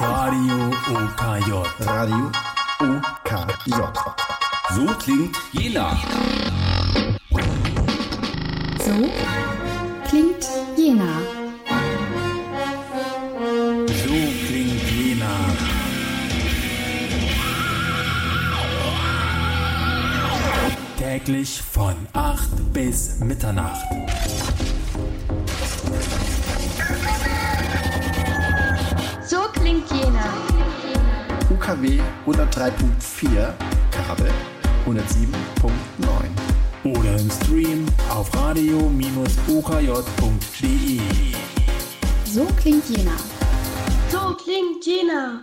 [0.00, 1.50] Radio OKJ.
[1.80, 2.30] Radio
[2.78, 3.80] OKJ.
[4.70, 5.98] So klingt Jena.
[8.78, 8.94] So
[10.08, 11.20] klingt Jena.
[13.88, 14.14] So
[14.46, 15.34] klingt Jena.
[20.96, 23.84] Täglich von 8 bis Mitternacht.
[31.68, 33.52] UKW 103.4,
[33.90, 34.32] Kabel
[34.86, 34.96] 107.9.
[36.84, 38.90] Oder im Stream auf radio-okj.de.
[42.24, 43.12] So klingt Jena.
[44.10, 45.42] So klingt Jena.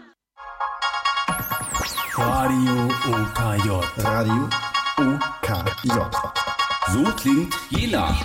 [2.16, 3.70] Radio OKJ.
[3.98, 4.50] Radio
[4.98, 5.92] OKJ.
[6.92, 8.18] So klingt Jena.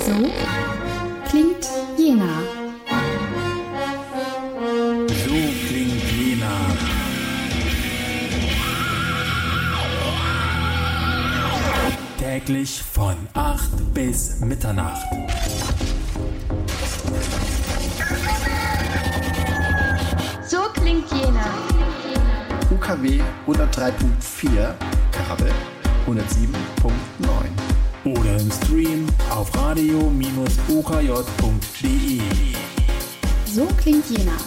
[0.00, 0.30] So
[1.28, 2.47] klingt Jena.
[12.48, 15.06] Täglich von 8 bis Mitternacht.
[20.46, 21.44] So klingt Jena.
[22.70, 24.74] UKW 103.4,
[25.12, 25.52] Kabel
[26.06, 28.18] 107.9.
[28.18, 32.22] Oder im Stream auf radio-okj.de.
[33.44, 34.38] So klingt Jena.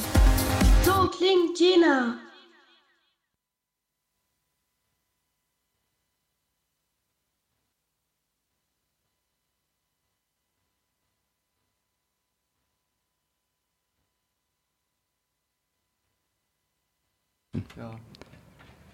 [0.83, 2.30] So klingt Jena.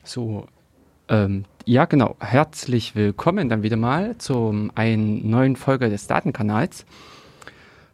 [0.04, 0.48] So,
[1.10, 6.86] ähm, ja genau, herzlich willkommen dann wieder mal zum einen neuen Folge des Datenkanals.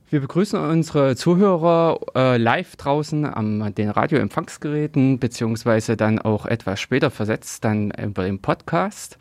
[0.10, 7.10] Wir begrüßen unsere Zuhörer äh, live draußen am den Radioempfangsgeräten, beziehungsweise dann auch etwas später
[7.10, 9.18] versetzt, dann über den Podcast.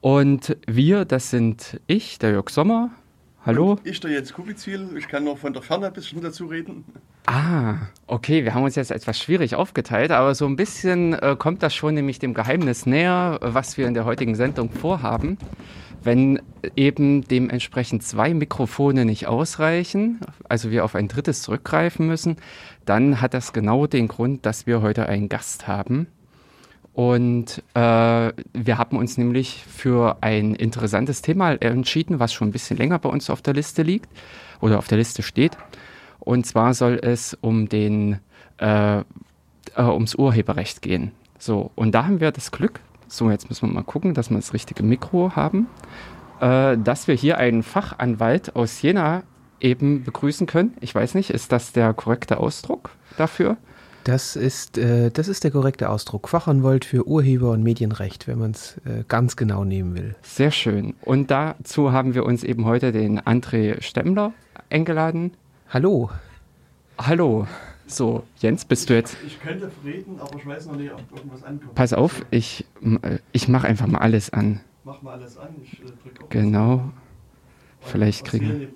[0.00, 2.90] Und wir, das sind ich, der Jörg Sommer.
[3.46, 3.70] Hallo.
[3.70, 6.84] Und ich, der Jens Kubizil, ich kann noch von der Ferne ein bisschen dazu reden.
[7.24, 11.62] Ah, okay, wir haben uns jetzt etwas schwierig aufgeteilt, aber so ein bisschen äh, kommt
[11.62, 15.38] das schon nämlich dem Geheimnis näher, was wir in der heutigen Sendung vorhaben.
[16.02, 16.42] Wenn
[16.76, 22.36] eben dementsprechend zwei Mikrofone nicht ausreichen, also wir auf ein drittes zurückgreifen müssen,
[22.84, 26.08] dann hat das genau den Grund, dass wir heute einen Gast haben.
[27.00, 32.76] Und äh, wir haben uns nämlich für ein interessantes Thema entschieden, was schon ein bisschen
[32.76, 34.10] länger bei uns auf der Liste liegt
[34.60, 35.56] oder auf der Liste steht.
[36.18, 38.18] Und zwar soll es um den
[38.58, 39.02] äh, äh,
[39.78, 41.12] ums Urheberrecht gehen.
[41.38, 44.36] So, und da haben wir das Glück, so jetzt müssen wir mal gucken, dass wir
[44.36, 45.68] das richtige Mikro haben,
[46.42, 49.22] äh, dass wir hier einen Fachanwalt aus Jena
[49.58, 50.76] eben begrüßen können.
[50.82, 53.56] Ich weiß nicht, ist das der korrekte Ausdruck dafür?
[54.04, 56.28] Das ist, äh, das ist der korrekte Ausdruck.
[56.28, 60.16] Fachanwalt für Urheber- und Medienrecht, wenn man es äh, ganz genau nehmen will.
[60.22, 60.94] Sehr schön.
[61.02, 64.32] Und dazu haben wir uns eben heute den André Stemmler
[64.70, 65.32] eingeladen.
[65.68, 66.10] Hallo.
[66.98, 67.46] Hallo.
[67.86, 69.16] So, Jens, bist du jetzt.
[69.26, 71.74] Ich könnte reden, aber ich weiß noch nicht, ob irgendwas ankommt.
[71.74, 72.64] Pass auf, ich,
[73.02, 74.60] äh, ich mache einfach mal alles an.
[74.84, 76.90] Mach mal alles an, ich äh, drücke auch Genau.
[77.80, 78.68] Vielleicht kriegen-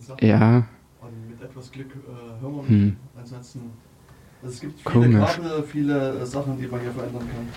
[0.00, 0.26] Sachen.
[0.26, 0.66] Ja,
[1.00, 2.68] Und mit etwas Glück äh, hören wir mich.
[2.68, 2.96] Hm.
[3.18, 3.60] Ansonsten.
[4.44, 5.36] Also es gibt viele Komisch.
[5.36, 7.48] Kabel, viele äh, Sachen, die man hier verändern kann.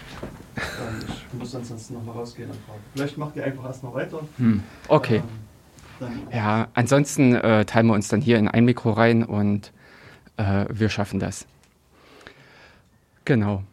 [0.56, 2.80] Ähm, ich muss ansonsten nochmal rausgehen und fragen.
[2.94, 4.22] Vielleicht macht ihr einfach erstmal weiter.
[4.38, 4.64] hm.
[4.88, 5.22] okay.
[6.00, 9.74] Ähm, Ja, ansonsten äh, teilen wir uns dann hier in ein Mikro rein und
[10.38, 11.46] äh, wir schaffen das.
[13.26, 13.64] Genau.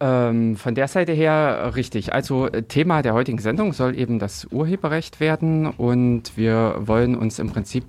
[0.00, 2.12] Ähm, von der Seite her richtig.
[2.12, 7.50] Also Thema der heutigen Sendung soll eben das Urheberrecht werden und wir wollen uns im
[7.50, 7.84] Prinzip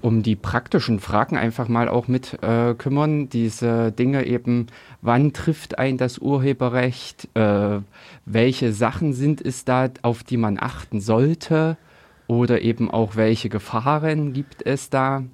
[0.00, 3.28] um die praktischen Fragen einfach mal auch mit äh, kümmern.
[3.28, 4.68] Diese Dinge eben,
[5.02, 7.28] wann trifft ein das Urheberrecht?
[7.34, 7.80] Äh,
[8.24, 11.76] welche Sachen sind es da, auf die man achten sollte?
[12.26, 15.24] Oder eben auch, welche Gefahren gibt es da?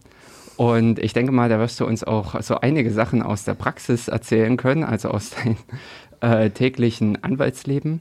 [0.57, 4.09] Und ich denke mal, da wirst du uns auch so einige Sachen aus der Praxis
[4.09, 5.57] erzählen können, also aus deinem
[6.21, 8.01] äh, täglichen Anwaltsleben.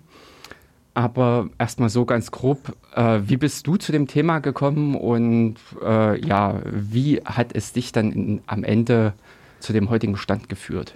[0.95, 6.19] Aber erstmal so ganz grob, äh, wie bist du zu dem Thema gekommen und äh,
[6.23, 9.13] ja, wie hat es dich dann in, am Ende
[9.59, 10.93] zu dem heutigen Stand geführt?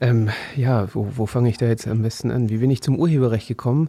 [0.00, 2.50] Ähm, ja, wo, wo fange ich da jetzt am besten an?
[2.50, 3.88] Wie bin ich zum Urheberrecht gekommen?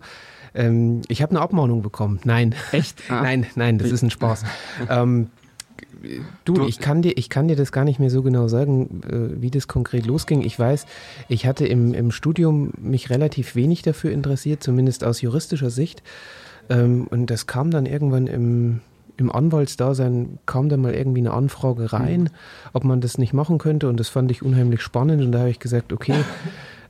[0.56, 2.20] Ähm, ich habe eine Abmahnung bekommen.
[2.24, 2.56] Nein.
[2.72, 3.04] Echt?
[3.10, 3.22] Ah.
[3.24, 4.46] nein, nein, das ist ein Spaß.
[4.90, 5.30] ähm,
[6.46, 9.02] du, Du- ich, kann dir, ich kann dir das gar nicht mehr so genau sagen,
[9.08, 10.42] äh, wie das konkret losging.
[10.42, 10.86] Ich weiß,
[11.30, 16.04] ich hatte im, im Studium mich relativ wenig dafür interessiert, zumindest aus juristischer Sicht.
[16.70, 18.82] Ähm, und das kam dann irgendwann im,
[19.18, 22.30] im Anwaltsdasein kam dann mal irgendwie eine Anfrage rein, mhm.
[22.74, 23.90] ob man das nicht machen könnte.
[23.90, 25.22] Und das fand ich unheimlich spannend.
[25.24, 26.16] Und da habe ich gesagt, okay,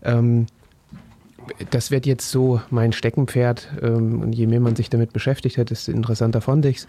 [0.03, 0.47] ähm,
[1.69, 3.69] das wird jetzt so mein Steckenpferd.
[3.81, 6.87] Ähm, und je mehr man sich damit beschäftigt hat, desto interessanter fand ich es.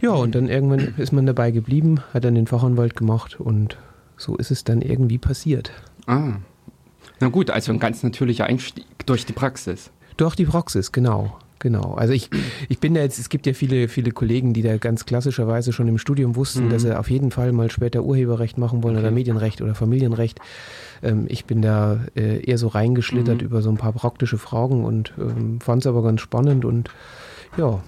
[0.00, 3.76] Ja, und dann irgendwann ist man dabei geblieben, hat dann den Fachanwalt gemacht und
[4.16, 5.72] so ist es dann irgendwie passiert.
[6.06, 6.34] Ah.
[7.20, 9.90] Na gut, also ein ganz natürlicher Einstieg durch die Praxis.
[10.16, 11.38] Durch die Praxis, genau.
[11.60, 11.94] Genau.
[11.94, 12.30] Also ich,
[12.68, 15.88] ich bin da jetzt, es gibt ja viele, viele Kollegen, die da ganz klassischerweise schon
[15.88, 16.70] im Studium wussten, mhm.
[16.70, 19.06] dass sie auf jeden Fall mal später Urheberrecht machen wollen okay.
[19.06, 20.38] oder Medienrecht oder Familienrecht.
[21.02, 23.46] Ähm, ich bin da äh, eher so reingeschlittert mhm.
[23.46, 26.90] über so ein paar praktische Fragen und ähm, fand es aber ganz spannend und
[27.56, 27.82] ja.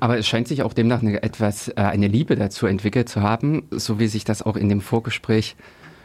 [0.00, 3.64] Aber es scheint sich auch demnach eine, etwas, äh, eine Liebe dazu entwickelt zu haben,
[3.70, 5.56] so wie sich das auch in dem Vorgespräch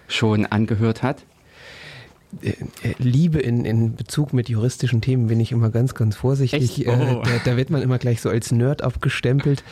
[0.08, 1.24] schon angehört hat.
[2.42, 6.88] Äh, äh, Liebe in, in Bezug mit juristischen Themen bin ich immer ganz, ganz vorsichtig.
[6.88, 6.92] Oh.
[6.92, 9.64] Äh, da, da, wird man immer gleich so als Nerd abgestempelt,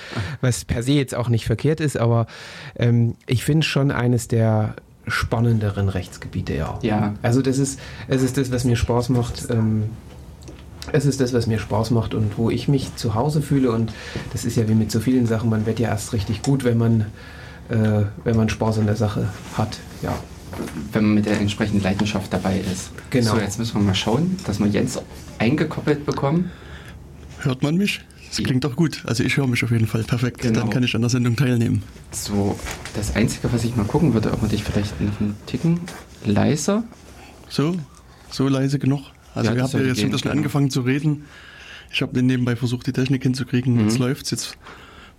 [0.42, 2.28] was per se jetzt auch nicht verkehrt ist, aber
[2.76, 4.76] ähm, ich finde schon eines der
[5.08, 6.80] spannenderen Rechtsgebiete, ja.
[6.82, 7.14] Ja.
[7.22, 9.50] Also das ist, es ist das, was mir Spaß macht.
[9.50, 9.90] Ähm,
[10.92, 13.72] es ist das, was mir Spaß macht und wo ich mich zu Hause fühle.
[13.72, 13.94] Und
[14.32, 16.78] das ist ja wie mit so vielen Sachen, man wird ja erst richtig gut, wenn
[16.78, 17.02] man,
[17.70, 19.80] äh, wenn man Spaß in der Sache hat.
[20.02, 20.14] Ja
[20.92, 22.92] wenn man mit der entsprechenden Leidenschaft dabei ist.
[23.10, 23.32] Genau.
[23.32, 25.00] So, jetzt müssen wir mal schauen, dass wir Jens
[25.40, 26.52] eingekoppelt bekommen.
[27.40, 28.02] Hört man mich?
[28.30, 29.04] Das klingt doch gut.
[29.06, 30.42] Also ich höre mich auf jeden Fall perfekt.
[30.42, 30.62] Genau.
[30.62, 31.84] Dann kann ich an der Sendung teilnehmen.
[32.12, 32.58] So,
[32.96, 35.82] das Einzige, was ich mal gucken würde, ob man dich vielleicht noch einen Ticken
[36.26, 36.84] leiser.
[37.50, 37.76] So,
[38.32, 39.02] so leise genug.
[39.36, 40.36] Also ja, wir haben ja jetzt schon ein bisschen genau.
[40.36, 41.26] angefangen zu reden.
[41.92, 43.76] Ich habe nebenbei versucht, die Technik hinzukriegen.
[43.76, 43.82] Mhm.
[43.82, 44.32] Jetzt läuft's.
[44.32, 44.58] Jetzt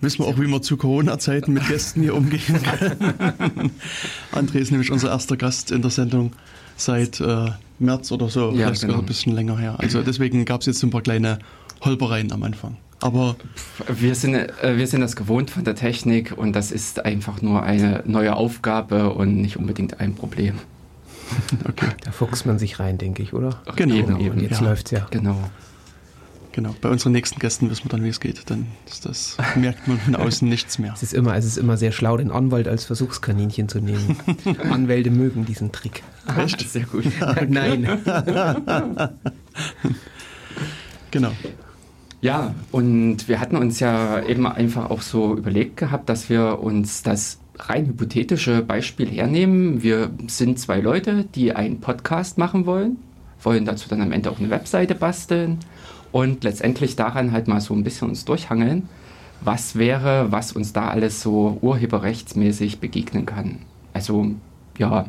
[0.00, 3.70] wissen wir auch, wie wir zu Corona-Zeiten mit Gästen hier umgehen können.
[4.32, 6.32] André ist nämlich unser erster Gast in der Sendung
[6.76, 8.94] seit äh, März oder so, ja, vielleicht genau.
[8.94, 9.76] sogar ein bisschen länger her.
[9.78, 11.38] Also deswegen gab es jetzt ein paar kleine
[11.81, 12.76] Holpereien am Anfang.
[13.00, 13.37] Aber
[13.88, 17.62] wir sind, äh, wir sind das gewohnt von der Technik und das ist einfach nur
[17.62, 20.55] eine neue Aufgabe und nicht unbedingt ein Problem.
[21.69, 21.88] Okay.
[22.05, 23.62] Da fuchst man sich rein, denke ich, oder?
[23.76, 24.41] Genau, eben, eben.
[24.41, 24.69] Jetzt ja.
[24.69, 25.06] läuft's ja.
[25.11, 25.37] Genau.
[26.55, 28.49] Genau, bei unseren nächsten Gästen wissen wir dann, wie es geht.
[28.49, 30.93] Dann ist das, merkt man von außen nichts mehr.
[30.94, 34.17] Es ist, immer, es ist immer sehr schlau, den Anwalt als Versuchskaninchen zu nehmen.
[34.71, 36.05] Anwälte mögen diesen Trick.
[36.38, 36.69] Echt?
[36.69, 37.06] Sehr gut.
[37.49, 37.99] Nein.
[41.11, 41.32] genau.
[42.21, 47.03] Ja, und wir hatten uns ja eben einfach auch so überlegt gehabt, dass wir uns
[47.03, 49.82] das rein hypothetische Beispiel hernehmen.
[49.82, 52.96] Wir sind zwei Leute, die einen Podcast machen wollen,
[53.42, 55.58] wollen dazu dann am Ende auch eine Webseite basteln
[56.12, 58.88] und letztendlich daran halt mal so ein bisschen uns durchhangeln,
[59.40, 63.60] was wäre, was uns da alles so urheberrechtsmäßig begegnen kann.
[63.92, 64.32] Also
[64.78, 65.06] ja,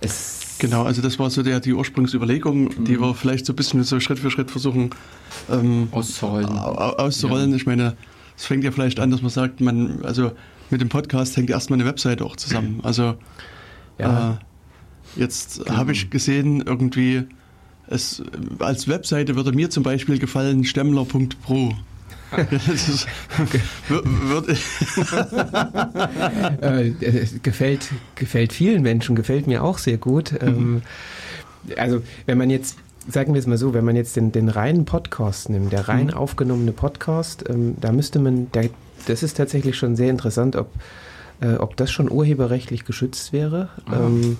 [0.00, 2.84] es Genau, also das war so der, die Ursprungsüberlegung, mhm.
[2.84, 4.90] die wir vielleicht so ein bisschen so Schritt für Schritt versuchen
[5.50, 6.48] ähm, auszurollen.
[6.48, 7.50] auszurollen.
[7.50, 7.56] Ja.
[7.56, 7.96] Ich meine,
[8.36, 10.32] es fängt ja vielleicht an, dass man sagt, man, also
[10.70, 12.80] mit dem Podcast hängt erstmal eine Webseite auch zusammen.
[12.82, 13.14] Also
[13.98, 14.38] ja.
[15.16, 15.76] äh, jetzt genau.
[15.76, 17.24] habe ich gesehen, irgendwie
[17.88, 18.22] es,
[18.58, 21.72] als Webseite würde mir zum Beispiel gefallen stemmler.pro.
[22.66, 23.06] ist,
[23.88, 24.48] wird,
[26.62, 26.90] äh,
[27.42, 30.32] gefällt, gefällt vielen Menschen, gefällt mir auch sehr gut.
[30.32, 30.48] Mhm.
[30.48, 30.82] Ähm,
[31.76, 32.76] also wenn man jetzt,
[33.08, 36.08] sagen wir es mal so, wenn man jetzt den, den reinen Podcast nimmt, der rein
[36.08, 36.14] mhm.
[36.14, 38.68] aufgenommene Podcast, ähm, da müsste man, der,
[39.08, 40.68] das ist tatsächlich schon sehr interessant, ob
[41.40, 43.68] äh, ob das schon urheberrechtlich geschützt wäre.
[43.92, 44.38] Ähm,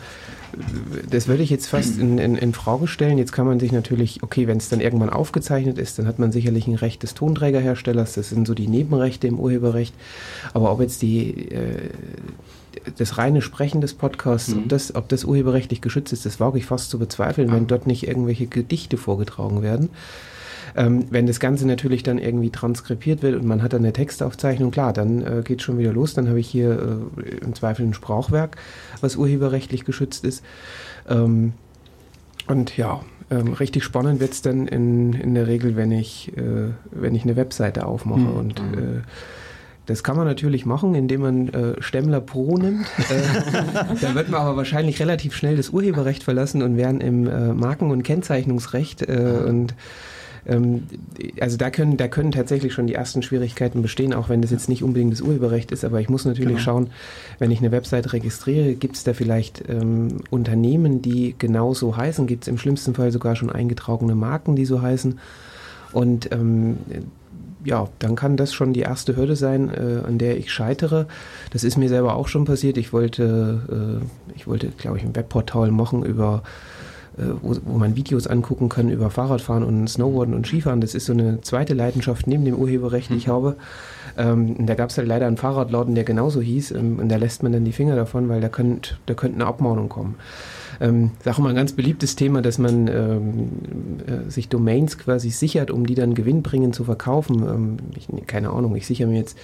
[1.09, 3.19] das würde ich jetzt fast in, in, in, Frage stellen.
[3.19, 6.33] Jetzt kann man sich natürlich, okay, wenn es dann irgendwann aufgezeichnet ist, dann hat man
[6.33, 8.15] sicherlich ein Recht des Tonträgerherstellers.
[8.15, 9.95] Das sind so die Nebenrechte im Urheberrecht.
[10.55, 11.91] Aber ob jetzt die, äh,
[12.97, 14.63] das reine Sprechen des Podcasts, mhm.
[14.63, 17.55] ob, das, ob das urheberrechtlich geschützt ist, das wage ich fast zu bezweifeln, ah.
[17.55, 19.91] wenn dort nicht irgendwelche Gedichte vorgetragen werden.
[20.77, 24.71] Ähm, wenn das Ganze natürlich dann irgendwie transkribiert wird und man hat dann eine Textaufzeichnung,
[24.71, 26.15] klar, dann äh, geht schon wieder los.
[26.15, 28.57] Dann habe ich hier äh, im Zweifel ein Sprachwerk,
[29.01, 30.45] was urheberrechtlich geschützt ist.
[31.09, 31.53] Ähm,
[32.47, 36.71] und ja, ähm, richtig spannend wird es dann in, in der Regel, wenn ich, äh,
[36.91, 38.21] wenn ich eine Webseite aufmache.
[38.21, 38.37] Mhm.
[38.37, 39.03] Und äh,
[39.89, 42.87] das kann man natürlich machen, indem man äh, Stemmler Pro nimmt.
[43.11, 47.55] Äh, da wird man aber wahrscheinlich relativ schnell das Urheberrecht verlassen und werden im äh,
[47.55, 49.75] Marken- und Kennzeichnungsrecht äh, und
[51.41, 54.69] also da können, da können tatsächlich schon die ersten Schwierigkeiten bestehen, auch wenn das jetzt
[54.69, 56.61] nicht unbedingt das Urheberrecht ist, aber ich muss natürlich genau.
[56.61, 56.91] schauen,
[57.39, 62.45] wenn ich eine Website registriere, gibt es da vielleicht ähm, Unternehmen, die genauso heißen, gibt
[62.45, 65.19] es im schlimmsten Fall sogar schon eingetragene Marken, die so heißen.
[65.93, 66.79] Und ähm,
[67.65, 71.07] ja, dann kann das schon die erste Hürde sein, äh, an der ich scheitere.
[71.51, 72.79] Das ist mir selber auch schon passiert.
[72.79, 76.43] Ich wollte, äh, ich wollte, glaube ich, ein Webportal machen über
[77.43, 80.81] wo, wo, man Videos angucken kann über Fahrradfahren und Snowboarden und Skifahren.
[80.81, 83.33] Das ist so eine zweite Leidenschaft neben dem Urheberrecht, die ich hm.
[83.33, 83.57] habe.
[84.17, 86.73] Ähm, da gab es halt leider einen Fahrradladen, der genauso hieß.
[86.73, 89.47] Ähm, und da lässt man dann die Finger davon, weil da könnte da könnt eine
[89.47, 90.17] Abmahnung kommen.
[90.81, 93.49] Ähm, sag mal, ein ganz beliebtes Thema, dass man ähm,
[94.07, 97.43] äh, sich Domains quasi sichert, um die dann gewinnbringend zu verkaufen.
[97.43, 99.37] Ähm, ich, keine Ahnung, ich sichere mir jetzt,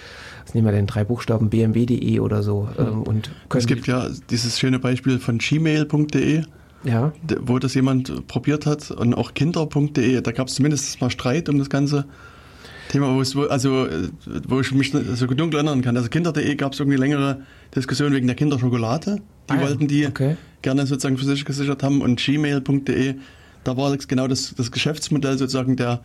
[0.44, 2.68] was nehmen wir denn, drei Buchstaben, bmw.de oder so.
[2.78, 6.42] Ähm, und es gibt ja dieses schöne Beispiel von gmail.de
[6.84, 7.12] ja.
[7.40, 11.58] wo das jemand probiert hat und auch kinder.de, da gab es zumindest mal Streit um
[11.58, 12.04] das ganze
[12.88, 13.88] Thema, wo, es, also,
[14.46, 15.96] wo ich mich so dunkel erinnern kann.
[15.96, 17.42] Also kinder.de gab es irgendwie längere
[17.74, 19.16] Diskussionen wegen der Kinderschokolade.
[19.50, 20.36] Die ah, wollten die okay.
[20.62, 23.14] gerne sozusagen für sich gesichert haben und gmail.de,
[23.64, 26.02] da war genau das, das Geschäftsmodell sozusagen der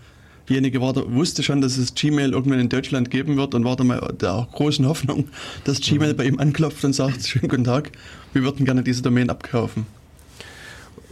[0.49, 3.75] Diejenige war da, wusste schon, dass es Gmail irgendwann in Deutschland geben wird und war
[3.75, 5.27] da mal der großen Hoffnung,
[5.63, 7.91] dass Gmail bei ihm anklopft und sagt, schönen guten Tag,
[8.33, 9.85] wir würden gerne diese Domain abkaufen.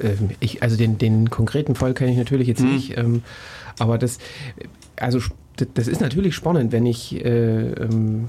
[0.01, 2.74] Ähm, ich, also den, den konkreten Fall kenne ich natürlich jetzt hm.
[2.74, 3.24] nicht, ähm,
[3.80, 4.18] aber das,
[4.96, 5.20] also
[5.74, 8.25] das ist natürlich spannend, wenn ich, äh, ähm,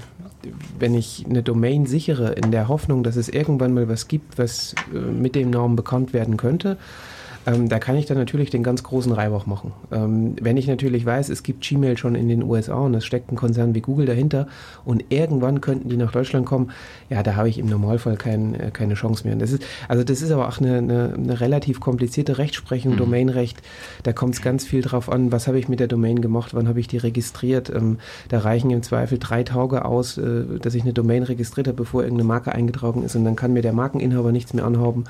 [0.79, 4.73] wenn ich eine Domain sichere in der Hoffnung, dass es irgendwann mal was gibt, was
[4.93, 6.77] äh, mit dem Namen bekannt werden könnte.
[7.49, 9.71] Ähm, da kann ich dann natürlich den ganz großen Reibach machen.
[9.91, 13.31] Ähm, wenn ich natürlich weiß, es gibt Gmail schon in den USA und es steckt
[13.31, 14.47] ein Konzern wie Google dahinter
[14.85, 16.71] und irgendwann könnten die nach Deutschland kommen,
[17.09, 19.35] ja, da habe ich im Normalfall kein, äh, keine Chance mehr.
[19.35, 22.97] Das ist, also das ist aber auch eine, eine, eine relativ komplizierte Rechtsprechung, mhm.
[22.97, 23.61] Domainrecht.
[24.03, 26.67] Da kommt es ganz viel drauf an, was habe ich mit der Domain gemacht, wann
[26.67, 27.69] habe ich die registriert.
[27.69, 31.77] Ähm, da reichen im Zweifel drei Tage aus, äh, dass ich eine Domain registriert habe,
[31.77, 35.05] bevor irgendeine Marke eingetragen ist und dann kann mir der Markeninhaber nichts mehr anhaben.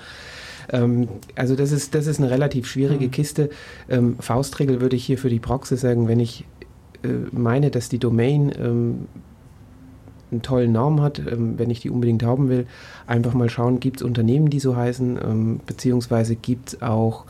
[0.72, 3.12] Ähm, also das ist, das ist eine relativ schwierige mhm.
[3.12, 3.50] Kiste.
[3.90, 6.46] Ähm, Faustregel würde ich hier für die Praxis sagen, wenn ich
[7.04, 9.08] äh, meine, dass die Domain ähm,
[10.32, 12.68] einen tollen Namen hat, ähm, wenn ich die unbedingt haben will,
[13.08, 17.26] einfach mal schauen, gibt es Unternehmen, die so heißen, ähm, beziehungsweise gibt es auch,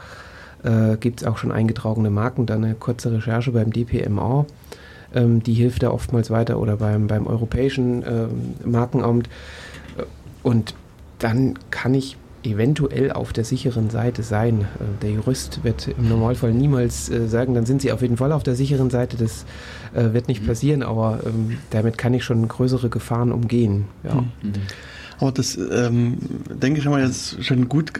[0.64, 4.46] äh, auch schon eingetragene Marken, dann eine kurze Recherche beim DPMA.
[5.16, 8.04] Ähm, die hilft da oftmals weiter oder beim, beim Europäischen
[8.66, 9.30] Markenamt.
[10.44, 10.76] Und
[11.20, 14.62] dann kann ich eventuell auf der sicheren Seite sein.
[14.62, 18.32] Äh, der Jurist wird im Normalfall niemals äh, sagen, dann sind Sie auf jeden Fall
[18.32, 19.18] auf der sicheren Seite.
[19.18, 19.46] Das
[19.94, 20.48] äh, wird nicht mhm.
[20.48, 23.86] passieren, aber ähm, damit kann ich schon größere Gefahren umgehen.
[24.04, 24.16] Ja.
[24.16, 24.54] Mhm.
[25.20, 26.18] Aber das, ähm,
[26.50, 27.92] denke ich, haben wir jetzt schon gut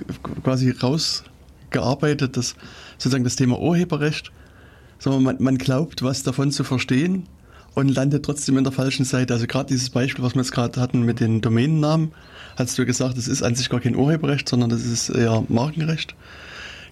[0.44, 2.56] quasi rausgearbeitet, dass
[2.98, 4.32] sozusagen das Thema Urheberrecht,
[5.00, 7.24] sagen man, man glaubt, was davon zu verstehen
[7.74, 9.34] und landet trotzdem in der falschen Seite.
[9.34, 12.12] Also gerade dieses Beispiel, was wir jetzt gerade hatten mit den Domänennamen,
[12.60, 16.16] hast du gesagt, das ist an sich gar kein Urheberrecht, sondern das ist eher Markenrecht.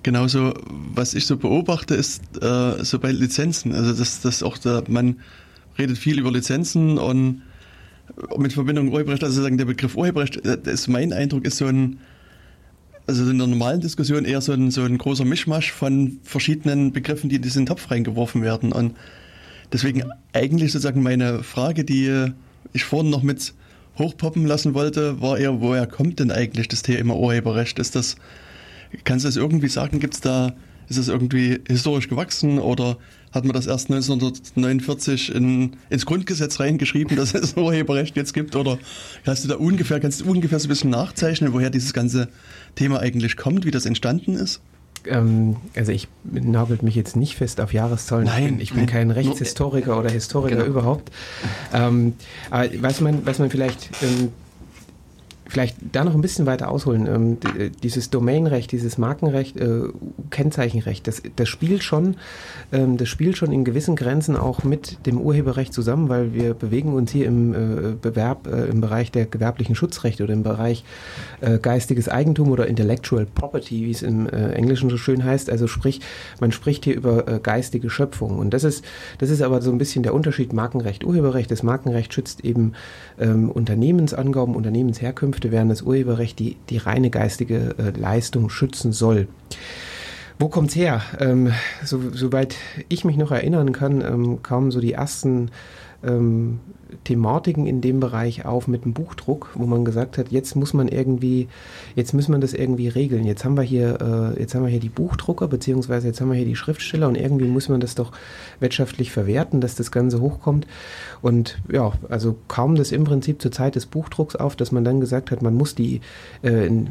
[0.04, 3.74] Genauso, was ich so beobachte, ist äh, so bei Lizenzen.
[3.74, 5.18] Also, dass, dass auch der, man
[5.78, 7.42] redet viel über Lizenzen und
[8.38, 12.00] mit Verbindung Urheberrecht, also sagen der Begriff Urheberrecht, äh, ist mein Eindruck, ist so ein,
[13.06, 17.30] also in der normalen Diskussion eher so ein, so ein großer Mischmasch von verschiedenen Begriffen,
[17.30, 18.72] die in diesen Topf reingeworfen werden.
[18.72, 18.96] Und
[19.74, 22.32] deswegen eigentlich sozusagen meine Frage, die
[22.74, 23.54] ich vorhin noch mit
[23.98, 27.80] hochpoppen lassen wollte, war eher, woher kommt denn eigentlich das Thema Urheberrecht?
[27.80, 28.16] Ist das,
[29.04, 30.00] kannst du das irgendwie sagen?
[30.00, 30.54] Gibt's da,
[30.90, 32.98] ist das irgendwie historisch gewachsen oder
[33.32, 38.56] hat man das erst 1949 in, ins Grundgesetz reingeschrieben, dass es Urheberrecht jetzt gibt?
[38.56, 38.80] Oder
[39.26, 42.30] hast du da ungefähr, kannst du ungefähr so ein bisschen nachzeichnen, woher dieses ganze
[42.76, 44.62] Thema eigentlich kommt, wie das entstanden ist?
[45.06, 48.26] Ähm, also ich nagelt mich jetzt nicht fest auf Jahreszahlen.
[48.26, 50.68] Nein, ich bin, ich bin kein Rechtshistoriker oder Historiker genau.
[50.68, 51.12] überhaupt.
[51.74, 52.14] Ähm,
[52.50, 54.32] aber was man, was man vielleicht ähm,
[55.50, 57.08] vielleicht da noch ein bisschen weiter ausholen.
[57.08, 57.38] Ähm,
[57.84, 59.84] dieses Domainrecht, dieses Markenrecht, äh,
[60.30, 62.18] Kennzeichenrecht, das, das spielt schon,
[62.72, 66.94] ähm, das spielt schon in gewissen Grenzen auch mit dem Urheberrecht zusammen, weil wir bewegen
[66.94, 67.58] uns hier im äh,
[68.02, 70.84] Bewerb, äh, im Bereich der gewerblichen Schutzrechte oder im Bereich
[71.42, 75.50] äh, geistiges Eigentum oder Intellectual Property, wie es im äh, Englischen so schön heißt.
[75.50, 76.02] Also sprich,
[76.40, 78.38] man spricht hier über äh, geistige Schöpfung.
[78.38, 78.84] Und das ist,
[79.20, 81.50] das ist aber so ein bisschen der Unterschied Markenrecht, Urheberrecht.
[81.52, 82.74] Das Markenrecht schützt eben
[83.20, 89.28] ähm, Unternehmensangaben, Unternehmensherkünfte Einkünfte, während das Urheberrecht die, die reine geistige äh, Leistung schützen soll.
[90.40, 91.02] Wo kommt's her?
[91.20, 91.52] Ähm,
[91.84, 92.56] so, soweit
[92.90, 95.50] ich mich noch erinnern kann, ähm, kamen so die ersten
[96.04, 96.60] ähm,
[97.04, 100.88] Thematiken in dem Bereich auf mit dem Buchdruck, wo man gesagt hat, jetzt muss man
[100.88, 101.48] irgendwie,
[101.96, 103.26] jetzt muss man das irgendwie regeln.
[103.26, 106.38] Jetzt haben wir hier, äh, jetzt haben wir hier die Buchdrucker, beziehungsweise jetzt haben wir
[106.38, 108.12] hier die Schriftsteller und irgendwie muss man das doch
[108.60, 110.68] wirtschaftlich verwerten, dass das Ganze hochkommt.
[111.22, 115.00] Und ja, also kam das im Prinzip zur Zeit des Buchdrucks auf, dass man dann
[115.00, 116.02] gesagt hat, man muss die,
[116.44, 116.88] äh, in,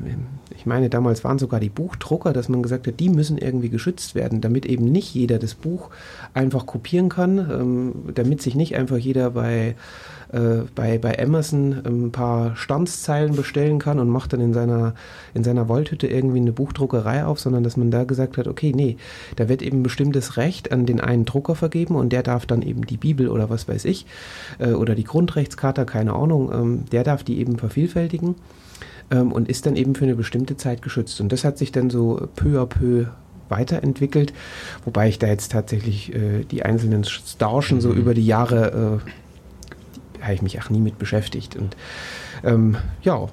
[0.55, 4.15] ich meine, damals waren sogar die Buchdrucker, dass man gesagt hat, die müssen irgendwie geschützt
[4.15, 5.91] werden, damit eben nicht jeder das Buch
[6.35, 9.75] einfach kopieren kann, ähm, damit sich nicht einfach jeder bei
[10.33, 14.95] äh, bei, bei Amazon ein paar Stanzzeilen bestellen kann und macht dann in seiner,
[15.35, 18.97] in seiner Waldhütte irgendwie eine Buchdruckerei auf, sondern dass man da gesagt hat, okay, nee,
[19.37, 22.87] da wird eben bestimmtes Recht an den einen Drucker vergeben und der darf dann eben
[22.87, 24.07] die Bibel oder was weiß ich
[24.59, 28.35] äh, oder die Grundrechtscharta, keine Ahnung, ähm, der darf die eben vervielfältigen
[29.11, 31.21] ähm, und ist dann eben für eine bestimmte Zeit geschützt.
[31.21, 33.07] Und das hat sich dann so peu à peu
[33.49, 34.33] weiterentwickelt,
[34.85, 37.99] wobei ich da jetzt tatsächlich äh, die einzelnen Starschen so mhm.
[37.99, 39.11] über die Jahre äh,
[40.23, 41.57] habe ich mich auch nie mit beschäftigt.
[41.57, 41.77] Und
[42.45, 43.29] ähm, ja,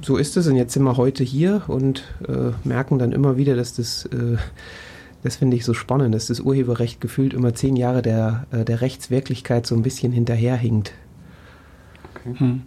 [0.00, 0.46] so ist es.
[0.46, 4.36] Und jetzt sind wir heute hier und äh, merken dann immer wieder, dass das, äh,
[5.22, 8.80] das finde ich so spannend, dass das Urheberrecht gefühlt immer zehn Jahre der, äh, der
[8.80, 10.92] Rechtswirklichkeit so ein bisschen hinterherhinkt.
[12.14, 12.34] Okay.
[12.38, 12.62] Hm.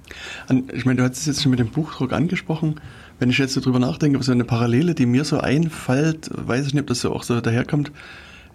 [0.73, 2.75] Ich meine, du hast es jetzt schon mit dem Buchdruck angesprochen.
[3.19, 6.73] Wenn ich jetzt so drüber nachdenke, so eine Parallele, die mir so einfällt, weiß ich
[6.73, 7.91] nicht, ob das so auch so daherkommt,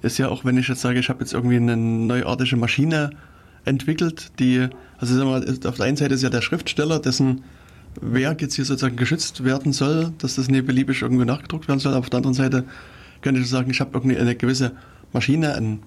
[0.02, 3.10] ist ja auch, wenn ich jetzt sage, ich habe jetzt irgendwie eine neuartige Maschine
[3.66, 4.66] entwickelt, die,
[4.98, 7.44] also sagen wir, auf der einen Seite ist ja der Schriftsteller, dessen
[8.00, 11.92] Werk jetzt hier sozusagen geschützt werden soll, dass das nicht beliebig irgendwo nachgedruckt werden soll.
[11.92, 12.64] Aber auf der anderen Seite
[13.22, 14.72] könnte ich sagen, ich habe irgendwie eine gewisse
[15.12, 15.80] Maschine, ein,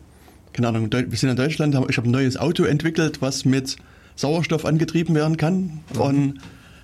[0.54, 3.78] keine Ahnung, wir sind in Deutschland, ich habe ein neues Auto entwickelt, was mit
[4.16, 6.02] Sauerstoff angetrieben werden kann mhm.
[6.02, 6.34] und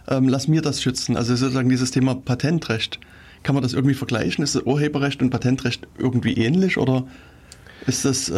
[0.07, 1.17] ähm, lass mir das schützen.
[1.17, 2.99] Also sozusagen dieses Thema Patentrecht.
[3.43, 4.43] Kann man das irgendwie vergleichen?
[4.43, 7.05] Ist das Urheberrecht und Patentrecht irgendwie ähnlich oder
[7.87, 8.33] ist das äh,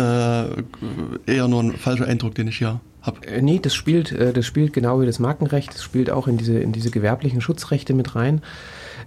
[1.25, 3.25] eher nur ein falscher Eindruck, den ich hier habe?
[3.27, 6.37] Äh, nee, das spielt, äh, das spielt genau wie das Markenrecht, das spielt auch in
[6.37, 8.41] diese, in diese gewerblichen Schutzrechte mit rein.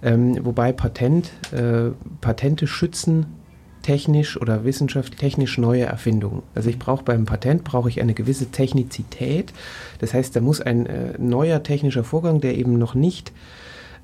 [0.03, 3.27] Ähm, wobei Patent, äh, Patente schützen
[3.81, 6.43] technisch oder wissenschaftlich technisch neue Erfindungen.
[6.55, 9.53] Also ich brauche beim Patent brauche ich eine gewisse Technizität.
[9.99, 13.31] Das heißt, da muss ein äh, neuer technischer Vorgang, der eben noch nicht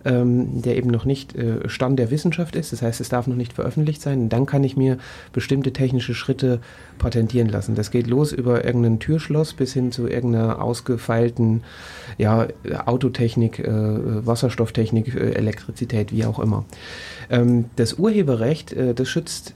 [0.05, 2.71] ähm, der eben noch nicht äh, Stand der Wissenschaft ist.
[2.71, 4.21] Das heißt, es darf noch nicht veröffentlicht sein.
[4.21, 4.97] Und dann kann ich mir
[5.33, 6.59] bestimmte technische Schritte
[6.97, 7.75] patentieren lassen.
[7.75, 11.63] Das geht los über irgendein Türschloss bis hin zu irgendeiner ausgefeilten
[12.17, 12.47] ja,
[12.85, 16.65] Autotechnik, äh, Wasserstofftechnik, äh, Elektrizität, wie auch immer.
[17.29, 19.53] Ähm, das Urheberrecht, äh, das schützt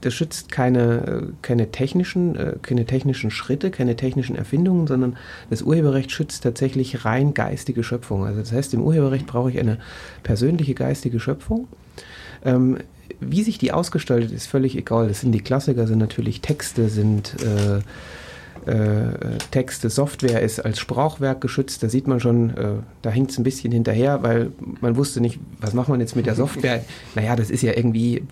[0.00, 5.16] das schützt keine, keine, technischen, äh, keine technischen Schritte, keine technischen Erfindungen, sondern
[5.50, 8.24] das Urheberrecht schützt tatsächlich rein geistige Schöpfung.
[8.24, 9.78] Also das heißt, im Urheberrecht brauche ich eine
[10.22, 11.68] persönliche geistige Schöpfung.
[12.44, 12.78] Ähm,
[13.20, 15.08] wie sich die ausgestaltet, ist völlig egal.
[15.08, 17.80] Das sind die Klassiker, sind natürlich Texte, sind äh,
[18.66, 21.82] äh, Texte, Software ist als Sprachwerk geschützt.
[21.82, 22.68] Da sieht man schon, äh,
[23.02, 26.26] da hängt es ein bisschen hinterher, weil man wusste nicht, was macht man jetzt mit
[26.26, 26.84] der Software.
[27.14, 28.22] Naja, das ist ja irgendwie äh,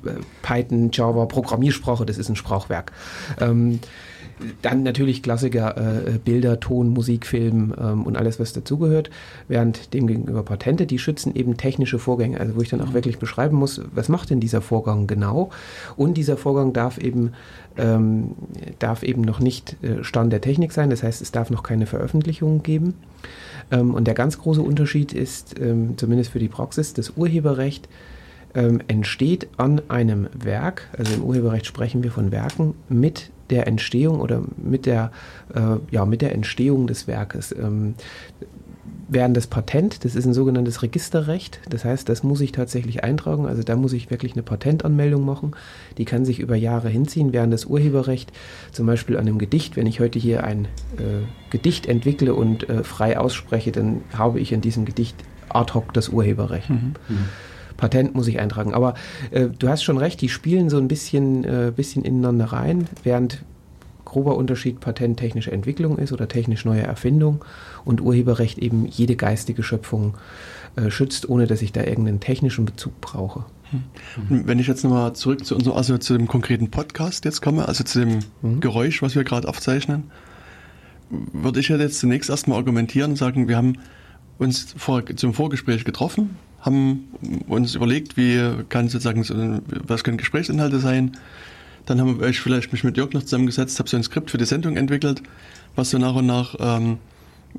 [0.42, 2.92] Python, Java, Programmiersprache, das ist ein Sprachwerk.
[3.40, 3.80] Ähm,
[4.62, 9.10] dann natürlich Klassiker, äh, Bilder, Ton, Musik, Film ähm, und alles, was dazugehört.
[9.48, 13.56] Während demgegenüber Patente, die schützen eben technische Vorgänge, also wo ich dann auch wirklich beschreiben
[13.56, 15.50] muss, was macht denn dieser Vorgang genau?
[15.96, 17.32] Und dieser Vorgang darf eben,
[17.76, 18.32] ähm,
[18.78, 21.86] darf eben noch nicht äh, Stand der Technik sein, das heißt, es darf noch keine
[21.86, 22.94] Veröffentlichung geben.
[23.70, 27.88] Ähm, und der ganz große Unterschied ist, ähm, zumindest für die Praxis, das Urheberrecht
[28.54, 34.20] ähm, entsteht an einem Werk, also im Urheberrecht sprechen wir von Werken, mit der Entstehung
[34.20, 35.10] oder mit der,
[35.54, 37.52] äh, ja, mit der Entstehung des Werkes.
[37.52, 37.94] Ähm,
[39.08, 43.46] während das Patent, das ist ein sogenanntes Registerrecht, das heißt, das muss ich tatsächlich eintragen,
[43.46, 45.52] also da muss ich wirklich eine Patentanmeldung machen,
[45.96, 48.32] die kann sich über Jahre hinziehen, während das Urheberrecht
[48.70, 50.66] zum Beispiel an einem Gedicht, wenn ich heute hier ein
[50.98, 55.16] äh, Gedicht entwickle und äh, frei ausspreche, dann habe ich in diesem Gedicht
[55.48, 56.68] ad hoc das Urheberrecht.
[56.68, 56.94] Mhm.
[57.08, 57.24] Mhm.
[57.78, 58.74] Patent muss ich eintragen.
[58.74, 58.92] Aber
[59.30, 63.42] äh, du hast schon recht, die spielen so ein bisschen, äh, bisschen ineinander rein, während
[64.04, 67.44] grober Unterschied patenttechnische Entwicklung ist oder technisch neue Erfindung
[67.84, 70.16] und Urheberrecht eben jede geistige Schöpfung
[70.76, 73.44] äh, schützt, ohne dass ich da irgendeinen technischen Bezug brauche.
[73.70, 74.46] Hm.
[74.46, 77.84] Wenn ich jetzt nochmal zurück zu unserem, also zu dem konkreten Podcast jetzt komme, also
[77.84, 78.60] zu dem mhm.
[78.60, 80.04] Geräusch, was wir gerade aufzeichnen,
[81.10, 83.74] würde ich ja jetzt zunächst erstmal argumentieren und sagen, wir haben
[84.38, 86.36] uns vor, zum Vorgespräch getroffen,
[86.68, 87.08] haben
[87.48, 89.34] uns überlegt, wie kann sozusagen, so,
[89.86, 91.16] was können Gesprächsinhalte sein.
[91.86, 94.44] Dann haben wir vielleicht mich mit Jörg noch zusammengesetzt, habe so ein Skript für die
[94.44, 95.22] Sendung entwickelt,
[95.74, 96.98] was so nach und nach ähm,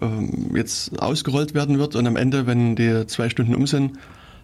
[0.02, 1.96] ähm, jetzt ausgerollt werden wird.
[1.96, 3.98] Und am Ende, wenn die zwei Stunden um sind,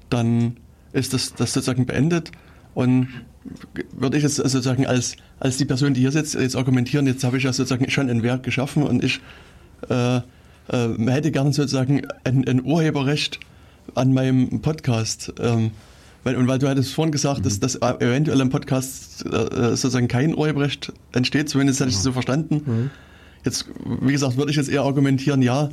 [0.10, 0.58] dann
[0.92, 2.32] ist das, das sozusagen beendet.
[2.74, 3.10] Und
[3.92, 7.38] würde ich jetzt sozusagen als, als die Person, die hier sitzt, jetzt argumentieren, jetzt habe
[7.38, 9.22] ich ja sozusagen schon ein Werk geschaffen und ich
[9.90, 10.22] äh, äh,
[11.06, 13.40] hätte gerne sozusagen ein, ein Urheberrecht
[13.94, 15.34] an meinem Podcast.
[15.40, 15.72] Ähm,
[16.24, 17.44] weil, und weil du hattest vorhin gesagt, mhm.
[17.44, 22.12] dass, dass eventuell im Podcast äh, sozusagen kein Urheberrecht entsteht, zumindest hatte ich das so
[22.12, 22.62] verstanden.
[22.66, 22.90] Mhm.
[23.44, 23.68] Jetzt,
[24.02, 25.70] wie gesagt, würde ich jetzt eher argumentieren, ja,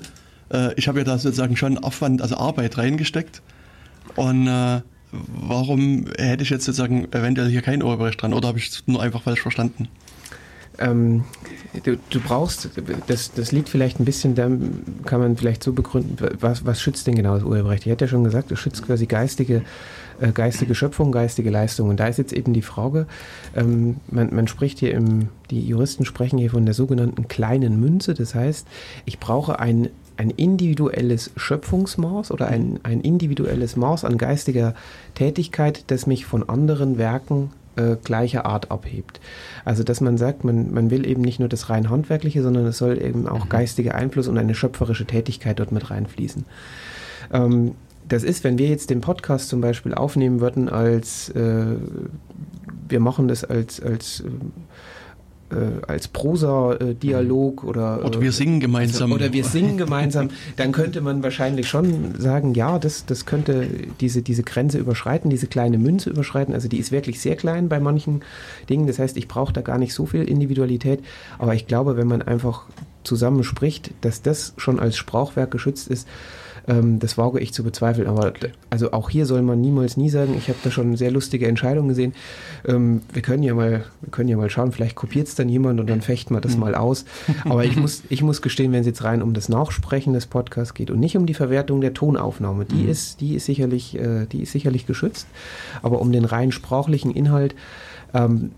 [0.52, 3.40] äh, ich habe ja da sozusagen schon Aufwand, also Arbeit reingesteckt.
[4.14, 8.34] Und äh, warum hätte ich jetzt sozusagen eventuell hier kein Urheberrecht dran?
[8.34, 9.88] Oder habe ich es nur einfach falsch verstanden?
[10.78, 11.24] Ähm,
[11.84, 12.70] du, du, brauchst,
[13.06, 14.50] das, das liegt vielleicht ein bisschen, da
[15.04, 17.86] kann man vielleicht so begründen, was, was schützt denn genau das Urheberrecht?
[17.86, 19.62] Ich hatte ja schon gesagt, es schützt quasi geistige,
[20.20, 21.88] äh, geistige Schöpfung, geistige Leistung.
[21.88, 23.06] Und da ist jetzt eben die Frage,
[23.54, 28.14] ähm, man, man spricht hier im, die Juristen sprechen hier von der sogenannten kleinen Münze.
[28.14, 28.66] Das heißt,
[29.04, 34.74] ich brauche ein ein individuelles Schöpfungsmaß oder ein, ein individuelles Maß an geistiger
[35.14, 39.20] Tätigkeit, das mich von anderen Werken äh, gleicher Art abhebt.
[39.64, 42.78] Also dass man sagt, man, man will eben nicht nur das rein handwerkliche, sondern es
[42.78, 43.48] soll eben auch mhm.
[43.48, 46.44] geistiger Einfluss und eine schöpferische Tätigkeit dort mit reinfließen.
[47.32, 47.72] Ähm,
[48.08, 51.76] das ist, wenn wir jetzt den Podcast zum Beispiel aufnehmen würden als, äh,
[52.88, 54.22] wir machen das als, als
[55.52, 58.04] äh, äh, als Prosa-Dialog oder.
[58.04, 59.12] Oder wir singen gemeinsam.
[59.12, 63.66] Oder wir singen gemeinsam, dann könnte man wahrscheinlich schon sagen, ja, das, das könnte
[64.00, 66.54] diese, diese Grenze überschreiten, diese kleine Münze überschreiten.
[66.54, 68.22] Also die ist wirklich sehr klein bei manchen
[68.68, 68.86] Dingen.
[68.86, 71.00] Das heißt, ich brauche da gar nicht so viel Individualität.
[71.38, 72.64] Aber ich glaube, wenn man einfach
[73.04, 76.08] zusammen spricht, dass das schon als Sprachwerk geschützt ist,
[76.68, 78.06] ähm, das wage ich zu bezweifeln.
[78.06, 78.50] Aber okay.
[78.70, 81.88] also auch hier soll man niemals nie sagen, ich habe da schon sehr lustige Entscheidungen
[81.88, 82.14] gesehen.
[82.66, 85.80] Ähm, wir können ja mal, wir können ja mal schauen, vielleicht kopiert es dann jemand
[85.80, 86.60] und dann fechten wir das mhm.
[86.60, 87.04] mal aus.
[87.44, 90.74] Aber ich muss, ich muss gestehen, wenn es jetzt rein um das Nachsprechen des Podcasts
[90.74, 92.88] geht und nicht um die Verwertung der Tonaufnahme, die mhm.
[92.88, 95.26] ist, die ist sicherlich, äh, die ist sicherlich geschützt.
[95.82, 97.54] Aber um den rein sprachlichen Inhalt,
[98.14, 98.52] ähm,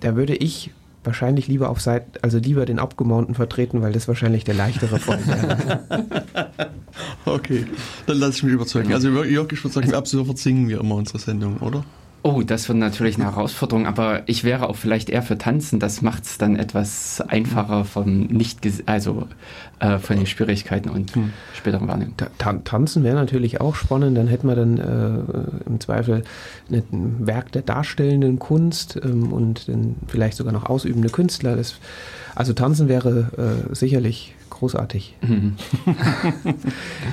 [0.00, 0.70] da würde ich
[1.06, 5.26] wahrscheinlich lieber auf Seite, also lieber den Abgemaunten vertreten, weil das wahrscheinlich der leichtere Form
[5.26, 5.80] wäre.
[7.24, 7.66] okay,
[8.06, 8.92] dann lasse ich mich überzeugen.
[8.92, 11.84] Also Jörg, ich würde sagen, ab sofort singen wir immer unsere Sendung, oder?
[12.26, 15.78] Oh, das wird natürlich eine Herausforderung, aber ich wäre auch vielleicht eher für Tanzen.
[15.78, 19.28] Das macht es dann etwas einfacher vom nicht, also
[19.78, 21.30] äh, von den Schwierigkeiten und hm.
[21.54, 22.16] späteren Wahrnehmung.
[22.16, 24.18] Ta Tanzen wäre natürlich auch spannend.
[24.18, 26.24] Dann hätten wir dann äh, im Zweifel
[26.68, 31.54] ein Werk der darstellenden Kunst ähm, und dann vielleicht sogar noch ausübende Künstler.
[31.54, 31.76] Das,
[32.34, 35.14] also Tanzen wäre äh, sicherlich großartig.
[35.20, 35.54] Mhm.
[36.44, 36.54] Die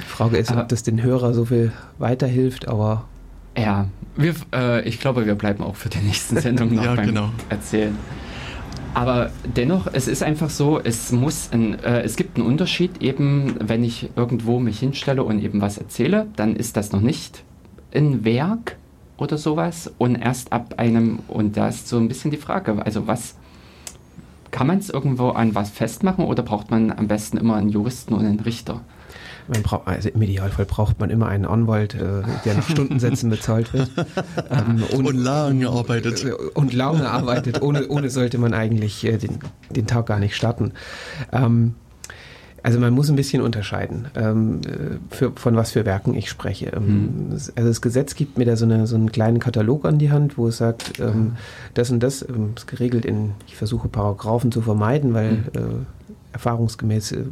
[0.07, 3.05] Frage ist, ob das den Hörer so viel weiterhilft, aber
[3.57, 7.07] ja, wir, äh, ich glaube, wir bleiben auch für die nächsten Sendungen noch ja, beim
[7.07, 7.29] genau.
[7.49, 7.97] Erzählen.
[8.93, 13.55] Aber dennoch, es ist einfach so, es muss ein, äh, es gibt einen Unterschied eben,
[13.59, 17.43] wenn ich irgendwo mich hinstelle und eben was erzähle, dann ist das noch nicht
[17.93, 18.77] ein Werk
[19.17, 23.07] oder sowas und erst ab einem, und da ist so ein bisschen die Frage, also
[23.07, 23.35] was,
[24.51, 28.13] kann man es irgendwo an was festmachen oder braucht man am besten immer einen Juristen
[28.13, 28.81] und einen Richter?
[29.63, 33.89] Braucht, also Im Idealfall braucht man immer einen Anwalt, äh, der nach Stundensätzen bezahlt wird.
[34.49, 36.23] Ähm, und, und, lange arbeitet.
[36.25, 37.61] Äh, und lange arbeitet.
[37.61, 40.73] Ohne, ohne sollte man eigentlich äh, den, den Tag gar nicht starten.
[41.31, 41.75] Ähm,
[42.63, 46.71] also man muss ein bisschen unterscheiden, ähm, äh, für, von was für Werken ich spreche.
[46.79, 47.31] Mhm.
[47.31, 50.37] Also das Gesetz gibt mir da so, eine, so einen kleinen Katalog an die Hand,
[50.37, 51.33] wo es sagt, ähm,
[51.73, 55.43] das und das ähm, ist geregelt in, ich versuche Paragraphen zu vermeiden, weil mhm.
[55.53, 55.59] äh,
[56.33, 57.23] erfahrungsgemäß, äh,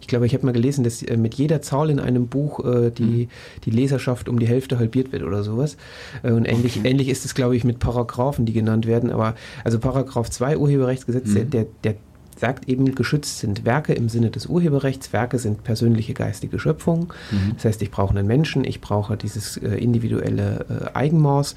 [0.00, 2.90] ich glaube, ich habe mal gelesen, dass äh, mit jeder Zahl in einem Buch äh,
[2.90, 3.28] die, mhm.
[3.64, 5.76] die Leserschaft um die Hälfte halbiert wird oder sowas.
[6.22, 6.88] Und ähnlich, okay.
[6.88, 9.10] ähnlich ist es, glaube ich, mit Paragraphen, die genannt werden.
[9.10, 11.50] Aber also Paragraph 2 Urheberrechtsgesetz, mhm.
[11.50, 11.94] der, der
[12.38, 15.12] sagt eben, geschützt sind Werke im Sinne des Urheberrechts.
[15.12, 17.08] Werke sind persönliche geistige Schöpfungen.
[17.30, 17.52] Mhm.
[17.54, 21.54] Das heißt, ich brauche einen Menschen, ich brauche dieses äh, individuelle äh, Eigenmaß,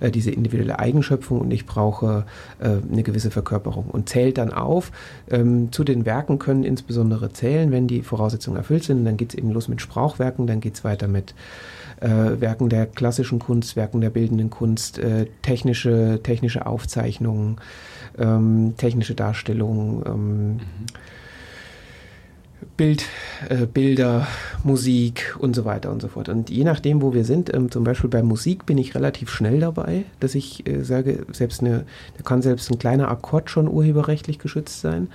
[0.00, 2.24] äh, diese individuelle Eigenschöpfung und ich brauche
[2.58, 4.92] äh, eine gewisse Verkörperung und zählt dann auf.
[5.30, 9.04] Ähm, zu den Werken können insbesondere zählen, wenn die Voraussetzungen erfüllt sind.
[9.04, 11.34] Dann geht es eben los mit Sprachwerken, dann geht es weiter mit
[12.00, 17.58] äh, Werken der klassischen Kunst, Werken der bildenden Kunst, äh, technische, technische Aufzeichnungen,
[18.18, 20.60] ähm, technische Darstellungen, ähm, mhm.
[22.76, 23.04] Bild,
[23.48, 24.26] äh, Bilder,
[24.62, 26.28] Musik und so weiter und so fort.
[26.28, 29.60] Und je nachdem, wo wir sind, ähm, zum Beispiel bei Musik bin ich relativ schnell
[29.60, 31.84] dabei, dass ich äh, sage, selbst eine,
[32.16, 35.08] da kann selbst ein kleiner Akkord schon urheberrechtlich geschützt sein.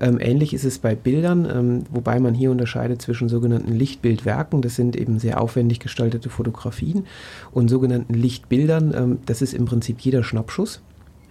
[0.00, 4.76] Ähm, ähnlich ist es bei Bildern, ähm, wobei man hier unterscheidet zwischen sogenannten Lichtbildwerken, das
[4.76, 7.06] sind eben sehr aufwendig gestaltete Fotografien,
[7.52, 10.80] und sogenannten Lichtbildern, ähm, das ist im Prinzip jeder Schnappschuss.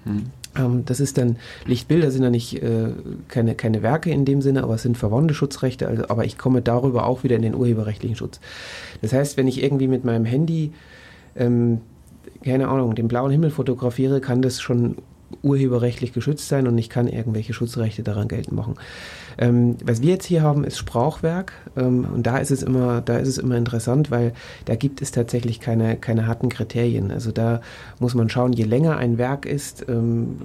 [0.06, 0.24] Hm.
[0.58, 2.90] Ähm, das ist dann, Lichtbilder sind ja nicht äh,
[3.28, 6.62] keine, keine Werke in dem Sinne, aber es sind verwandte Schutzrechte, also, aber ich komme
[6.62, 8.40] darüber auch wieder in den urheberrechtlichen Schutz.
[9.02, 10.74] Das heißt, wenn ich irgendwie mit meinem Handy,
[11.36, 11.82] ähm,
[12.44, 14.98] keine Ahnung, den blauen Himmel fotografiere, kann das schon
[15.42, 18.76] urheberrechtlich geschützt sein und ich kann irgendwelche Schutzrechte daran geltend machen.
[19.38, 23.18] Ähm, was wir jetzt hier haben, ist Sprachwerk ähm, und da ist es immer, da
[23.18, 24.34] ist es immer interessant, weil
[24.66, 27.12] da gibt es tatsächlich keine, keine harten Kriterien.
[27.12, 27.62] Also da
[28.00, 30.38] muss man schauen, je länger ein Werk ist, ähm,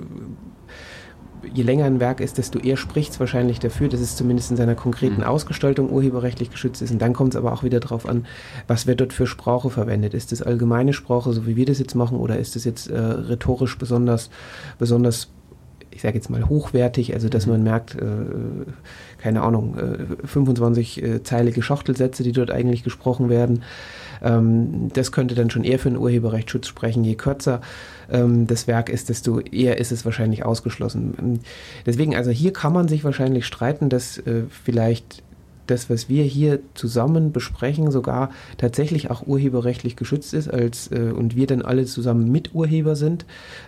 [1.52, 4.56] je länger ein Werk ist, desto eher spricht es wahrscheinlich dafür, dass es zumindest in
[4.56, 5.26] seiner konkreten mhm.
[5.26, 6.92] Ausgestaltung urheberrechtlich geschützt ist.
[6.92, 8.26] Und dann kommt es aber auch wieder darauf an,
[8.66, 10.14] was wird dort für Sprache verwendet.
[10.14, 12.98] Ist das allgemeine Sprache, so wie wir das jetzt machen, oder ist das jetzt äh,
[12.98, 14.30] rhetorisch besonders,
[14.78, 15.30] besonders
[15.94, 17.52] ich sage jetzt mal hochwertig, also dass mhm.
[17.52, 18.06] man merkt, äh,
[19.18, 23.62] keine Ahnung, äh, 25-zeilige äh, Schachtelsätze, die dort eigentlich gesprochen werden.
[24.22, 27.04] Ähm, das könnte dann schon eher für den Urheberrechtsschutz sprechen.
[27.04, 27.60] Je kürzer
[28.10, 31.14] ähm, das Werk ist, desto eher ist es wahrscheinlich ausgeschlossen.
[31.18, 31.40] Ähm,
[31.86, 35.22] deswegen, also hier kann man sich wahrscheinlich streiten, dass äh, vielleicht
[35.66, 41.36] das, was wir hier zusammen besprechen, sogar tatsächlich auch urheberrechtlich geschützt ist als äh, und
[41.36, 43.24] wir dann alle zusammen Miturheber sind,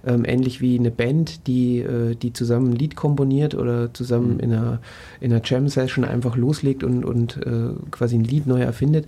[0.07, 4.40] ähm, ähnlich wie eine Band, die, äh, die zusammen ein Lied komponiert oder zusammen mhm.
[4.40, 4.80] in einer,
[5.20, 9.07] in einer Jam-Session einfach loslegt und, und äh, quasi ein Lied neu erfindet.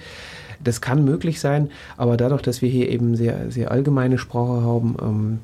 [0.63, 4.97] Das kann möglich sein, aber dadurch, dass wir hier eben sehr, sehr allgemeine Sprache haben,
[5.03, 5.39] ähm,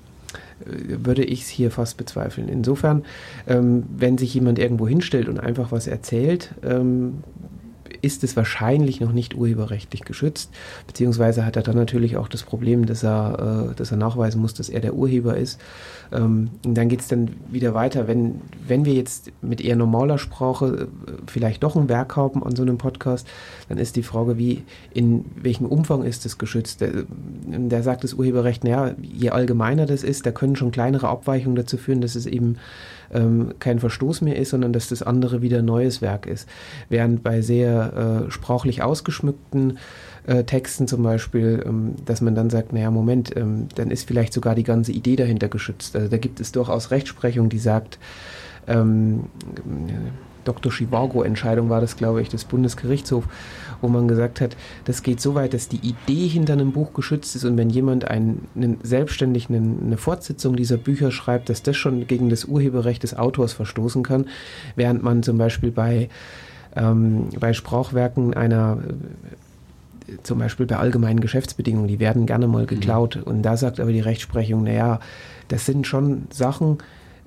[0.66, 2.48] würde ich es hier fast bezweifeln.
[2.48, 3.04] Insofern,
[3.46, 7.22] ähm, wenn sich jemand irgendwo hinstellt und einfach was erzählt, ähm,
[8.02, 10.50] ist es wahrscheinlich noch nicht urheberrechtlich geschützt,
[10.86, 14.54] beziehungsweise hat er dann natürlich auch das Problem, dass er, äh, dass er nachweisen muss,
[14.54, 15.60] dass er der Urheber ist.
[16.12, 20.18] Ähm, und dann geht es dann wieder weiter, wenn, wenn wir jetzt mit eher normaler
[20.18, 23.26] Sprache äh, vielleicht doch ein Werk haben an so einem Podcast,
[23.68, 26.80] dann ist die Frage, wie, in welchem Umfang ist es geschützt?
[26.80, 27.04] Der,
[27.46, 31.76] der sagt das Urheberrecht, naja, je allgemeiner das ist, da können schon kleinere Abweichungen dazu
[31.76, 32.56] führen, dass es eben
[33.12, 36.48] ähm, kein Verstoß mehr ist, sondern dass das andere wieder neues Werk ist.
[36.88, 39.78] Während bei sehr äh, sprachlich ausgeschmückten
[40.26, 44.32] äh, Texten zum Beispiel, ähm, dass man dann sagt, naja, Moment, ähm, dann ist vielleicht
[44.32, 45.96] sogar die ganze Idee dahinter geschützt.
[45.96, 47.98] Also da gibt es durchaus Rechtsprechung, die sagt,
[48.66, 49.24] ähm,
[50.44, 50.72] Dr.
[50.72, 53.26] Chivago-Entscheidung war das, glaube ich, des Bundesgerichtshofs,
[53.80, 57.36] wo man gesagt hat, das geht so weit, dass die Idee hinter einem Buch geschützt
[57.36, 61.76] ist und wenn jemand einen, einen selbstständig eine, eine Fortsetzung dieser Bücher schreibt, dass das
[61.76, 64.26] schon gegen das Urheberrecht des Autors verstoßen kann,
[64.76, 66.08] während man zum Beispiel bei,
[66.76, 68.78] ähm, bei Sprachwerken einer
[70.22, 73.16] zum Beispiel bei allgemeinen Geschäftsbedingungen, die werden gerne mal geklaut.
[73.16, 73.22] Mhm.
[73.22, 75.00] Und da sagt aber die Rechtsprechung, naja,
[75.48, 76.78] das sind schon Sachen,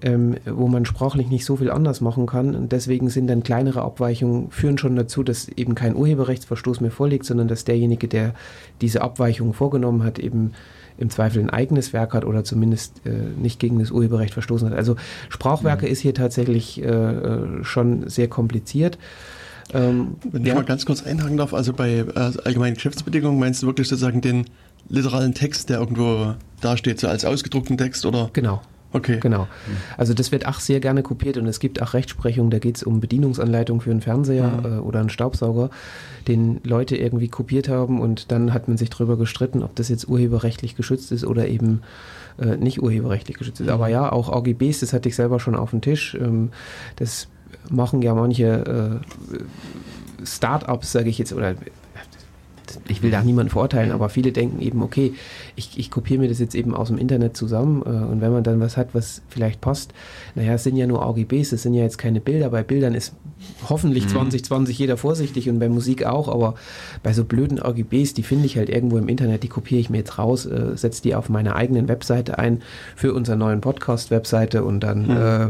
[0.01, 2.55] ähm, wo man sprachlich nicht so viel anders machen kann.
[2.55, 7.25] Und deswegen sind dann kleinere Abweichungen, führen schon dazu, dass eben kein Urheberrechtsverstoß mehr vorliegt,
[7.25, 8.33] sondern dass derjenige, der
[8.81, 10.51] diese Abweichung vorgenommen hat, eben
[10.97, 14.77] im Zweifel ein eigenes Werk hat oder zumindest äh, nicht gegen das Urheberrecht verstoßen hat.
[14.77, 14.95] Also
[15.29, 15.91] Sprachwerke mhm.
[15.91, 18.97] ist hier tatsächlich äh, schon sehr kompliziert.
[19.73, 20.55] Ähm, Wenn ich ja.
[20.55, 24.45] mal ganz kurz einhaken darf, also bei äh, allgemeinen Geschäftsbedingungen meinst du wirklich sozusagen den
[24.87, 28.29] literalen Text, der irgendwo dasteht, so als ausgedruckten Text oder?
[28.33, 28.61] Genau.
[28.91, 29.19] Okay.
[29.19, 29.47] Genau.
[29.97, 32.83] Also das wird auch sehr gerne kopiert und es gibt auch Rechtsprechung, da geht es
[32.83, 34.65] um Bedienungsanleitung für einen Fernseher mhm.
[34.65, 35.69] äh, oder einen Staubsauger,
[36.27, 40.07] den Leute irgendwie kopiert haben und dann hat man sich darüber gestritten, ob das jetzt
[40.07, 41.81] urheberrechtlich geschützt ist oder eben
[42.39, 43.67] äh, nicht urheberrechtlich geschützt ist.
[43.67, 43.73] Mhm.
[43.73, 46.15] Aber ja, auch AGBs, das hatte ich selber schon auf dem Tisch.
[46.19, 46.51] Ähm,
[46.95, 47.27] das
[47.69, 51.55] machen ja manche äh, Start-ups, sage ich jetzt, oder
[52.87, 55.13] ich will da niemanden verurteilen, aber viele denken eben, okay,
[55.55, 58.43] ich, ich kopiere mir das jetzt eben aus dem Internet zusammen äh, und wenn man
[58.43, 59.93] dann was hat, was vielleicht passt,
[60.35, 62.49] naja, es sind ja nur AGBs, es sind ja jetzt keine Bilder.
[62.49, 63.13] Bei Bildern ist
[63.69, 64.09] hoffentlich mhm.
[64.09, 66.55] 2020 jeder vorsichtig und bei Musik auch, aber
[67.03, 69.97] bei so blöden AGBs, die finde ich halt irgendwo im Internet, die kopiere ich mir
[69.97, 72.61] jetzt raus, äh, setze die auf meiner eigenen Webseite ein
[72.95, 75.11] für unsere neuen Podcast-Webseite und dann mhm.
[75.11, 75.47] äh,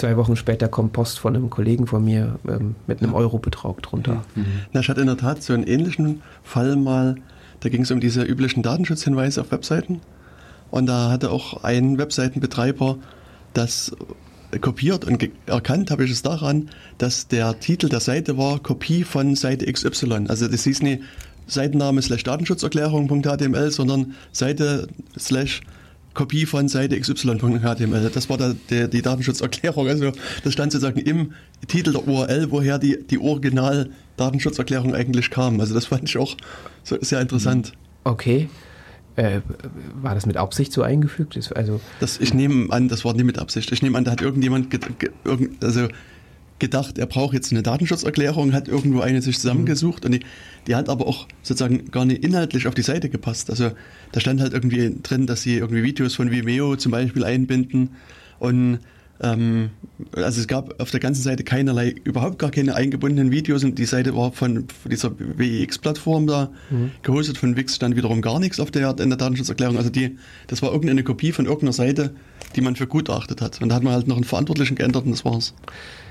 [0.00, 4.24] Zwei Wochen später kommt Post von einem Kollegen von mir ähm, mit einem Eurobetrag drunter.
[4.34, 4.46] Mhm.
[4.72, 7.16] Na, ich hatte in der Tat so einen ähnlichen Fall mal,
[7.60, 10.00] da ging es um diese üblichen Datenschutzhinweise auf Webseiten.
[10.70, 12.96] Und da hatte auch ein Webseitenbetreiber
[13.52, 13.94] das
[14.62, 19.36] kopiert und erkannt habe ich es daran, dass der Titel der Seite war Kopie von
[19.36, 20.28] Seite XY.
[20.28, 21.02] Also das hieß nicht
[21.46, 25.60] Seitenname slash Datenschutzerklärung.html, sondern Seite slash
[26.14, 28.10] Kopie von Seite XY.html.
[28.12, 29.88] Das war da der, die Datenschutzerklärung.
[29.88, 31.32] Also das stand sozusagen im
[31.68, 35.60] Titel der URL, woher die, die Original-Datenschutzerklärung eigentlich kam.
[35.60, 36.36] Also das fand ich auch
[36.82, 37.72] so, sehr interessant.
[38.04, 38.48] Okay.
[39.16, 39.40] Äh,
[39.94, 41.38] war das mit Absicht so eingefügt?
[41.54, 43.70] Also das, ich nehme an, das war nicht mit Absicht.
[43.72, 44.68] Ich nehme an, da hat irgendjemand,
[45.62, 45.88] also
[46.60, 50.20] gedacht, er braucht jetzt eine Datenschutzerklärung, hat irgendwo eine sich zusammengesucht und die,
[50.66, 53.50] die, hat aber auch sozusagen gar nicht inhaltlich auf die Seite gepasst.
[53.50, 53.72] Also
[54.12, 57.90] da stand halt irgendwie drin, dass sie irgendwie Videos von Vimeo zum Beispiel einbinden
[58.38, 58.78] und
[59.22, 59.70] ähm,
[60.12, 63.84] also es gab auf der ganzen Seite keinerlei, überhaupt gar keine eingebundenen Videos und die
[63.84, 66.90] Seite war von, von dieser WEX-Plattform da mhm.
[67.02, 69.76] gehostet, von Wix stand wiederum gar nichts auf der, in der Datenschutzerklärung.
[69.76, 72.14] Also die, das war irgendeine Kopie von irgendeiner Seite,
[72.56, 73.60] die man für gut erachtet hat.
[73.62, 75.54] Und da hat man halt noch einen Verantwortlichen geändert und das war's.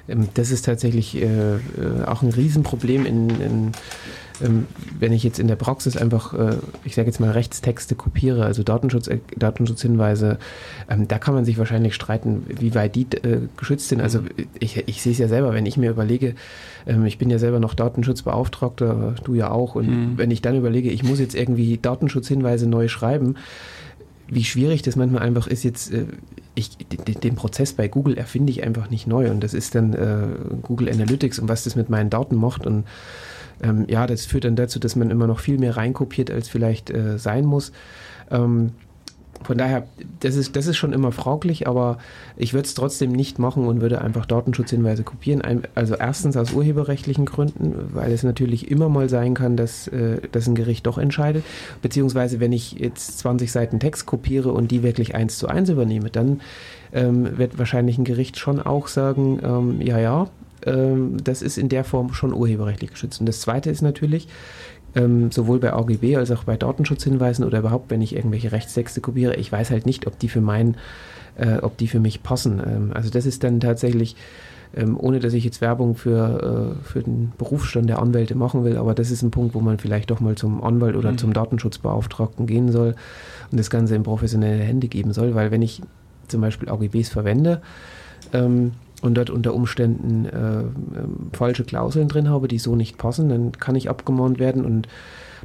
[0.08, 1.60] Ähm, das ist tatsächlich äh, äh,
[2.06, 3.72] auch ein Riesenproblem, in, in,
[4.42, 8.46] ähm, wenn ich jetzt in der Praxis einfach, äh, ich sage jetzt mal, Rechtstexte kopiere,
[8.46, 10.40] also Datenschutz, äh, Datenschutzhinweise,
[10.90, 14.02] ähm, da kann man sich wahrscheinlich streiten, wie weit die äh, geschützt sind.
[14.02, 14.22] Also
[14.60, 16.36] ich, ich sehe es ja selber, wenn ich mir überlege,
[16.88, 20.18] ähm, ich bin ja selber noch Datenschutzbeauftragter, du ja auch, und mhm.
[20.18, 23.36] wenn ich dann überlege, ich muss jetzt irgendwie Datenschutzhinweise neu schreiben,
[24.30, 26.06] wie schwierig das manchmal einfach ist, jetzt, äh,
[26.56, 30.28] ich, den Prozess bei Google erfinde ich einfach nicht neu und das ist dann äh,
[30.62, 32.86] Google Analytics und was das mit meinen Daten macht und
[33.62, 36.90] ähm, ja, das führt dann dazu, dass man immer noch viel mehr reinkopiert, als vielleicht
[36.90, 37.72] äh, sein muss.
[38.32, 38.72] Ähm,
[39.44, 39.88] von daher,
[40.20, 41.98] das ist, das ist schon immer fraglich, aber
[42.36, 45.42] ich würde es trotzdem nicht machen und würde einfach Datenschutzhinweise kopieren.
[45.76, 50.48] Also erstens aus urheberrechtlichen Gründen, weil es natürlich immer mal sein kann, dass, äh, dass
[50.48, 51.44] ein Gericht doch entscheidet.
[51.82, 56.10] Beziehungsweise wenn ich jetzt 20 Seiten Text kopiere und die wirklich eins zu eins übernehme,
[56.10, 56.42] dann
[56.92, 60.28] ähm, wird wahrscheinlich ein Gericht schon auch sagen, ähm, ja, ja,
[60.66, 63.20] ähm, das ist in der Form schon urheberrechtlich geschützt.
[63.20, 64.28] Und das Zweite ist natürlich,
[65.00, 69.36] ähm, sowohl bei AGB als auch bei Datenschutzhinweisen oder überhaupt, wenn ich irgendwelche Rechtstexte kopiere,
[69.36, 70.76] ich weiß halt nicht, ob die für meinen,
[71.38, 72.62] äh, ob die für mich passen.
[72.66, 74.16] Ähm, also das ist dann tatsächlich,
[74.76, 78.78] ähm, ohne dass ich jetzt Werbung für, äh, für den Berufsstand der Anwälte machen will,
[78.78, 81.18] aber das ist ein Punkt, wo man vielleicht doch mal zum Anwalt oder mhm.
[81.18, 82.96] zum Datenschutzbeauftragten gehen soll
[83.52, 85.82] und das Ganze in professionelle Hände geben soll, weil wenn ich
[86.28, 87.62] zum Beispiel AGBs verwende,
[88.34, 90.66] ähm, und dort unter Umständen äh, äh,
[91.34, 94.66] falsche Klauseln drin habe, die so nicht passen, dann kann ich abgemahnt werden.
[94.66, 94.88] Und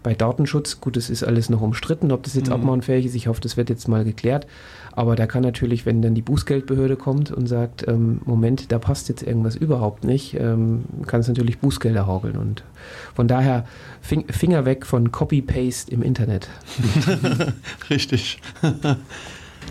[0.03, 2.55] bei Datenschutz, gut, es ist alles noch umstritten, ob das jetzt mhm.
[2.55, 3.15] abmahnfähig ist.
[3.15, 4.47] Ich hoffe, das wird jetzt mal geklärt.
[4.93, 9.09] Aber da kann natürlich, wenn dann die Bußgeldbehörde kommt und sagt, ähm, Moment, da passt
[9.09, 12.37] jetzt irgendwas überhaupt nicht, ähm, kann es natürlich Bußgelder hageln.
[12.37, 12.63] Und
[13.15, 13.67] von daher
[14.03, 16.49] Finger weg von Copy-Paste im Internet.
[17.91, 18.41] Richtig.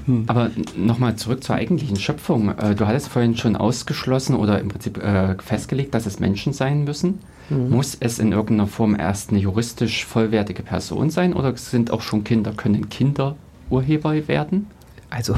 [0.05, 0.25] Hm.
[0.27, 2.57] Aber nochmal zurück zur eigentlichen Schöpfung.
[2.57, 6.83] Äh, du hattest vorhin schon ausgeschlossen oder im Prinzip äh, festgelegt, dass es Menschen sein
[6.83, 7.19] müssen.
[7.49, 7.69] Mhm.
[7.69, 12.23] Muss es in irgendeiner Form erst eine juristisch vollwertige Person sein oder sind auch schon
[12.23, 13.35] Kinder, können Kinder
[13.69, 14.67] Urheber werden?
[15.15, 15.35] Also,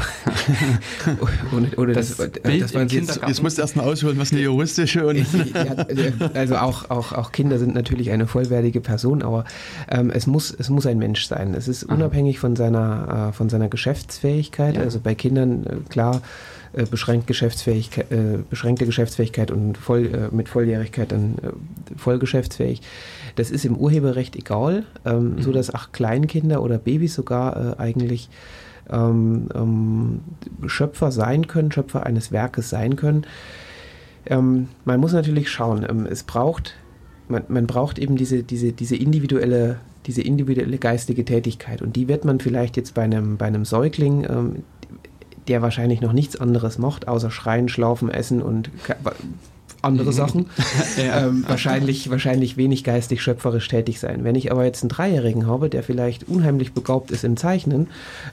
[1.52, 4.40] ohne, ohne das, das, das waren jetzt, jetzt musst du erst mal ausholen, was eine
[4.40, 5.18] juristische und.
[5.18, 9.44] ja, also auch, auch, auch Kinder sind natürlich eine vollwertige Person, aber
[9.90, 11.54] ähm, es, muss, es muss ein Mensch sein.
[11.56, 14.78] Es ist unabhängig von seiner, äh, von seiner Geschäftsfähigkeit.
[14.78, 14.82] Ja.
[14.84, 16.22] Also bei Kindern, äh, klar,
[16.72, 22.82] äh, beschränkt Geschäftsfähigkeit, äh, beschränkte Geschäftsfähigkeit und voll, äh, mit Volljährigkeit dann äh, voll geschäftsfähig.
[23.36, 25.42] Das ist im Urheberrecht egal, ähm, mhm.
[25.42, 28.30] so dass auch Kleinkinder oder Babys sogar eigentlich
[28.90, 30.22] ähm, ähm,
[30.68, 33.26] Schöpfer sein können, Schöpfer eines Werkes sein können.
[34.26, 36.76] Ähm, man muss natürlich schauen, ähm, es braucht,
[37.28, 41.82] man, man braucht eben diese, diese, diese individuelle diese individuelle geistige Tätigkeit.
[41.82, 44.64] Und die wird man vielleicht jetzt bei einem, bei einem Säugling, ähm,
[45.48, 48.70] der wahrscheinlich noch nichts anderes macht, außer schreien, schlafen, essen und
[49.86, 50.14] andere mhm.
[50.14, 50.46] Sachen,
[50.98, 51.28] ja.
[51.28, 54.24] ähm, wahrscheinlich, wahrscheinlich wenig geistig schöpferisch tätig sein.
[54.24, 57.88] Wenn ich aber jetzt einen Dreijährigen habe, der vielleicht unheimlich begabt ist im Zeichnen,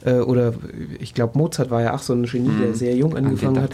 [0.04, 0.54] äh, oder
[0.98, 2.60] ich glaube, Mozart war ja auch so ein Genie, mhm.
[2.60, 3.72] der sehr jung angefangen hat,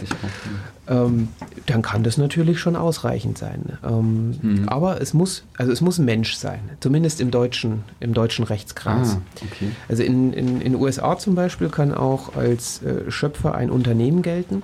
[0.87, 1.29] ähm,
[1.67, 3.77] dann kann das natürlich schon ausreichend sein.
[3.87, 4.69] Ähm, mhm.
[4.69, 9.17] Aber es muss, also es muss ein Mensch sein, zumindest im deutschen, im deutschen Rechtskreis.
[9.17, 9.71] Ah, okay.
[9.87, 14.21] Also in den in, in USA zum Beispiel kann auch als äh, Schöpfer ein Unternehmen
[14.21, 14.63] gelten.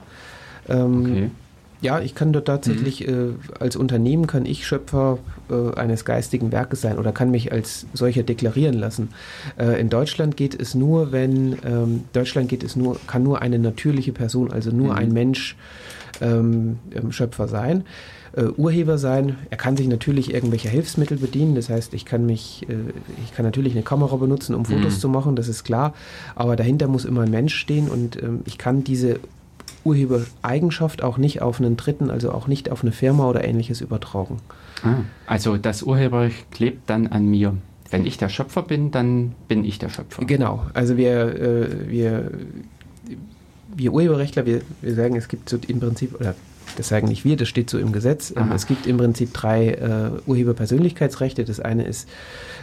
[0.67, 1.31] Ähm, okay.
[1.81, 3.37] Ja, ich kann dort tatsächlich, mhm.
[3.59, 7.85] äh, als Unternehmen kann ich Schöpfer äh, eines geistigen Werkes sein oder kann mich als
[7.93, 9.09] solcher deklarieren lassen.
[9.57, 13.59] Äh, in Deutschland geht es nur, wenn, ähm, Deutschland geht es nur, kann nur eine
[13.59, 14.99] natürliche Person, also nur mhm.
[14.99, 15.55] ein Mensch
[16.21, 17.83] ähm, ähm, Schöpfer sein.
[18.37, 19.37] Uh, Urheber sein.
[19.49, 21.55] Er kann sich natürlich irgendwelcher Hilfsmittel bedienen.
[21.55, 22.73] Das heißt, ich kann mich, äh,
[23.23, 24.99] ich kann natürlich eine Kamera benutzen, um Fotos mhm.
[24.99, 25.93] zu machen, das ist klar.
[26.35, 29.21] Aber dahinter muss immer ein Mensch stehen und ähm, ich kann diese
[29.85, 34.37] Urhebereigenschaft auch nicht auf einen Dritten, also auch nicht auf eine Firma oder ähnliches übertragen.
[34.83, 34.95] Ah,
[35.27, 37.55] also das Urheberrecht klebt dann an mir.
[37.91, 40.25] Wenn ich der Schöpfer bin, dann bin ich der Schöpfer.
[40.25, 42.31] Genau, also wir, äh, wir,
[43.75, 46.33] wir Urheberrechtler, wir, wir sagen, es gibt so im Prinzip, oder
[46.77, 48.31] das sagen nicht wir, das steht so im Gesetz.
[48.31, 48.55] Ähm, Aha.
[48.55, 51.45] Es gibt im Prinzip drei äh, Urheberpersönlichkeitsrechte.
[51.45, 52.09] Das eine ist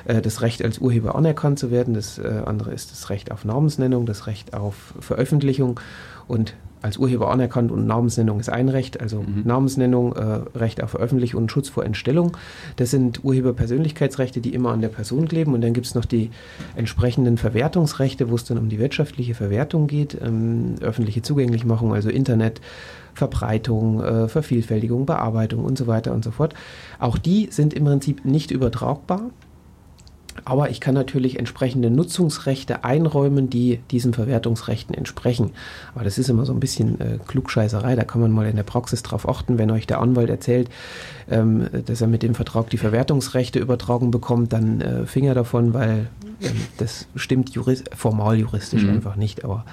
[0.04, 3.44] äh, das Recht als Urheber anerkannt zu werden, das äh, andere ist das Recht auf
[3.44, 5.78] Namensnennung, das Recht auf Veröffentlichung
[6.26, 9.42] und als Urheber anerkannt und Namensnennung ist ein Recht, also mhm.
[9.44, 12.36] Namensnennung, äh, Recht auf Veröffentlichung und Schutz vor Entstellung.
[12.76, 15.54] Das sind Urheberpersönlichkeitsrechte, die immer an der Person kleben.
[15.54, 16.30] Und dann gibt es noch die
[16.76, 22.60] entsprechenden Verwertungsrechte, wo es dann um die wirtschaftliche Verwertung geht, ähm, öffentliche Zugänglichmachung, also Internet,
[23.14, 26.54] Verbreitung, äh, Vervielfältigung, Bearbeitung und so weiter und so fort.
[26.98, 29.30] Auch die sind im Prinzip nicht übertragbar.
[30.44, 35.50] Aber ich kann natürlich entsprechende Nutzungsrechte einräumen, die diesen Verwertungsrechten entsprechen.
[35.94, 37.96] Aber das ist immer so ein bisschen äh, Klugscheißerei.
[37.96, 40.68] Da kann man mal in der Praxis drauf achten, wenn euch der Anwalt erzählt,
[41.30, 46.08] ähm, dass er mit dem Vertrag die Verwertungsrechte übertragen bekommt, dann äh, Finger davon, weil
[46.42, 48.90] ähm, das stimmt jurist formal juristisch mhm.
[48.90, 49.44] einfach nicht.
[49.44, 49.64] Aber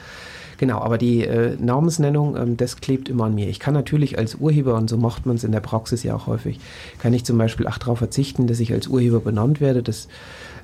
[0.60, 3.48] Genau, aber die äh, Namensnennung, ähm, das klebt immer an mir.
[3.48, 6.28] Ich kann natürlich als Urheber, und so macht man es in der Praxis ja auch
[6.28, 6.60] häufig,
[7.02, 9.82] kann ich zum Beispiel auch darauf verzichten, dass ich als Urheber benannt werde.
[9.82, 10.10] Das,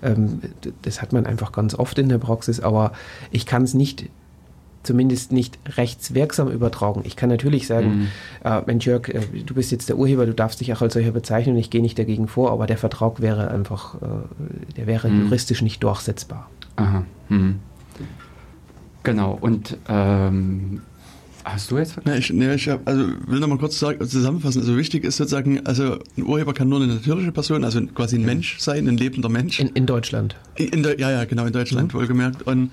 [0.04, 0.42] ähm,
[0.82, 2.92] das hat man einfach ganz oft in der Praxis, aber
[3.32, 4.10] ich kann es nicht
[4.86, 7.02] zumindest nicht rechtswirksam übertragen.
[7.06, 8.08] Ich kann natürlich sagen, mhm.
[8.44, 11.12] äh, Mensch Jörg, äh, du bist jetzt der Urheber, du darfst dich auch als solcher
[11.12, 14.08] bezeichnen, ich gehe nicht dagegen vor, aber der Vertrag wäre einfach, äh,
[14.78, 15.24] der wäre mhm.
[15.24, 16.50] juristisch nicht durchsetzbar.
[16.76, 17.04] Aha.
[17.30, 17.60] Mhm.
[19.04, 20.82] Genau, und ähm,
[21.46, 22.06] hast du jetzt?
[22.06, 24.62] Nee, ich, nee, ich hab, also will noch mal kurz sagen, zusammenfassen.
[24.62, 28.22] Also wichtig ist sozusagen, also ein Urheber kann nur eine natürliche Person, also quasi ein
[28.22, 28.28] ja.
[28.28, 29.60] Mensch sein, ein lebender Mensch.
[29.60, 30.36] In, in Deutschland.
[30.56, 32.00] In, in, ja, ja, genau, in Deutschland, mhm.
[32.00, 32.44] wohlgemerkt.
[32.44, 32.72] Und,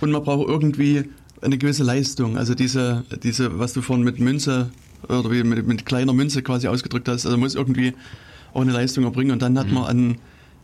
[0.00, 1.04] und man braucht irgendwie
[1.40, 2.36] eine gewisse Leistung.
[2.36, 4.70] Also diese, diese, was du vorhin mit Münze
[5.08, 7.94] oder wie mit, mit kleiner Münze quasi ausgedrückt hast, also muss irgendwie
[8.52, 9.74] auch eine Leistung erbringen und dann hat mhm.
[9.74, 10.18] man an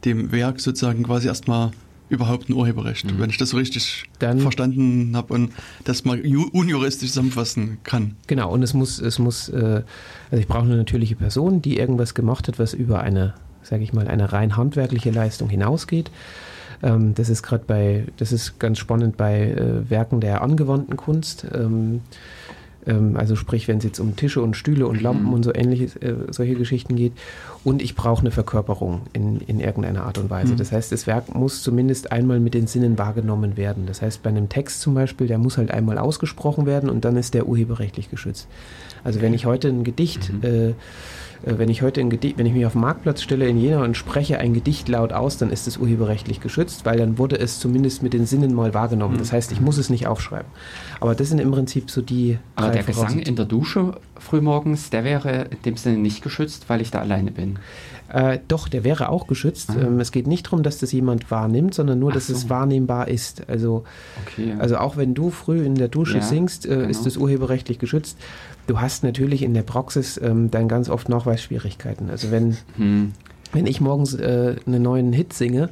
[0.04, 1.72] dem Werk sozusagen quasi erstmal
[2.08, 3.18] überhaupt ein Urheberrecht, mhm.
[3.18, 5.52] wenn ich das so richtig dann, verstanden habe und
[5.84, 8.16] das mal unjuristisch zusammenfassen kann.
[8.26, 9.82] Genau, und es muss, es muss, äh,
[10.30, 13.92] also ich brauche eine natürliche Person, die irgendwas gemacht hat, was über eine, sage ich
[13.92, 16.10] mal, eine rein handwerkliche Leistung hinausgeht.
[16.82, 21.46] Ähm, das ist gerade bei, das ist ganz spannend bei äh, Werken der angewandten Kunst.
[22.88, 25.32] Ähm, also sprich, wenn es jetzt um Tische und Stühle und Lampen mhm.
[25.34, 27.12] und so ähnliche äh, solche Geschichten geht.
[27.64, 30.54] Und ich brauche eine Verkörperung in, in irgendeiner Art und Weise.
[30.54, 30.56] Mhm.
[30.56, 33.84] Das heißt, das Werk muss zumindest einmal mit den Sinnen wahrgenommen werden.
[33.86, 37.16] Das heißt, bei einem Text zum Beispiel, der muss halt einmal ausgesprochen werden und dann
[37.16, 38.48] ist der urheberrechtlich geschützt.
[39.04, 40.42] Also wenn ich heute ein Gedicht mhm.
[40.42, 40.74] äh,
[41.42, 43.96] wenn ich heute ein Gedicht, wenn ich mich auf den Marktplatz stelle in Jena und
[43.96, 48.02] spreche ein Gedicht laut aus, dann ist es urheberrechtlich geschützt, weil dann wurde es zumindest
[48.02, 49.14] mit den Sinnen mal wahrgenommen.
[49.14, 49.18] Mhm.
[49.18, 50.50] Das heißt, ich muss es nicht aufschreiben.
[51.00, 52.38] Aber das sind im Prinzip so die.
[52.56, 56.80] Aber der Gesang in der Dusche frühmorgens, der wäre in dem Sinne nicht geschützt, weil
[56.80, 57.58] ich da alleine bin.
[58.08, 59.70] Äh, doch, der wäre auch geschützt.
[59.70, 59.82] Ah.
[59.82, 62.32] Ähm, es geht nicht darum, dass das jemand wahrnimmt, sondern nur, Ach dass so.
[62.32, 63.48] es wahrnehmbar ist.
[63.48, 63.84] Also,
[64.26, 64.54] okay.
[64.58, 66.88] also auch wenn du früh in der Dusche ja, singst, äh, genau.
[66.88, 68.18] ist es urheberrechtlich geschützt.
[68.68, 72.10] Du hast natürlich in der Praxis ähm, dann ganz oft Nachweisschwierigkeiten.
[72.10, 73.12] Also wenn, hm.
[73.52, 75.70] wenn ich morgens äh, einen neuen Hit singe,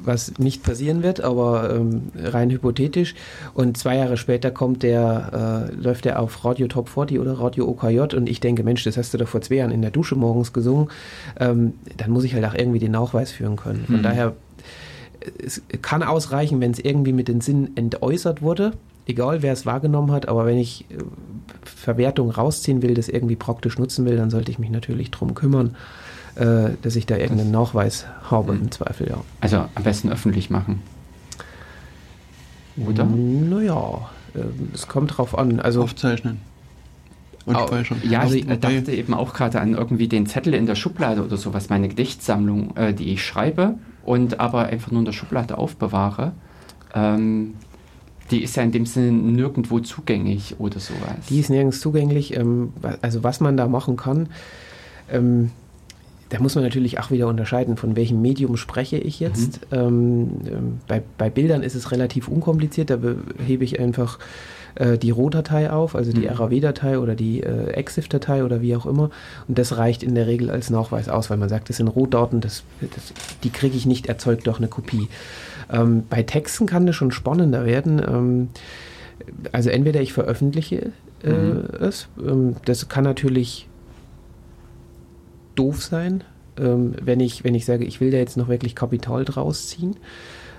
[0.00, 3.14] was nicht passieren wird, aber ähm, rein hypothetisch.
[3.52, 7.68] Und zwei Jahre später kommt der, äh, läuft der auf Radio Top 40 oder Radio
[7.68, 10.16] OKJ und ich denke, Mensch, das hast du doch vor zwei Jahren in der Dusche
[10.16, 10.88] morgens gesungen.
[11.38, 13.84] Ähm, dann muss ich halt auch irgendwie den Nachweis führen können.
[13.84, 14.02] Von mhm.
[14.02, 14.32] daher,
[15.44, 18.72] es kann ausreichen, wenn es irgendwie mit den Sinn entäußert wurde,
[19.06, 20.94] egal wer es wahrgenommen hat, aber wenn ich äh,
[21.66, 25.76] Verwertung rausziehen will, das irgendwie praktisch nutzen will, dann sollte ich mich natürlich drum kümmern
[26.36, 28.62] äh, dass ich da irgendeinen Nachweis habe mhm.
[28.62, 29.18] im Zweifel, ja.
[29.40, 30.82] Also am besten öffentlich machen.
[32.76, 33.04] Oder?
[33.04, 34.40] Naja, äh,
[34.74, 35.60] es kommt drauf an.
[35.60, 36.40] Also, Aufzeichnen.
[37.46, 38.02] Und speichern.
[38.02, 41.36] Ja, also ich dachte eben auch gerade an irgendwie den Zettel in der Schublade oder
[41.36, 46.32] sowas, meine Gedichtsammlung, äh, die ich schreibe und aber einfach nur in der Schublade aufbewahre.
[46.92, 47.54] Ähm,
[48.30, 51.26] die ist ja in dem Sinne nirgendwo zugänglich oder sowas.
[51.28, 52.36] Die ist nirgends zugänglich.
[52.36, 52.72] Ähm,
[53.02, 54.28] also was man da machen kann,
[55.10, 55.50] ähm,
[56.30, 59.60] da muss man natürlich auch wieder unterscheiden, von welchem Medium spreche ich jetzt.
[59.70, 59.78] Mhm.
[59.78, 60.30] Ähm,
[60.88, 62.98] bei, bei, Bildern ist es relativ unkompliziert, da
[63.46, 64.18] hebe ich einfach
[64.74, 66.34] äh, die RAW-Datei auf, also die mhm.
[66.34, 69.10] RAW-Datei oder die äh, EXIF-Datei oder wie auch immer.
[69.46, 72.40] Und das reicht in der Regel als Nachweis aus, weil man sagt, das sind Rohdaten,
[72.40, 73.12] das, das,
[73.44, 75.08] die kriege ich nicht erzeugt durch eine Kopie.
[75.70, 78.00] Ähm, bei Texten kann das schon spannender werden.
[78.06, 78.48] Ähm,
[79.52, 80.92] also entweder ich veröffentliche
[81.22, 81.64] äh, mhm.
[81.80, 83.68] es, ähm, das kann natürlich
[85.54, 86.24] doof sein,
[86.58, 89.96] ähm, wenn, ich, wenn ich sage, ich will da jetzt noch wirklich Kapital draus ziehen.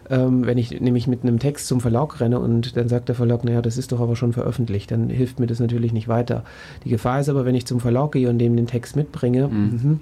[0.10, 3.44] Ähm, wenn ich nämlich mit einem Text zum Verlag renne und dann sagt der Verlag,
[3.44, 6.44] naja, das ist doch aber schon veröffentlicht, dann hilft mir das natürlich nicht weiter.
[6.86, 9.78] Die Gefahr ist aber, wenn ich zum Verlag gehe und dem den Text mitbringe, mhm.
[9.82, 10.00] Mhm,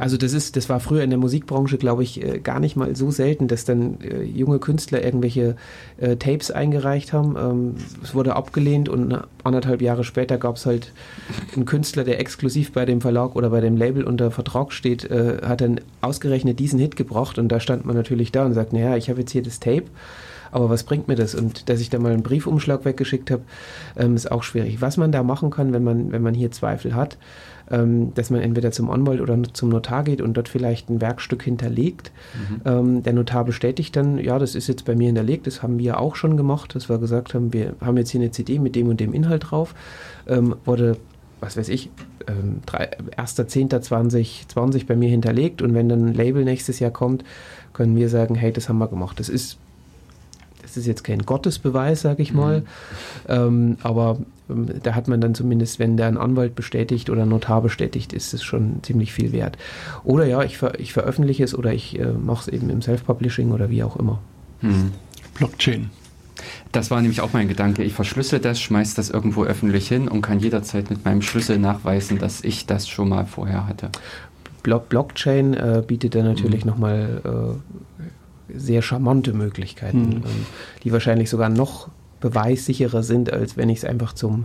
[0.00, 2.94] also das ist, das war früher in der Musikbranche, glaube ich, äh, gar nicht mal
[2.96, 5.56] so selten, dass dann äh, junge Künstler irgendwelche
[5.98, 7.36] äh, Tapes eingereicht haben.
[7.38, 10.92] Ähm, es wurde abgelehnt und anderthalb Jahre später gab es halt
[11.54, 15.38] einen Künstler, der exklusiv bei dem Verlag oder bei dem Label unter Vertrag steht, äh,
[15.44, 18.96] hat dann ausgerechnet diesen Hit gebracht und da stand man natürlich da und sagt, naja,
[18.96, 19.84] ich habe jetzt das Tape
[20.54, 21.34] aber was bringt mir das?
[21.34, 23.42] Und dass ich da mal einen Briefumschlag weggeschickt habe,
[23.96, 24.80] ähm, ist auch schwierig.
[24.80, 27.18] Was man da machen kann, wenn man, wenn man hier Zweifel hat,
[27.72, 31.42] ähm, dass man entweder zum Anwalt oder zum Notar geht und dort vielleicht ein Werkstück
[31.42, 32.12] hinterlegt.
[32.34, 32.60] Mhm.
[32.64, 35.98] Ähm, der Notar bestätigt dann, ja, das ist jetzt bei mir hinterlegt, das haben wir
[35.98, 38.86] auch schon gemacht, dass wir gesagt haben, wir haben jetzt hier eine CD mit dem
[38.86, 39.74] und dem Inhalt drauf,
[40.28, 40.98] ähm, wurde
[41.40, 41.90] was weiß ich,
[42.26, 47.22] ähm, 1.10.2020 bei mir hinterlegt und wenn dann ein Label nächstes Jahr kommt,
[47.74, 49.20] können wir sagen, hey, das haben wir gemacht.
[49.20, 49.58] Das ist
[50.62, 52.66] das ist jetzt kein Gottesbeweis, sage ich mal, mhm.
[53.28, 54.18] ähm, aber
[54.48, 58.12] ähm, da hat man dann zumindest, wenn der ein Anwalt bestätigt oder ein Notar bestätigt,
[58.12, 59.58] ist es schon ziemlich viel wert.
[60.04, 63.52] Oder ja, ich, ver ich veröffentliche es oder ich äh, mache es eben im Self-Publishing
[63.52, 64.20] oder wie auch immer.
[64.62, 64.92] Mhm.
[65.34, 65.90] Blockchain.
[66.72, 67.84] Das war nämlich auch mein Gedanke.
[67.84, 72.18] Ich verschlüssel das, schmeiß das irgendwo öffentlich hin und kann jederzeit mit meinem Schlüssel nachweisen,
[72.18, 73.90] dass ich das schon mal vorher hatte.
[74.64, 76.70] Blockchain äh, bietet da natürlich mhm.
[76.70, 80.16] nochmal äh, sehr charmante Möglichkeiten, mhm.
[80.16, 80.46] ähm,
[80.82, 81.88] die wahrscheinlich sogar noch
[82.20, 84.44] beweissicherer sind, als wenn ich es einfach zum,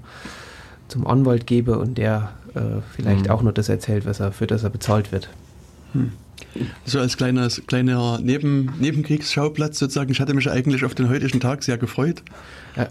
[0.88, 3.32] zum Anwalt gebe und der äh, vielleicht mhm.
[3.32, 5.30] auch nur das erzählt, was er, für das er bezahlt wird.
[5.94, 6.12] Hm.
[6.86, 10.12] So als kleines, kleiner Neben, Nebenkriegsschauplatz sozusagen.
[10.12, 12.24] Ich hatte mich eigentlich auf den heutigen Tag sehr gefreut.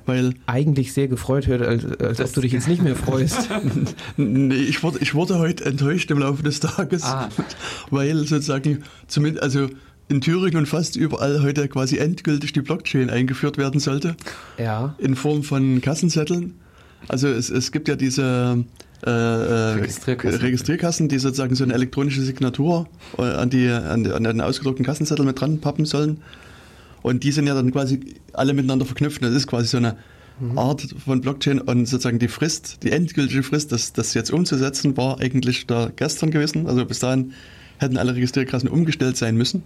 [0.06, 3.48] Weil eigentlich sehr gefreut hört, als, als ob du dich jetzt nicht mehr freust.
[4.16, 7.28] nee, ich wurde, ich wurde heute enttäuscht im Laufe des Tages, ah.
[7.90, 9.68] weil sozusagen zumindest, also
[10.08, 14.16] in Thüringen und fast überall heute quasi endgültig die Blockchain eingeführt werden sollte.
[14.58, 14.94] Ja.
[14.98, 16.54] In Form von Kassenzetteln.
[17.08, 18.64] Also es, es gibt ja diese
[19.06, 20.40] äh, äh, Registrierkassen.
[20.40, 25.24] Registrierkassen, die sozusagen so eine elektronische Signatur äh, an, die, an, an den ausgedruckten Kassenzettel
[25.24, 26.18] mit dran pappen sollen.
[27.02, 28.00] Und die sind ja dann quasi
[28.32, 29.22] alle miteinander verknüpft.
[29.22, 29.96] Das ist quasi so eine
[30.40, 30.58] mhm.
[30.58, 35.20] Art von Blockchain und sozusagen die Frist, die endgültige Frist, das, das jetzt umzusetzen, war
[35.20, 36.66] eigentlich da gestern gewesen.
[36.66, 37.32] Also bis dahin
[37.78, 39.62] hätten alle Registrierkassen umgestellt sein müssen.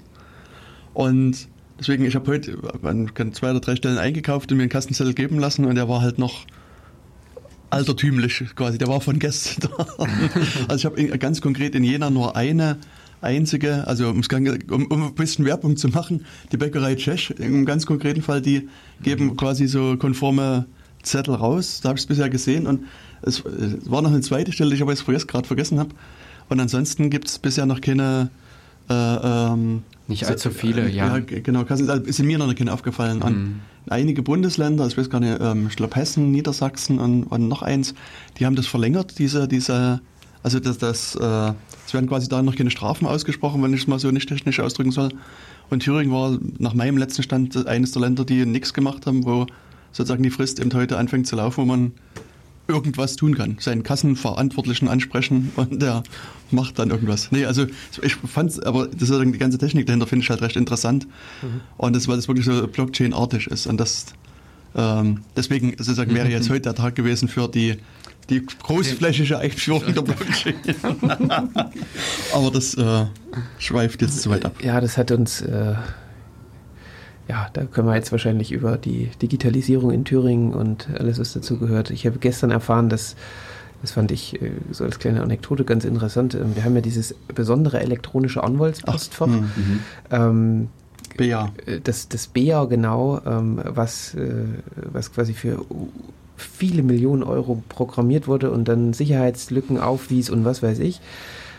[0.92, 5.14] Und deswegen, ich habe heute an zwei oder drei Stellen eingekauft und mir einen Kassenzettel
[5.14, 6.44] geben lassen und der war halt noch
[7.72, 8.78] altertümlich quasi.
[8.78, 9.86] Der war von gestern da.
[10.68, 12.76] Also ich habe ganz konkret in Jena nur eine
[13.20, 14.22] einzige, also um,
[14.86, 18.68] um, ein bisschen Werbung zu machen, die Bäckerei Tschech, im ganz konkreten Fall, die
[19.02, 20.66] geben quasi so konforme
[21.02, 21.80] Zettel raus.
[21.82, 22.84] Da habe ich es bisher gesehen und
[23.22, 25.90] es, es, war noch eine zweite Stelle, die ich aber jetzt gerade vergessen habe.
[26.48, 28.30] Und ansonsten gibt es bisher noch keine
[28.88, 31.16] äh, ähm, nicht allzu viele, ja.
[31.16, 31.62] Ja, genau.
[31.62, 33.18] Ist mir noch nicht aufgefallen.
[33.18, 33.60] Mhm.
[33.88, 37.94] Einige Bundesländer, ich weiß gar nicht, ähm, ich glaube Hessen, Niedersachsen und, und, noch eins,
[38.38, 40.00] die haben das verlängert, diese, diese
[40.42, 41.52] also das, das, äh,
[41.86, 44.60] es werden quasi da noch keine Strafen ausgesprochen, wenn ich es mal so nicht technisch
[44.60, 45.10] ausdrücken soll.
[45.70, 49.46] Und Thüringen war nach meinem letzten Stand eines der Länder, die nichts gemacht haben, wo
[49.92, 51.92] sozusagen die Frist eben heute anfängt zu laufen, wo man
[52.68, 53.56] irgendwas tun kann.
[53.60, 56.02] Seinen Kassenverantwortlichen ansprechen und der
[56.50, 57.32] macht dann irgendwas.
[57.32, 57.66] Nee, also
[58.02, 61.06] ich fand aber das ist die ganze Technik dahinter finde ich halt recht interessant.
[61.42, 61.60] Mhm.
[61.76, 63.66] Und das, weil das wirklich so Blockchain-artig ist.
[63.66, 64.06] Und das
[64.74, 67.76] ähm, deswegen sozusagen wäre jetzt heute der Tag gewesen für die
[68.30, 70.54] die großflächige Einführung der Blockchain.
[72.32, 73.06] aber das äh,
[73.58, 74.54] schweift jetzt zu weit ab.
[74.62, 75.74] Ja, das hat uns äh,
[77.28, 81.58] ja, da können wir jetzt wahrscheinlich über die Digitalisierung in Thüringen und alles, was dazu
[81.58, 81.90] gehört.
[81.90, 83.16] Ich habe gestern erfahren, dass,
[83.80, 87.14] das fand ich äh, so als kleine Anekdote ganz interessant, ähm, wir haben ja dieses
[87.34, 89.28] besondere elektronische Anwaltspostfach.
[89.28, 89.80] Ach, mhm.
[90.10, 90.68] ähm,
[91.16, 91.52] BEA.
[91.66, 94.44] Äh, das, das BEA genau, ähm, was, äh,
[94.92, 95.64] was quasi für
[96.36, 101.00] viele Millionen Euro programmiert wurde und dann Sicherheitslücken aufwies und was weiß ich.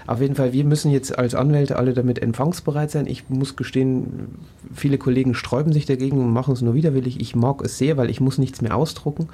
[0.06, 3.08] Auf jeden Fall, wir müssen jetzt als Anwälte alle damit empfangsbereit sein.
[3.08, 4.36] Ich muss gestehen,
[4.74, 7.20] viele Kollegen sträuben sich dagegen und machen es nur widerwillig.
[7.22, 9.30] Ich mag es sehr, weil ich muss nichts mehr ausdrucken.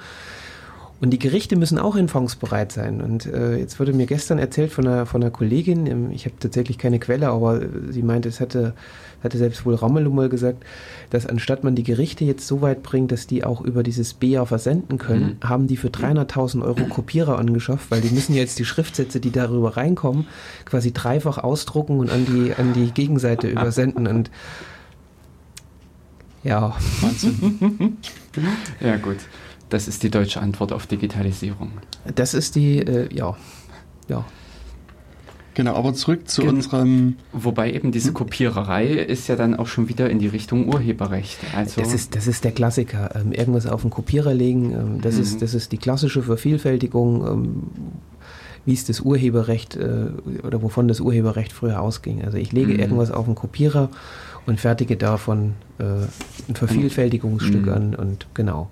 [1.00, 3.00] Und die Gerichte müssen auch empfangsbereit sein.
[3.00, 6.34] Und äh, jetzt wurde mir gestern erzählt von einer, von einer Kollegin, ähm, ich habe
[6.38, 8.74] tatsächlich keine Quelle, aber sie meinte, es hatte
[9.22, 10.64] hatte selbst wohl Ramelow mal gesagt,
[11.10, 14.44] dass anstatt man die Gerichte jetzt so weit bringt, dass die auch über dieses BA
[14.46, 15.48] versenden können, mhm.
[15.48, 19.76] haben die für 300.000 Euro Kopierer angeschafft, weil die müssen jetzt die Schriftsätze, die darüber
[19.76, 20.26] reinkommen,
[20.64, 24.30] quasi dreifach ausdrucken und an die, an die Gegenseite übersenden und
[26.42, 26.74] ja.
[27.02, 27.98] Wahnsinn.
[28.80, 29.18] ja, gut.
[29.70, 31.72] Das ist die deutsche Antwort auf Digitalisierung.
[32.14, 33.36] Das ist die, äh, ja,
[34.08, 34.24] ja.
[35.54, 37.16] Genau, aber zurück zu Gen unserem.
[37.32, 38.14] Wobei eben diese hm?
[38.14, 41.38] Kopiererei ist ja dann auch schon wieder in die Richtung Urheberrecht.
[41.56, 43.10] Also das, ist, das ist der Klassiker.
[43.14, 45.22] Ähm, irgendwas auf den Kopierer legen, ähm, das, mhm.
[45.22, 47.62] ist, das ist die klassische Vervielfältigung, ähm,
[48.64, 50.10] wie es das Urheberrecht äh,
[50.44, 52.24] oder wovon das Urheberrecht früher ausging.
[52.24, 52.78] Also ich lege mhm.
[52.78, 53.90] irgendwas auf den Kopierer
[54.46, 55.84] und fertige davon äh,
[56.48, 57.72] ein Vervielfältigungsstück mhm.
[57.72, 58.70] an und genau.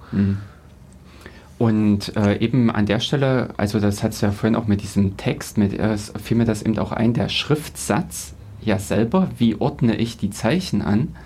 [1.58, 5.16] Und äh, eben an der Stelle, also das hat es ja vorhin auch mit diesem
[5.16, 9.96] Text, mit äh, fiel mir das eben auch ein, der Schriftsatz ja selber, wie ordne
[9.96, 11.16] ich die Zeichen an,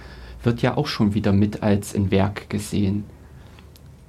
[0.43, 3.05] wird ja auch schon wieder mit als ein Werk gesehen.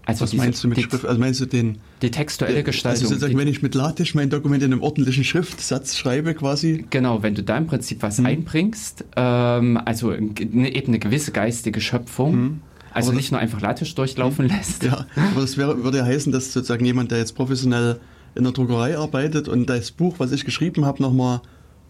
[0.05, 1.05] Also Was meinst du mit Schrift?
[1.05, 3.03] Also meinst du den die textuelle die, Gestaltung?
[3.03, 6.85] Also sozusagen, wenn ich mit LaTeX mein Dokument in einem ordentlichen Schriftsatz schreibe, quasi.
[6.89, 8.25] Genau, wenn du da im Prinzip was hm.
[8.25, 12.33] einbringst, ähm, also eine, eben eine gewisse geistige Schöpfung.
[12.33, 12.61] Hm
[12.93, 14.83] also aber nicht nur einfach Latisch durchlaufen lässt.
[14.83, 17.99] Ja, aber das wäre, würde ja heißen, dass sozusagen jemand, der jetzt professionell
[18.35, 21.41] in der Druckerei arbeitet und das Buch, was ich geschrieben habe, nochmal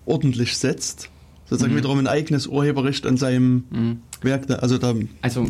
[0.06, 1.10] ordentlich setzt,
[1.46, 1.78] sozusagen mhm.
[1.78, 4.02] wiederum ein eigenes Urheberrecht an seinem mhm.
[4.22, 5.48] Werk, also da, also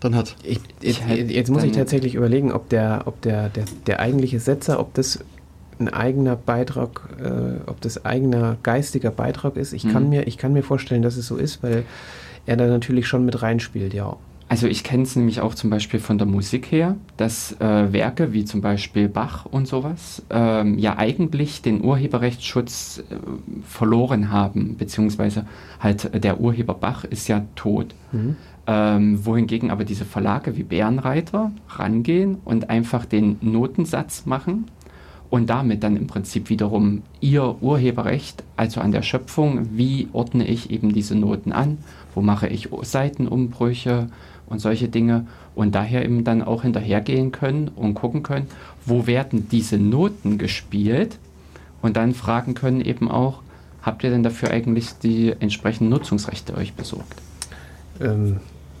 [0.00, 0.36] dann hat.
[0.42, 4.78] Ich, ich, jetzt muss ich tatsächlich überlegen, ob der, ob der, der, der eigentliche Setzer,
[4.78, 5.20] ob das
[5.78, 9.72] ein eigener Beitrag, äh, ob das eigener geistiger Beitrag ist.
[9.72, 9.92] Ich, mhm.
[9.92, 11.84] kann mir, ich kann mir vorstellen, dass es so ist, weil
[12.46, 14.16] er da natürlich schon mit reinspielt, ja.
[14.48, 18.32] Also ich kenne es nämlich auch zum Beispiel von der Musik her, dass äh, Werke
[18.32, 23.16] wie zum Beispiel Bach und sowas ähm, ja eigentlich den Urheberrechtsschutz äh,
[23.66, 25.46] verloren haben, beziehungsweise
[25.80, 27.94] halt der Urheber Bach ist ja tot.
[28.12, 28.36] Mhm.
[28.66, 34.66] Ähm, wohingegen aber diese Verlage wie Bärenreiter rangehen und einfach den Notensatz machen
[35.30, 40.70] und damit dann im Prinzip wiederum ihr Urheberrecht, also an der Schöpfung, wie ordne ich
[40.70, 41.78] eben diese Noten an,
[42.14, 44.08] wo mache ich Seitenumbrüche
[44.46, 48.46] und solche Dinge und daher eben dann auch hinterhergehen können und gucken können,
[48.84, 51.18] wo werden diese Noten gespielt
[51.82, 53.42] und dann fragen können eben auch,
[53.82, 57.20] habt ihr denn dafür eigentlich die entsprechenden Nutzungsrechte euch besorgt?
[58.00, 58.38] Ähm,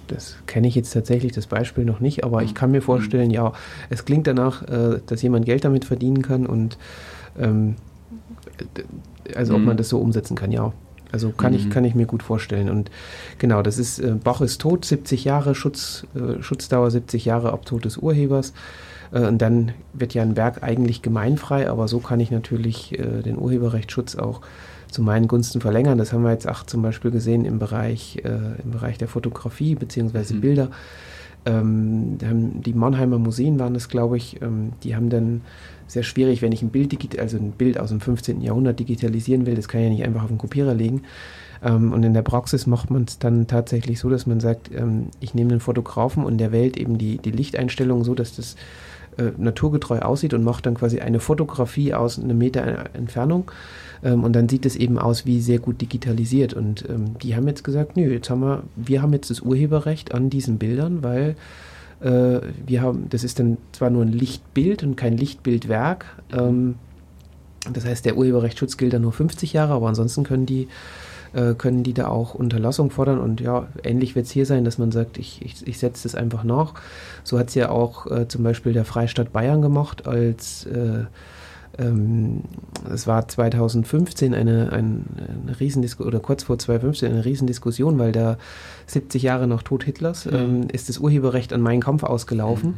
[0.08, 3.52] das kenne ich jetzt tatsächlich das Beispiel noch nicht, aber ich kann mir vorstellen, ja,
[3.90, 6.76] es klingt danach, äh, dass jemand Geld damit verdienen kann und
[7.38, 7.76] ähm,
[9.34, 9.78] also ob man mhm.
[9.78, 10.72] das so umsetzen kann, ja.
[11.12, 11.58] Also kann, mhm.
[11.58, 12.68] ich, kann ich mir gut vorstellen.
[12.68, 12.90] Und
[13.38, 17.66] genau, das ist, äh, Bach ist tot, 70 Jahre, Schutz, äh, Schutzdauer 70 Jahre ab
[17.66, 18.52] Tod des Urhebers.
[19.12, 23.22] Äh, und dann wird ja ein Werk eigentlich gemeinfrei, aber so kann ich natürlich äh,
[23.22, 24.40] den Urheberrechtsschutz auch
[24.90, 25.98] zu meinen Gunsten verlängern.
[25.98, 29.74] Das haben wir jetzt auch zum Beispiel gesehen im Bereich, äh, im Bereich der Fotografie
[29.74, 30.34] bzw.
[30.34, 30.40] Mhm.
[30.40, 30.68] Bilder.
[31.46, 35.42] Ähm, die Mannheimer Museen waren das, glaube ich, ähm, die haben dann
[35.86, 38.40] sehr schwierig, wenn ich ein Bild, also ein Bild aus dem 15.
[38.40, 41.02] Jahrhundert digitalisieren will, das kann ich ja nicht einfach auf den Kopierer legen.
[41.62, 45.08] Ähm, und in der Praxis macht man es dann tatsächlich so, dass man sagt, ähm,
[45.20, 48.56] ich nehme den Fotografen und der wählt eben die, die Lichteinstellung so, dass das
[49.16, 53.50] äh, naturgetreu aussieht und macht dann quasi eine Fotografie aus einem Meter Entfernung.
[54.04, 56.54] Ähm, und dann sieht es eben aus wie sehr gut digitalisiert.
[56.54, 60.14] Und ähm, die haben jetzt gesagt, nö, jetzt haben wir, wir haben jetzt das Urheberrecht
[60.14, 61.34] an diesen Bildern, weil
[62.00, 66.04] äh, wir haben, das ist dann zwar nur ein Lichtbild und kein Lichtbildwerk.
[66.32, 66.76] Ähm,
[67.72, 70.68] das heißt, der Urheberrechtsschutz gilt dann nur 50 Jahre, aber ansonsten können die
[71.32, 73.18] äh, können die da auch Unterlassung fordern.
[73.18, 76.14] Und ja, ähnlich wird es hier sein, dass man sagt, ich, ich, ich setze das
[76.14, 76.74] einfach nach.
[77.24, 81.04] So hat es ja auch äh, zum Beispiel der Freistaat Bayern gemacht, als äh,
[81.76, 85.00] es war 2015 eine, eine,
[85.46, 88.38] eine Riesendiskussion, oder kurz vor 2015 eine Riesendiskussion, weil da
[88.86, 90.34] 70 Jahre nach Tod Hitlers mhm.
[90.34, 92.70] ähm, ist das Urheberrecht an meinen Kampf ausgelaufen.
[92.70, 92.74] Mhm.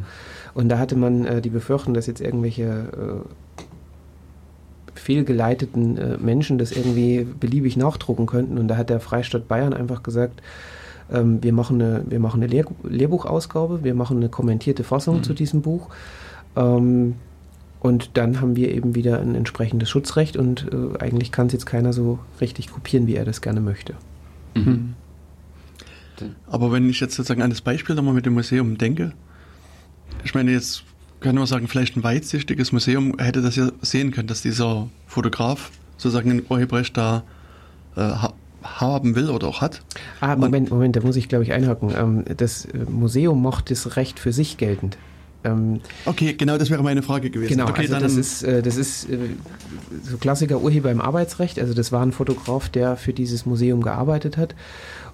[0.55, 3.69] Und da hatte man äh, die Befürchtung, dass jetzt irgendwelche äh,
[4.95, 8.57] fehlgeleiteten äh, Menschen das irgendwie beliebig nachdrucken könnten.
[8.57, 10.43] Und da hat der Freistaat Bayern einfach gesagt,
[11.13, 15.23] ähm, wir machen eine, wir machen eine Lehr Lehrbuchausgabe, wir machen eine kommentierte Fassung mhm.
[15.23, 15.89] zu diesem Buch.
[16.57, 17.17] Ähm,
[17.87, 21.67] und dann haben wir eben wieder ein entsprechendes Schutzrecht und äh, eigentlich kann es jetzt
[21.67, 23.95] keiner so richtig kopieren, wie er das gerne möchte.
[24.55, 24.95] Mhm.
[26.47, 29.13] Aber wenn ich jetzt sozusagen an das Beispiel nochmal mit dem Museum denke,
[30.25, 30.83] ich meine, jetzt
[31.21, 35.71] können wir sagen, vielleicht ein weitsichtiges Museum hätte das ja sehen können, dass dieser Fotograf
[35.97, 37.23] sozusagen ein Urheberrecht da
[37.95, 38.13] äh,
[38.63, 39.83] haben will oder auch hat.
[40.21, 41.93] Ah, Moment, Moment, da muss ich glaube ich einhaken.
[41.97, 44.99] Ähm, das äh, Museum macht das Recht für sich geltend.
[45.45, 47.51] Ähm, okay, genau, das wäre meine Frage gewesen.
[47.51, 49.19] Genau, okay, also das ist, äh, das ist äh,
[50.03, 51.59] so Klassiker Urheber im Arbeitsrecht.
[51.59, 54.55] Also das war ein Fotograf, der für dieses Museum gearbeitet hat.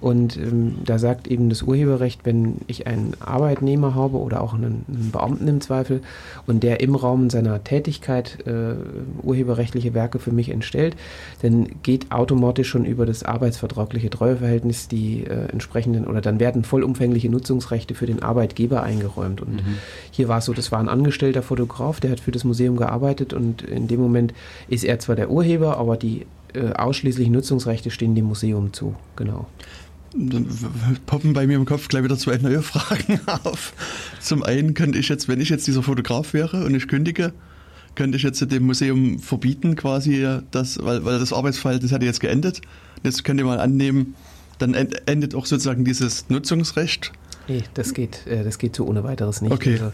[0.03, 4.85] Und ähm, da sagt eben das Urheberrecht, wenn ich einen Arbeitnehmer habe oder auch einen,
[4.89, 6.03] einen Beamten im Zweifel
[6.45, 8.75] und der im Rahmen seiner Tätigkeit äh,
[9.23, 10.97] urheberrechtliche Werke für mich entstellt,
[11.41, 17.31] dann geht automatisch schon über das arbeitsvertragliche Treueverhältnis die äh, entsprechenden oder dann werden vollumfängliche
[17.31, 19.41] Nutzungsrechte für den Arbeitgeber eingeräumt.
[19.41, 19.79] Und mhm.
[20.11, 23.33] hier war es so, das war ein angestellter Fotograf, der hat für das Museum gearbeitet
[23.35, 24.35] und in dem Moment
[24.67, 28.97] ist er zwar der Urheber, aber die äh, ausschließlichen Nutzungsrechte stehen dem Museum zu.
[29.15, 29.47] Genau
[30.15, 30.47] dann
[31.07, 33.73] poppen bei mir im Kopf gleich wieder zwei neue Fragen auf.
[34.21, 37.33] Zum einen könnte ich jetzt, wenn ich jetzt dieser Fotograf wäre und ich kündige,
[37.95, 42.61] könnte ich jetzt dem Museum verbieten, quasi, das, weil, weil das Arbeitsverhältnis hat jetzt geendet.
[43.03, 44.15] Jetzt könnt ihr mal annehmen,
[44.59, 47.13] dann endet auch sozusagen dieses Nutzungsrecht.
[47.49, 49.53] Nee, das geht, äh, das geht so ohne weiteres nicht.
[49.53, 49.73] Okay.
[49.73, 49.93] Also,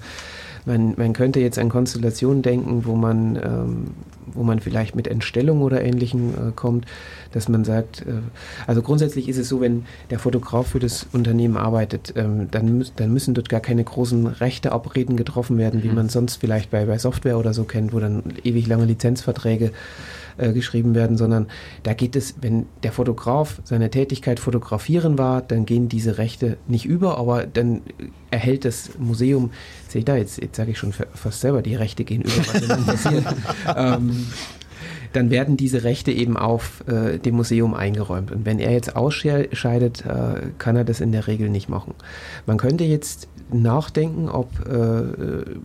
[0.67, 3.91] man, man könnte jetzt an Konstellationen denken, wo man, ähm,
[4.35, 6.87] wo man vielleicht mit Entstellung oder Ähnlichem äh, kommt,
[7.33, 8.21] dass man sagt, äh,
[8.67, 13.13] also grundsätzlich ist es so, wenn der Fotograf für das Unternehmen arbeitet, ähm, dann, dann
[13.13, 15.95] müssen dort gar keine großen Rechteabreden getroffen werden, wie mhm.
[15.95, 19.73] man sonst vielleicht bei, bei Software oder so kennt, wo dann ewig lange Lizenzverträge
[20.39, 21.49] äh, geschrieben werden, sondern
[21.83, 26.85] da geht es, wenn der Fotograf seine Tätigkeit fotografieren war, dann gehen diese Rechte nicht
[26.85, 27.83] über, aber dann
[28.31, 29.51] erhält das Museum,
[29.89, 33.25] sehe ich da jetzt, jetzt sage ich schon fast selber, die Rechte gehen über, passiert.
[35.13, 38.31] dann werden diese Rechte eben auf äh, dem Museum eingeräumt.
[38.31, 41.95] Und wenn er jetzt ausscheidet, äh, kann er das in der Regel nicht machen.
[42.47, 45.01] Man könnte jetzt nachdenken, ob äh,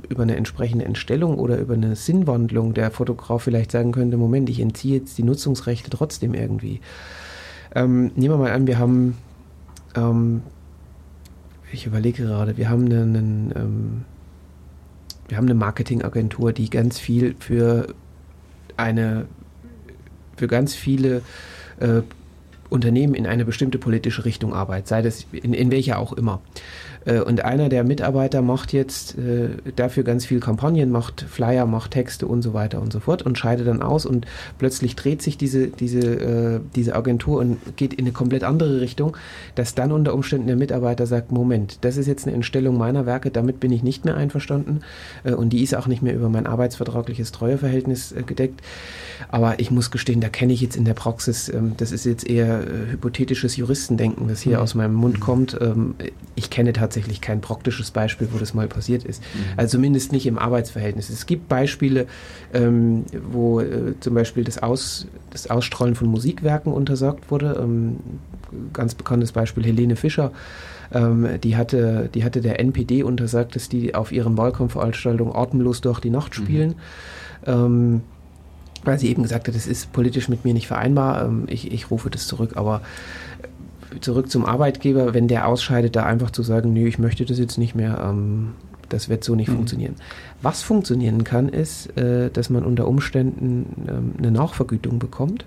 [0.10, 4.62] über eine entsprechende Entstellung oder über eine Sinnwandlung der Fotograf vielleicht sagen könnte, Moment, ich
[4.62, 6.80] entziehe jetzt die Nutzungsrechte trotzdem irgendwie.
[7.76, 9.18] Ähm, nehmen wir mal an, wir haben
[9.95, 10.43] ähm,
[11.74, 14.06] ich überlege gerade, wir haben einen, ähm,
[15.28, 17.88] wir haben eine Marketingagentur, die ganz viel für
[18.78, 19.26] eine,
[20.36, 21.22] für ganz viele
[21.80, 22.02] äh,
[22.70, 26.42] Unternehmen in eine bestimmte politische Richtung arbeitet, sei das in, in welcher auch immer.
[27.06, 31.91] Äh, und einer der Mitarbeiter macht jetzt äh, dafür ganz viel Kampagnen, macht Flyer, macht
[31.91, 34.26] Texte und so weiter und so fort und scheidet dann aus und
[34.58, 39.18] plötzlich dreht sich diese, diese, äh, diese Agentur und geht in eine komplett andere Richtung,
[39.56, 43.32] dass dann unter Umständen der Mitarbeiter sagt, Moment, das ist jetzt eine Entstellung meiner Werke,
[43.32, 44.82] damit bin ich nicht mehr einverstanden
[45.24, 48.62] und die ist auch nicht mehr über mein arbeitsvertragliches Treueverhältnis gedeckt.
[49.30, 52.28] Aber ich muss gestehen, da kenne ich jetzt in der Praxis, ähm, das ist jetzt
[52.28, 54.64] eher hypothetisches Juristendenken, was hier mhm.
[54.64, 55.58] aus meinem Mund kommt.
[55.62, 55.95] Ähm,
[56.36, 59.22] ich kenne tatsächlich tatsächlich kein praktisches Beispiel, wo das mal passiert ist.
[59.22, 59.54] Mhm.
[59.58, 61.10] Also zumindest nicht im Arbeitsverhältnis.
[61.10, 62.06] Es gibt Beispiele,
[62.54, 67.60] ähm, wo äh, zum Beispiel das, Aus, das Ausstrahlen von Musikwerken untersagt wurde.
[67.60, 67.98] Ähm,
[68.74, 70.32] ganz bekanntes Beispiel Helene Fischer.
[70.94, 76.00] Ähm, die, hatte, die hatte der NPD untersagt, dass die auf ihren Wahlkampfveranstaltungen atemlos durch
[76.00, 76.44] die Nacht mhm.
[76.44, 76.76] spielen.
[77.48, 78.02] Mhm
[78.86, 81.89] weil sie eben gesagt hat, das ist politisch mit mir nicht vereinbar, ähm, ich, ich
[81.89, 82.52] rufe das zurück.
[82.56, 82.82] Aber
[84.02, 87.58] zurück zum Arbeitgeber, wenn der ausscheidet, da einfach zu sagen, nö, ich möchte das jetzt
[87.58, 88.54] nicht mehr, ähm,
[88.89, 89.56] das wird so nicht mhm.
[89.56, 89.96] funktionieren.
[90.41, 95.46] Was funktionieren kann, ist, äh, dass man unter Umständen ähm, eine Nachvergütung bekommt.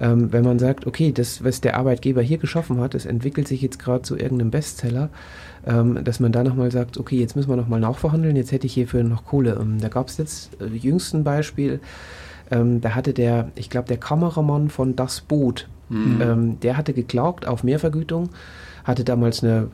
[0.00, 3.60] Ähm, wenn man sagt, okay, das, was der Arbeitgeber hier geschaffen hat, das entwickelt sich
[3.60, 5.10] jetzt gerade zu irgendeinem Bestseller,
[5.66, 8.72] ähm, dass man da nochmal sagt, okay, jetzt müssen wir nochmal nachverhandeln, jetzt hätte ich
[8.72, 9.58] hierfür noch Kohle.
[9.60, 11.80] Ähm, da gab es jetzt äh, jüngsten Beispiel,
[12.50, 16.20] ähm, da hatte der, ich glaube, der Kameramann von Das Boot, Mhm.
[16.22, 18.30] Ähm, der hatte geklagt auf Mehrvergütung,
[18.84, 19.68] hatte damals eine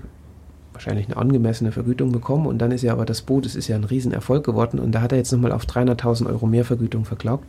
[0.77, 3.77] wahrscheinlich eine angemessene Vergütung bekommen und dann ist ja aber das Boot, es ist ja
[3.77, 7.45] ein Riesenerfolg geworden und da hat er jetzt nochmal auf 300.000 Euro Mehrvergütung verklagt.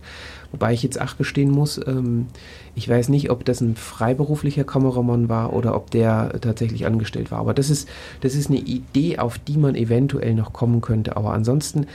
[0.51, 2.28] Wobei ich jetzt ach gestehen muss, ähm,
[2.74, 7.39] ich weiß nicht, ob das ein freiberuflicher Kameramann war oder ob der tatsächlich angestellt war.
[7.39, 7.89] Aber das ist,
[8.22, 11.18] das ist eine Idee, auf die man eventuell noch kommen könnte.
[11.18, 11.86] Aber ansonsten,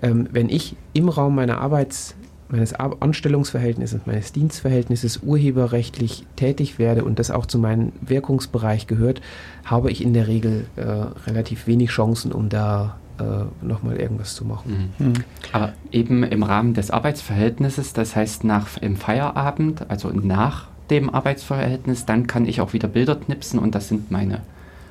[0.00, 2.14] ähm, wenn ich im Raum meiner Arbeits
[2.52, 9.20] meines Anstellungsverhältnisses, meines Dienstverhältnisses urheberrechtlich tätig werde und das auch zu meinem Wirkungsbereich gehört,
[9.64, 10.82] habe ich in der Regel äh,
[11.26, 14.90] relativ wenig Chancen, um da äh, nochmal irgendwas zu machen.
[14.98, 15.06] Mhm.
[15.06, 15.12] Mhm.
[15.52, 22.04] Aber eben im Rahmen des Arbeitsverhältnisses, das heißt nach im Feierabend, also nach dem Arbeitsverhältnis,
[22.04, 24.42] dann kann ich auch wieder Bilder knipsen und das sind meine.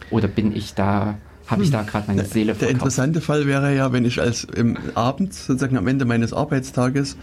[0.10, 1.16] Oder bin ich da
[1.52, 2.62] habe ich da gerade meine Seele verkauft.
[2.62, 7.18] Der interessante Fall wäre ja, wenn ich als im Abend, sozusagen am Ende meines Arbeitstages,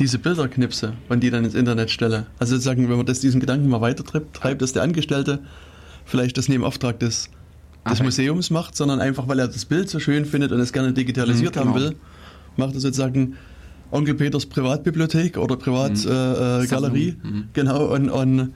[0.00, 2.26] diese Bilder knipse und die dann ins Internet stelle.
[2.38, 5.40] Also sozusagen, wenn man das diesen Gedanken mal weiter treibt, dass der Angestellte
[6.06, 7.28] vielleicht das neben Auftrag des,
[7.88, 10.92] des Museums macht, sondern einfach, weil er das Bild so schön findet und es gerne
[10.94, 11.74] digitalisiert mhm, genau.
[11.74, 11.96] haben will,
[12.56, 13.36] macht er sozusagen
[13.90, 17.28] Onkel Peters Privatbibliothek oder Privatgalerie, mhm.
[17.28, 17.48] äh, mhm.
[17.52, 18.52] genau, und, und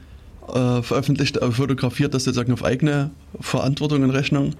[0.48, 4.54] äh, veröffentlicht, äh, fotografiert das sozusagen auf eigene Verantwortung und Rechnung.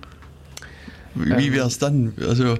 [1.14, 1.52] Wie, wie ähm.
[1.54, 2.12] wäre es dann?
[2.28, 2.58] Also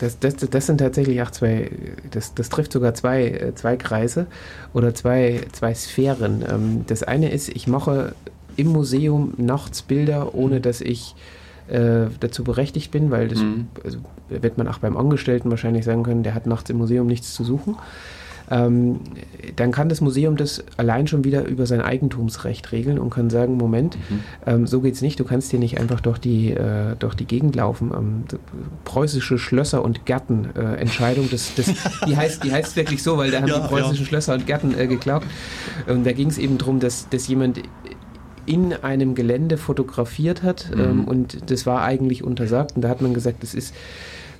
[0.00, 1.70] das, das, das sind tatsächlich auch zwei,
[2.10, 4.26] das, das trifft sogar zwei, äh, zwei Kreise
[4.72, 6.44] oder zwei, zwei Sphären.
[6.48, 8.14] Ähm, das eine ist, ich mache
[8.56, 11.14] im Museum nachts Bilder, ohne dass ich
[11.68, 13.68] äh, dazu berechtigt bin, weil das mhm.
[13.82, 17.34] also, wird man auch beim Angestellten wahrscheinlich sagen können, der hat nachts im Museum nichts
[17.34, 17.76] zu suchen
[18.50, 19.00] ähm,
[19.56, 23.56] dann kann das Museum das allein schon wieder über sein Eigentumsrecht regeln und kann sagen,
[23.56, 24.20] Moment, mhm.
[24.46, 27.56] ähm, so geht's nicht, du kannst hier nicht einfach durch die, äh, durch die Gegend
[27.56, 27.92] laufen.
[27.96, 28.24] Ähm,
[28.84, 31.72] preußische Schlösser und Gärten äh, Entscheidung, das, das,
[32.06, 34.06] die, heißt, die heißt wirklich so, weil da haben ja, die preußischen ja.
[34.06, 35.26] Schlösser und Gärten äh, geklagt.
[35.86, 37.60] Und da ging es eben darum, dass, dass jemand
[38.46, 40.80] in einem Gelände fotografiert hat mhm.
[40.80, 43.74] ähm, und das war eigentlich untersagt und da hat man gesagt, das ist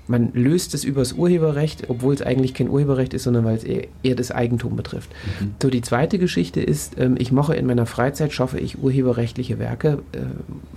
[0.07, 4.15] man löst es übers Urheberrecht, obwohl es eigentlich kein Urheberrecht ist, sondern weil es eher,
[4.15, 5.11] das Eigentum betrifft.
[5.41, 5.55] Mhm.
[5.63, 10.03] So, die zweite Geschichte ist, ähm, ich mache in meiner Freizeit, schaffe ich urheberrechtliche Werke,
[10.13, 10.21] äh,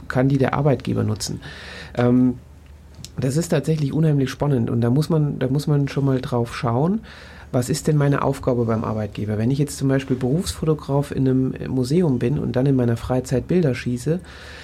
[0.08, 1.42] kann die der Arbeitgeber nutzen.
[1.96, 2.36] Ähm,
[3.20, 6.56] das ist tatsächlich unheimlich spannend und da muss man, da muss man schon mal drauf
[6.56, 7.02] schauen
[7.52, 9.38] was ist denn meine Aufgabe beim Arbeitgeber?
[9.38, 13.48] Wenn ich jetzt zum Beispiel Berufsfotograf in einem Museum bin und dann in meiner Freizeit
[13.48, 14.20] Bilder schieße,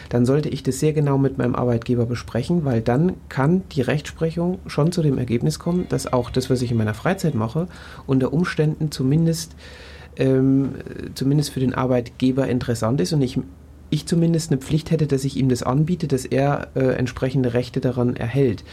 [0.10, 4.60] dann sollte ich das sehr genau mit meinem Arbeitgeber besprechen, weil dann kann die Rechtsprechung
[4.68, 7.68] schon zu dem Ergebnis kommen, dass auch das, was ich in meiner Freizeit mache,
[8.06, 9.56] unter Umständen zumindest
[10.16, 10.76] ähm,
[11.16, 13.40] zumindest für den Arbeitgeber interessant ist und ich
[13.94, 17.80] ich zumindest eine Pflicht hätte, dass ich ihm das anbiete, dass er äh, entsprechende Rechte
[17.80, 18.64] daran erhält.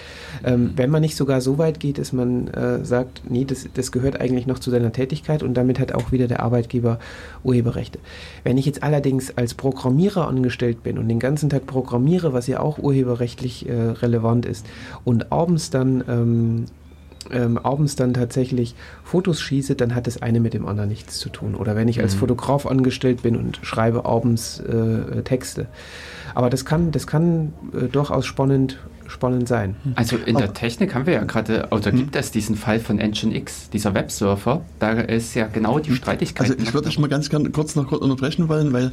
[0.44, 0.72] Ähm, mhm.
[0.76, 4.20] wenn man nicht sogar so weit geht, dass man äh, sagt, nee, das, das gehört
[4.20, 6.98] eigentlich noch zu seiner Tätigkeit und damit hat auch wieder der Arbeitgeber
[7.44, 7.98] Urheberrechte.
[8.44, 12.60] Wenn ich jetzt allerdings als Programmierer angestellt bin und den ganzen Tag programmiere, was ja
[12.60, 14.66] auch urheberrechtlich äh, relevant ist,
[15.04, 16.64] und abends dann ähm,
[17.30, 21.28] ähm, abends dann tatsächlich Fotos schieße, dann hat das eine mit dem anderen nichts zu
[21.28, 21.54] tun.
[21.54, 22.20] Oder wenn ich als mhm.
[22.20, 25.66] Fotograf angestellt bin und schreibe abends äh, Texte.
[26.34, 29.76] Aber das kann, das kann äh, durchaus spannend, spannend sein.
[29.96, 33.70] Also in der Technik haben wir ja gerade, oder gibt es diesen Fall von Nginx,
[33.70, 36.50] dieser Websurfer, da ist ja genau die Streitigkeit.
[36.50, 38.92] Also ich würde dich mal ganz gerne kurz noch kurz unterbrechen wollen, weil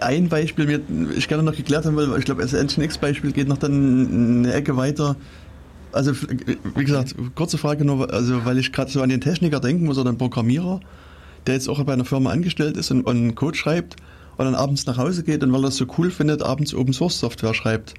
[0.00, 0.80] ein Beispiel mir
[1.16, 4.52] ich gerne noch geklärt haben will, weil ich glaube, das Nginx-Beispiel geht noch dann eine
[4.52, 5.16] Ecke weiter.
[5.94, 9.84] Also wie gesagt, kurze Frage nur, also weil ich gerade so an den Techniker denken
[9.84, 10.80] muss oder den Programmierer,
[11.46, 13.96] der jetzt auch bei einer Firma angestellt ist und, und Code schreibt
[14.36, 16.92] und dann abends nach Hause geht und weil er das so cool findet, abends Open
[16.92, 17.94] Source Software schreibt.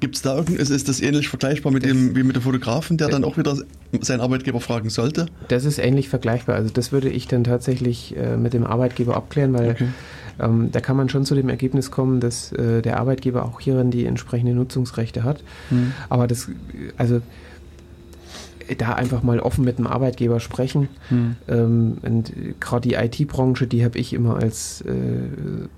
[0.00, 2.98] Gibt es da irgendwas, ist das ähnlich vergleichbar mit das, dem, wie mit dem Fotografen,
[2.98, 3.56] der dann auch wieder
[4.00, 5.26] seinen Arbeitgeber fragen sollte?
[5.48, 6.56] Das ist ähnlich vergleichbar.
[6.56, 9.88] Also das würde ich dann tatsächlich äh, mit dem Arbeitgeber abklären, weil okay.
[10.40, 13.90] Ähm, da kann man schon zu dem Ergebnis kommen, dass äh, der Arbeitgeber auch hierin
[13.90, 15.42] die entsprechenden Nutzungsrechte hat.
[15.70, 15.92] Hm.
[16.08, 16.48] Aber das,
[16.96, 17.20] also
[18.78, 20.88] da einfach mal offen mit dem Arbeitgeber sprechen.
[21.08, 21.36] Hm.
[21.48, 25.68] Ähm, und gerade die IT-Branche, die habe ich immer als äh,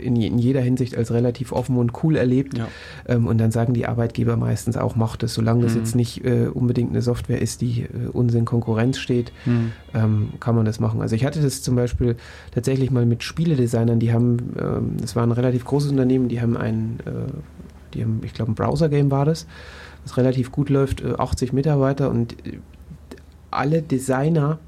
[0.00, 2.58] in, in, jeder Hinsicht als relativ offen und cool erlebt.
[2.58, 2.68] Ja.
[3.06, 5.64] Ähm, und dann sagen die Arbeitgeber meistens auch, macht es, solange mhm.
[5.64, 9.72] das jetzt nicht äh, unbedingt eine Software ist, die äh, uns in Konkurrenz steht, mhm.
[9.94, 11.00] ähm, kann man das machen.
[11.00, 12.16] Also ich hatte das zum Beispiel
[12.52, 16.56] tatsächlich mal mit Spieledesignern, die haben, ähm, das war ein relativ großes Unternehmen, die haben
[16.56, 17.30] ein, äh,
[17.94, 19.46] die haben, ich glaube, ein Browser-Game war das
[20.04, 22.58] das relativ gut läuft, 80 äh, Mitarbeiter und äh,
[23.50, 24.58] alle Designer,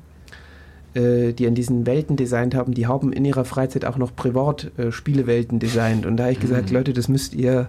[0.95, 5.59] die an diesen Welten designt haben, die haben in ihrer Freizeit auch noch privat Spielewelten
[5.59, 6.05] designt.
[6.05, 6.77] Und da habe ich gesagt, mhm.
[6.77, 7.69] Leute, das müsst ihr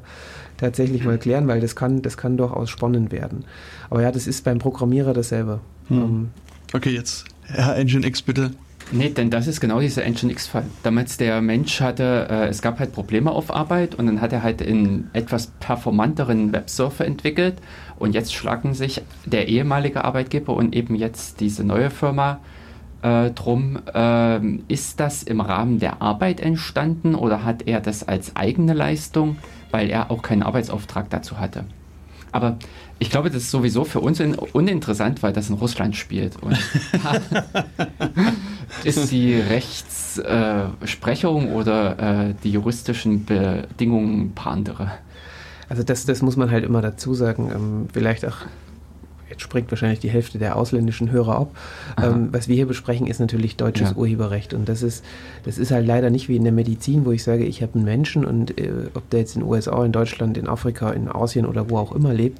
[0.57, 3.45] tatsächlich mal klären, weil das kann, das kann durchaus spannend werden.
[3.89, 5.61] Aber ja, das ist beim Programmierer dasselbe.
[5.89, 6.31] Mhm.
[6.73, 8.51] okay, jetzt Herr Engine X bitte.
[8.91, 10.65] Nee, denn das ist genau dieser Nginx-Fall.
[10.83, 14.43] Damals der Mensch hatte, äh, es gab halt Probleme auf Arbeit und dann hat er
[14.43, 17.55] halt einen etwas performanteren Websurfer entwickelt
[17.97, 22.39] und jetzt schlagen sich der ehemalige Arbeitgeber und eben jetzt diese neue Firma
[23.03, 23.79] äh, drum.
[23.93, 29.37] Äh, ist das im Rahmen der Arbeit entstanden oder hat er das als eigene Leistung,
[29.71, 31.65] weil er auch keinen Arbeitsauftrag dazu hatte?
[32.31, 32.57] Aber
[32.97, 34.19] ich glaube, das ist sowieso für uns
[34.53, 36.41] uninteressant, weil das in Russland spielt.
[36.41, 36.57] Und
[38.83, 44.91] ist die Rechtsprechung äh, oder äh, die juristischen Bedingungen ein paar andere?
[45.69, 47.51] Also das, das muss man halt immer dazu sagen.
[47.53, 48.37] Ähm, vielleicht auch
[49.33, 51.55] jetzt springt wahrscheinlich die Hälfte der ausländischen Hörer ab.
[52.01, 53.95] Ähm, was wir hier besprechen, ist natürlich deutsches ja.
[53.95, 54.53] Urheberrecht.
[54.53, 55.03] Und das ist,
[55.43, 57.83] das ist halt leider nicht wie in der Medizin, wo ich sage, ich habe einen
[57.83, 61.45] Menschen und äh, ob der jetzt in den USA, in Deutschland, in Afrika, in Asien
[61.45, 62.39] oder wo auch immer lebt,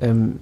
[0.00, 0.40] ähm,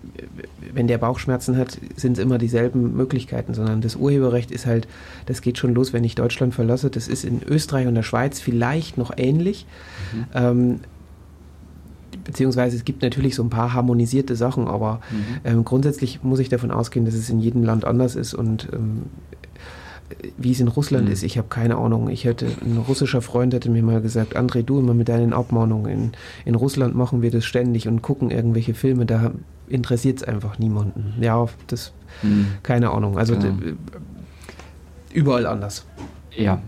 [0.72, 4.86] wenn der Bauchschmerzen hat, sind es immer dieselben Möglichkeiten, sondern das Urheberrecht ist halt,
[5.26, 6.90] das geht schon los, wenn ich Deutschland verlasse.
[6.90, 9.66] Das ist in Österreich und der Schweiz vielleicht noch ähnlich.
[10.12, 10.24] Mhm.
[10.34, 10.80] Ähm,
[12.28, 15.24] beziehungsweise es gibt natürlich so ein paar harmonisierte Sachen, aber mhm.
[15.44, 19.04] ähm, grundsätzlich muss ich davon ausgehen, dass es in jedem Land anders ist und ähm,
[20.36, 21.12] wie es in Russland mhm.
[21.12, 22.10] ist, ich habe keine Ahnung.
[22.10, 25.90] Ich hätte, ein russischer Freund hätte mir mal gesagt, André, du immer mit deinen Abmahnungen.
[25.90, 26.12] In,
[26.44, 29.32] in Russland machen wir das ständig und gucken irgendwelche Filme, da
[29.66, 31.14] interessiert es einfach niemanden.
[31.22, 32.48] Ja, das, mhm.
[32.62, 33.16] keine Ahnung.
[33.16, 33.54] Also ja.
[35.14, 35.86] überall anders.
[36.36, 36.60] Ja.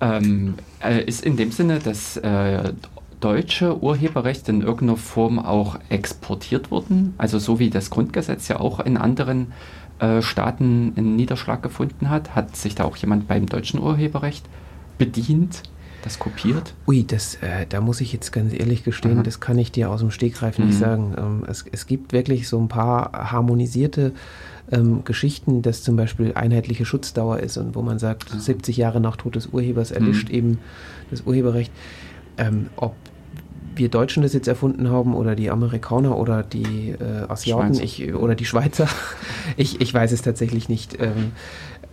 [0.00, 2.72] Ähm, äh, ist in dem Sinne das äh,
[3.22, 7.14] deutsche Urheberrecht in irgendeiner Form auch exportiert worden?
[7.16, 9.52] Also so wie das Grundgesetz ja auch in anderen
[9.98, 12.34] äh, Staaten einen Niederschlag gefunden hat?
[12.34, 14.44] Hat sich da auch jemand beim deutschen Urheberrecht
[14.98, 15.62] bedient?
[16.02, 16.74] Das kopiert?
[16.88, 19.22] Ui, das, äh, da muss ich jetzt ganz ehrlich gestehen, Aha.
[19.22, 20.66] das kann ich dir aus dem Stegreif mhm.
[20.66, 21.14] nicht sagen.
[21.16, 24.12] Ähm, es, es gibt wirklich so ein paar harmonisierte
[24.72, 29.16] ähm, Geschichten, dass zum Beispiel einheitliche Schutzdauer ist und wo man sagt, 70 Jahre nach
[29.16, 30.34] Tod des Urhebers erlischt mhm.
[30.34, 30.58] eben
[31.10, 31.70] das Urheberrecht.
[32.38, 32.96] Ähm, ob
[33.76, 38.34] wir Deutschen das jetzt erfunden haben oder die Amerikaner oder die äh, Asiaten ich, oder
[38.34, 38.88] die Schweizer.
[39.56, 41.00] ich, ich weiß es tatsächlich nicht.
[41.00, 41.32] Ähm,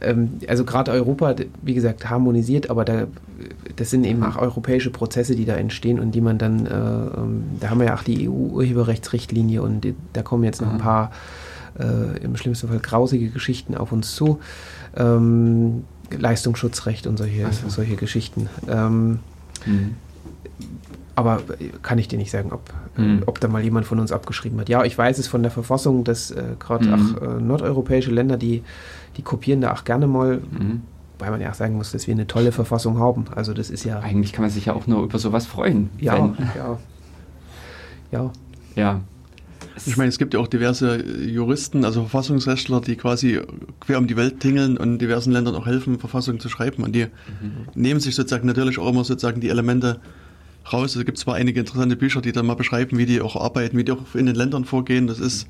[0.01, 3.07] ähm, also gerade Europa, wie gesagt, harmonisiert, aber da,
[3.75, 7.43] das sind eben auch europäische Prozesse, die da entstehen und die man dann, äh, ähm,
[7.59, 11.11] da haben wir ja auch die EU-Urheberrechtsrichtlinie und die, da kommen jetzt noch ein paar
[11.79, 14.39] äh, im schlimmsten Fall grausige Geschichten auf uns zu.
[14.95, 17.69] Ähm, Leistungsschutzrecht und solche, so.
[17.69, 18.49] solche Geschichten.
[18.67, 19.19] Ähm,
[19.65, 19.95] mhm.
[21.19, 21.41] Aber
[21.81, 22.61] kann ich dir nicht sagen, ob,
[22.95, 23.23] mhm.
[23.25, 24.69] ob da mal jemand von uns abgeschrieben hat.
[24.69, 26.93] Ja, ich weiß es von der Verfassung, dass äh, gerade mhm.
[26.93, 28.63] auch äh, nordeuropäische Länder, die,
[29.17, 30.83] die kopieren da auch gerne mal, mhm.
[31.17, 33.25] weil man ja auch sagen muss, dass wir eine tolle Verfassung haben.
[33.35, 33.99] Also das ist ja...
[33.99, 35.89] Eigentlich kann man sich ja auch nur über sowas freuen.
[35.99, 36.15] Ja,
[36.55, 36.79] ja.
[38.13, 38.31] Ja.
[38.75, 39.01] Ja.
[39.85, 43.41] Ich meine, es gibt ja auch diverse Juristen, also Verfassungsrechtler, die quasi
[43.81, 46.81] quer um die Welt tingeln und diversen Ländern auch helfen, Verfassungen zu schreiben.
[46.83, 47.67] Und die mhm.
[47.75, 49.99] nehmen sich sozusagen natürlich auch immer sozusagen die Elemente
[50.71, 50.95] raus.
[50.95, 53.83] Es gibt zwar einige interessante Bücher, die dann mal beschreiben, wie die auch arbeiten, wie
[53.83, 55.07] die auch in den Ländern vorgehen.
[55.07, 55.47] Das ist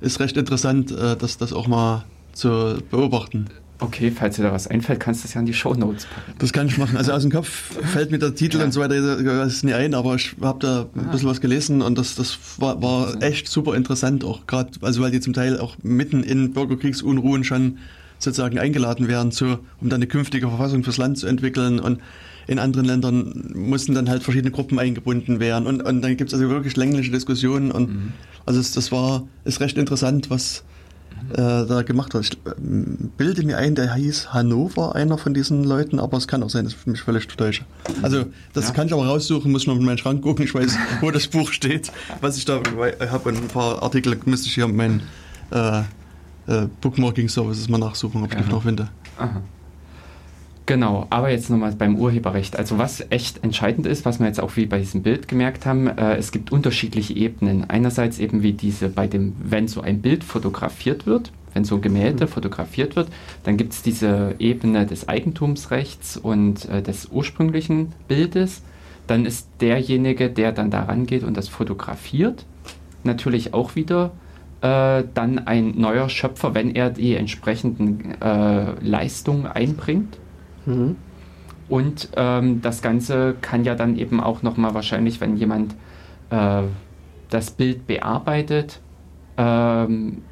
[0.00, 3.46] ist recht interessant, äh, das, das auch mal zu beobachten.
[3.80, 6.32] Okay, falls dir da was einfällt, kannst du es ja in die Show Notes packen.
[6.38, 6.96] Das kann ich machen.
[6.96, 7.46] Also aus dem Kopf
[7.92, 8.64] fällt mir der Titel ja.
[8.64, 11.96] und so weiter das nie ein, aber ich habe da ein bisschen was gelesen und
[11.96, 15.76] das, das war, war echt super interessant auch gerade, also weil die zum Teil auch
[15.82, 17.78] mitten in Bürgerkriegsunruhen schon
[18.18, 22.00] sozusagen eingeladen werden, zu, um dann eine künftige Verfassung fürs Land zu entwickeln und
[22.48, 26.34] in anderen Ländern mussten dann halt verschiedene Gruppen eingebunden werden und, und dann gibt es
[26.34, 28.12] also wirklich längliche Diskussionen und mhm.
[28.46, 30.64] also es, das war ist recht interessant, was
[31.32, 32.22] äh, da gemacht hat.
[32.22, 32.54] Ich äh,
[33.16, 36.64] bilde mir ein, der hieß Hannover, einer von diesen Leuten, aber es kann auch sein,
[36.64, 37.64] dass ich mich völlig täusche.
[38.02, 38.74] Also, das ja.
[38.74, 40.44] kann ich aber raussuchen, muss man in meinen Schrank gucken.
[40.44, 42.60] Ich weiß, wo das Buch steht, was ich da
[43.10, 43.28] habe.
[43.28, 45.02] Und ein paar Artikel müsste ich hier meinen
[45.50, 48.88] äh, äh, Bookmarking-Services mal nachsuchen, ob ich mich noch finde.
[49.18, 49.42] Aha.
[50.68, 52.58] Genau, aber jetzt nochmal beim Urheberrecht.
[52.58, 55.86] Also was echt entscheidend ist, was wir jetzt auch wie bei diesem Bild gemerkt haben,
[55.86, 57.70] äh, es gibt unterschiedliche Ebenen.
[57.70, 61.80] Einerseits eben wie diese bei dem, wenn so ein Bild fotografiert wird, wenn so ein
[61.80, 62.28] Gemälde mhm.
[62.28, 63.08] fotografiert wird,
[63.44, 68.60] dann gibt es diese Ebene des Eigentumsrechts und äh, des ursprünglichen Bildes.
[69.06, 72.44] Dann ist derjenige, der dann daran geht und das fotografiert,
[73.04, 74.10] natürlich auch wieder
[74.60, 80.18] äh, dann ein neuer Schöpfer, wenn er die entsprechenden äh, Leistungen einbringt.
[80.68, 80.96] Mhm.
[81.68, 85.74] Und ähm, das Ganze kann ja dann eben auch nochmal wahrscheinlich, wenn jemand
[86.30, 86.62] äh,
[87.30, 88.80] das Bild bearbeitet,
[89.36, 90.22] ähm,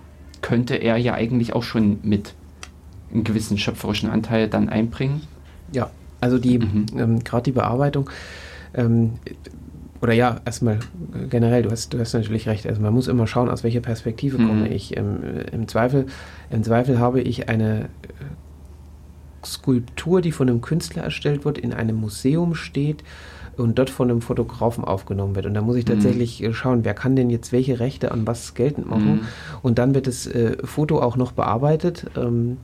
[0.41, 2.35] könnte er ja eigentlich auch schon mit
[3.13, 5.23] einem gewissen schöpferischen Anteil dann einbringen.
[5.73, 6.87] Ja, also die mhm.
[6.97, 8.09] ähm, gerade die Bearbeitung
[8.75, 9.15] ähm,
[10.01, 10.79] oder ja, erstmal
[11.31, 12.67] generell, du hast, du hast natürlich recht.
[12.67, 14.47] Also man muss immer schauen, aus welcher Perspektive mhm.
[14.47, 14.97] komme ich.
[14.97, 15.19] Ähm,
[15.53, 16.07] Im, Zweifel,
[16.51, 17.89] Im Zweifel habe ich eine
[19.47, 23.03] Skulptur, die von einem Künstler erstellt wird, in einem Museum steht
[23.57, 25.47] und dort von einem Fotografen aufgenommen wird.
[25.47, 25.93] Und da muss ich mhm.
[25.93, 26.55] tatsächlich mhm.
[26.55, 29.15] schauen, wer kann denn jetzt welche Rechte an was geltend machen.
[29.15, 29.21] Mhm.
[29.63, 32.07] Und dann wird das äh, Foto auch noch bearbeitet.
[32.17, 32.59] Ähm,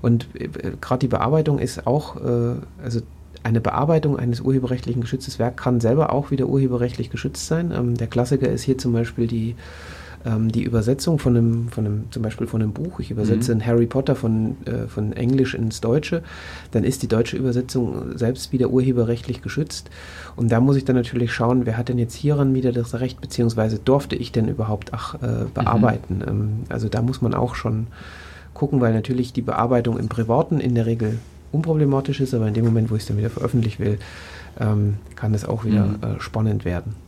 [0.00, 0.48] und äh,
[0.80, 3.00] gerade die Bearbeitung ist auch, äh, also
[3.42, 7.72] eine Bearbeitung eines urheberrechtlichen geschütztes Werk kann selber auch wieder urheberrechtlich geschützt sein.
[7.72, 9.54] Ähm, der Klassiker ist hier zum Beispiel die
[10.24, 13.64] ähm, die Übersetzung von einem, von einem, zum Beispiel von einem Buch, ich übersetze mhm.
[13.64, 16.22] Harry Potter von, äh, von Englisch ins Deutsche,
[16.72, 19.90] dann ist die deutsche Übersetzung selbst wieder urheberrechtlich geschützt.
[20.36, 23.20] Und da muss ich dann natürlich schauen, wer hat denn jetzt hieran wieder das Recht,
[23.20, 26.16] beziehungsweise durfte ich denn überhaupt ach, äh, bearbeiten.
[26.16, 26.28] Mhm.
[26.28, 27.86] Ähm, also da muss man auch schon
[28.54, 31.18] gucken, weil natürlich die Bearbeitung im Privaten in der Regel
[31.52, 33.98] unproblematisch ist, aber in dem Moment, wo ich es dann wieder veröffentlichen will,
[34.60, 35.94] ähm, kann es auch wieder mhm.
[36.02, 37.07] äh, spannend werden.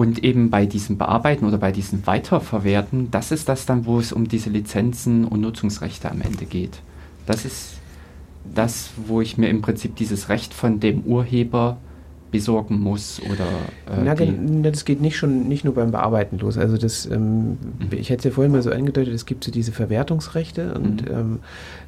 [0.00, 4.14] Und eben bei diesem Bearbeiten oder bei diesem Weiterverwerten, das ist das dann, wo es
[4.14, 6.80] um diese Lizenzen und Nutzungsrechte am Ende geht.
[7.26, 7.74] Das ist
[8.54, 11.76] das, wo ich mir im Prinzip dieses Recht von dem Urheber
[12.30, 13.44] besorgen muss oder
[13.94, 14.14] äh, Na,
[14.70, 16.56] das geht nicht schon nicht nur beim Bearbeiten los.
[16.56, 17.58] Also das, ähm, mhm.
[17.90, 21.14] ich hätte es ja vorhin mal so angedeutet, es gibt so diese Verwertungsrechte und mhm.
[21.14, 21.38] ähm,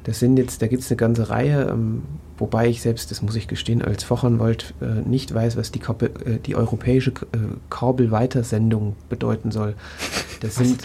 [0.03, 2.03] das sind jetzt, da gibt es eine ganze Reihe, ähm,
[2.37, 6.11] wobei ich selbst, das muss ich gestehen, als Fachanwalt äh, nicht weiß, was die, Kabel,
[6.25, 7.37] äh, die europäische äh,
[7.69, 9.75] Kabelweitersendung bedeuten soll.
[10.41, 10.83] Das sind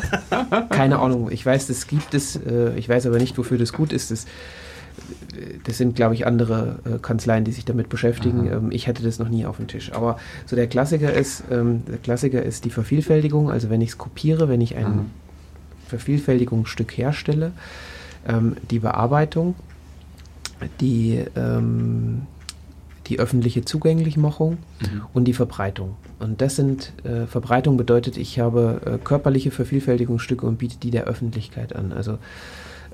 [0.70, 1.30] keine Ahnung.
[1.30, 2.36] Ich weiß, das gibt es.
[2.36, 4.10] Äh, ich weiß aber nicht, wofür das gut ist.
[4.10, 4.26] Das
[5.64, 8.46] das sind, glaube ich, andere äh, Kanzleien, die sich damit beschäftigen.
[8.46, 9.92] Ähm, ich hätte das noch nie auf dem Tisch.
[9.92, 13.50] Aber so der Klassiker ist, ähm, der Klassiker ist die Vervielfältigung.
[13.50, 15.04] Also wenn ich es kopiere, wenn ich ein Aha.
[15.88, 17.52] Vervielfältigungsstück herstelle,
[18.28, 19.54] ähm, die Bearbeitung,
[20.80, 22.22] die, ähm,
[23.06, 25.02] die öffentliche Zugänglichmachung mhm.
[25.12, 25.96] und die Verbreitung.
[26.18, 31.04] Und das sind, äh, Verbreitung bedeutet, ich habe äh, körperliche Vervielfältigungsstücke und biete die der
[31.04, 31.92] Öffentlichkeit an.
[31.92, 32.18] Also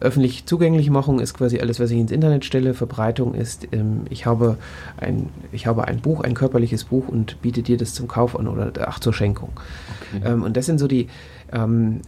[0.01, 2.75] Öffentlich Zugänglichmachung ist quasi alles, was ich ins Internet stelle.
[2.75, 4.57] Verbreitung ist, ähm, ich, habe
[4.97, 8.47] ein, ich habe ein Buch, ein körperliches Buch und biete dir das zum Kauf an
[8.47, 9.51] oder ach zur Schenkung.
[10.15, 10.33] Okay.
[10.33, 11.09] Ähm, und das sind so die,
[11.53, 12.01] ähm,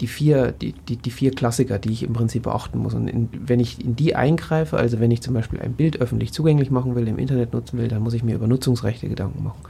[0.00, 2.94] die, vier, die, die, die, vier Klassiker, die ich im Prinzip beachten muss.
[2.94, 6.32] Und in, wenn ich in die eingreife, also wenn ich zum Beispiel ein Bild öffentlich
[6.32, 9.60] zugänglich machen will, im Internet nutzen will, dann muss ich mir über Nutzungsrechte Gedanken machen.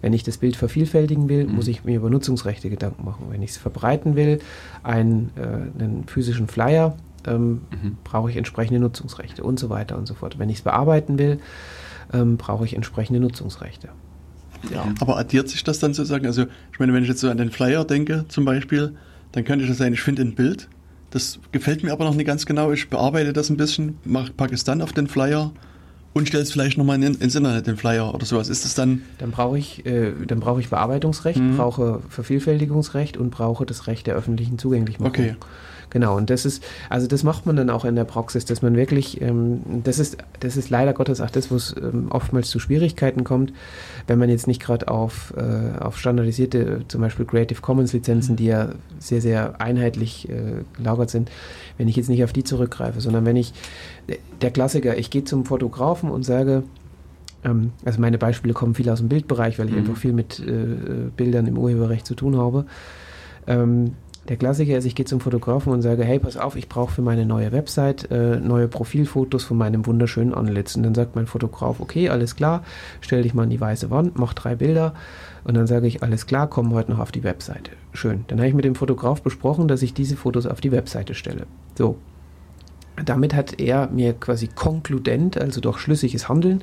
[0.00, 1.54] Wenn ich das Bild vervielfältigen will, mhm.
[1.54, 3.26] muss ich mir über Nutzungsrechte Gedanken machen.
[3.30, 4.40] Wenn ich es verbreiten will,
[4.82, 7.96] einen, äh, einen physischen Flyer, ähm, mhm.
[8.04, 10.38] brauche ich entsprechende Nutzungsrechte und so weiter und so fort.
[10.38, 11.38] Wenn ich es bearbeiten will,
[12.12, 13.88] ähm, brauche ich entsprechende Nutzungsrechte.
[14.72, 14.84] Ja.
[15.00, 16.26] Aber addiert sich das dann sozusagen?
[16.26, 18.94] Also, ich meine, wenn ich jetzt so an den Flyer denke, zum Beispiel,
[19.32, 20.68] dann könnte ich das sagen, ich finde ein Bild,
[21.10, 22.72] das gefällt mir aber noch nicht ganz genau.
[22.72, 25.52] Ich bearbeite das ein bisschen, mache Pakistan auf den Flyer
[26.12, 28.48] und stellst vielleicht nochmal in, ins Internet den Flyer oder sowas.
[28.48, 29.02] Ist das dann.
[29.18, 31.56] Dann brauche ich, äh, dann brauche ich Bearbeitungsrecht, mhm.
[31.56, 35.12] brauche Vervielfältigungsrecht und brauche das Recht der öffentlichen Zugänglichmachung.
[35.12, 35.36] Okay.
[35.90, 38.76] Genau, und das ist, also das macht man dann auch in der Praxis, dass man
[38.76, 42.60] wirklich, ähm, das ist, das ist leider Gottes auch das, wo es ähm, oftmals zu
[42.60, 43.52] Schwierigkeiten kommt,
[44.06, 48.46] wenn man jetzt nicht gerade auf, äh, auf standardisierte, zum Beispiel Creative Commons Lizenzen, die
[48.46, 48.70] ja
[49.00, 51.30] sehr, sehr einheitlich äh, gelagert sind,
[51.76, 53.52] wenn ich jetzt nicht auf die zurückgreife, sondern wenn ich,
[54.40, 56.62] der Klassiker, ich gehe zum Fotografen und sage,
[57.44, 59.80] ähm, also meine Beispiele kommen viel aus dem Bildbereich, weil ich mhm.
[59.80, 62.66] einfach viel mit äh, Bildern im Urheberrecht zu tun habe.
[63.46, 63.92] Ähm,
[64.30, 67.02] der Klassiker ist, ich gehe zum Fotografen und sage, hey, pass auf, ich brauche für
[67.02, 70.76] meine neue Website äh, neue Profilfotos von meinem wunderschönen Antlitz.
[70.76, 72.62] Und dann sagt mein Fotograf, okay, alles klar,
[73.00, 74.94] stell dich mal an die weiße Wand, mach drei Bilder.
[75.42, 77.72] Und dann sage ich, alles klar, komm heute noch auf die Webseite.
[77.92, 78.24] Schön.
[78.28, 81.48] Dann habe ich mit dem Fotograf besprochen, dass ich diese Fotos auf die Webseite stelle.
[81.76, 81.96] So.
[83.04, 86.62] Damit hat er mir quasi konkludent, also durch schlüssiges Handeln,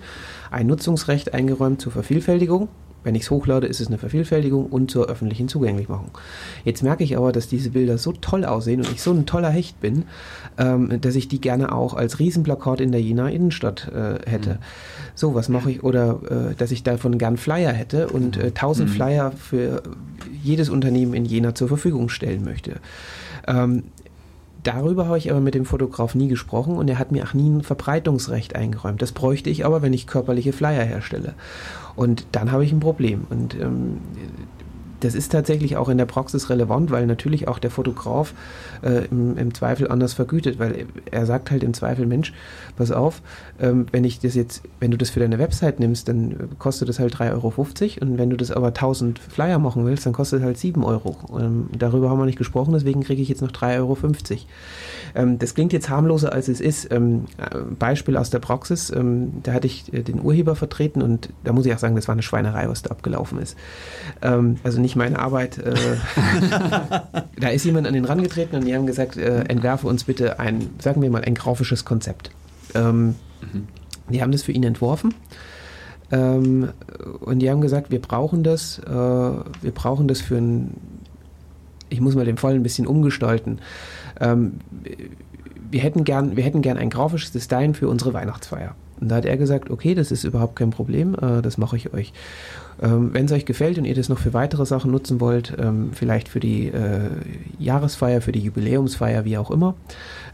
[0.51, 2.69] ein Nutzungsrecht eingeräumt zur Vervielfältigung
[3.07, 6.11] wenn ich es hochlade, ist es eine Vervielfältigung und zur öffentlichen Zugänglichmachung.
[6.65, 9.49] Jetzt merke ich aber, dass diese Bilder so toll aussehen und ich so ein toller
[9.49, 10.03] Hecht bin,
[10.57, 14.55] ähm, dass ich die gerne auch als Riesenplakat in der Jena Innenstadt äh, hätte.
[14.55, 14.57] Mhm.
[15.15, 15.83] So, was mache ich?
[15.83, 16.19] Oder
[16.51, 18.93] äh, dass ich davon gern Flyer hätte und äh, 1000 mhm.
[18.93, 19.83] Flyer für
[20.43, 22.81] jedes Unternehmen in Jena zur Verfügung stellen möchte.
[23.47, 23.83] Ähm,
[24.63, 27.49] Darüber habe ich aber mit dem Fotograf nie gesprochen und er hat mir auch nie
[27.49, 29.01] ein Verbreitungsrecht eingeräumt.
[29.01, 31.35] Das bräuchte ich aber, wenn ich körperliche Flyer herstelle.
[31.97, 33.25] Und dann habe ich ein Problem.
[33.29, 33.97] Und ähm,
[34.99, 38.33] das ist tatsächlich auch in der Praxis relevant, weil natürlich auch der Fotograf
[38.81, 42.33] äh, im, im, Zweifel anders vergütet, weil er sagt halt im Zweifel, Mensch,
[42.77, 43.21] pass auf,
[43.59, 46.99] ähm, wenn ich das jetzt, wenn du das für deine Website nimmst, dann kostet das
[46.99, 47.53] halt 3,50 Euro
[48.01, 51.17] und wenn du das aber 1000 Flyer machen willst, dann kostet es halt 7 Euro.
[51.39, 53.97] Ähm, darüber haben wir nicht gesprochen, deswegen kriege ich jetzt noch 3,50 Euro.
[55.15, 56.91] Ähm, das klingt jetzt harmloser, als es ist.
[56.91, 57.25] Ähm,
[57.77, 61.65] Beispiel aus der Praxis, ähm, da hatte ich äh, den Urheber vertreten und da muss
[61.65, 63.57] ich auch sagen, das war eine Schweinerei, was da abgelaufen ist.
[64.21, 65.57] Ähm, also nicht meine Arbeit.
[65.57, 65.73] Äh,
[67.39, 70.69] da ist jemand an den rangetreten und die haben gesagt, äh, entwerfe uns bitte ein,
[70.79, 72.31] sagen wir mal, ein grafisches Konzept.
[72.75, 73.67] Ähm, mhm.
[74.09, 75.13] Die haben das für ihn entworfen.
[76.11, 76.69] Ähm,
[77.19, 80.75] und die haben gesagt, wir brauchen das, äh, wir brauchen das für ein,
[81.89, 83.59] ich muss mal den Fall ein bisschen umgestalten.
[84.19, 84.59] Ähm,
[85.69, 88.75] wir hätten gern, wir hätten gern ein grafisches Design für unsere Weihnachtsfeier.
[88.99, 91.93] Und da hat er gesagt, okay, das ist überhaupt kein Problem, äh, das mache ich
[91.93, 92.13] euch.
[92.81, 95.91] Ähm, Wenn es euch gefällt und ihr das noch für weitere Sachen nutzen wollt, ähm,
[95.93, 97.09] vielleicht für die äh,
[97.59, 99.75] Jahresfeier, für die Jubiläumsfeier, wie auch immer,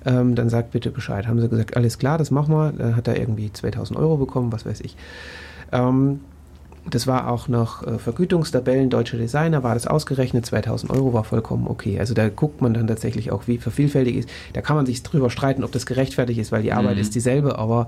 [0.06, 1.28] ähm, dann sagt bitte Bescheid.
[1.28, 2.74] Haben sie gesagt, alles klar, das machen wir.
[2.74, 4.96] Dann hat er irgendwie 2000 Euro bekommen, was weiß ich.
[5.72, 6.20] Ähm,
[6.90, 11.68] das war auch nach äh, Vergütungstabellen deutscher Designer, war das ausgerechnet, 2000 Euro war vollkommen
[11.68, 12.00] okay.
[12.00, 14.30] Also da guckt man dann tatsächlich auch, wie vervielfältig ist.
[14.52, 17.02] Da kann man sich drüber streiten, ob das gerechtfertigt ist, weil die Arbeit mhm.
[17.02, 17.88] ist dieselbe, aber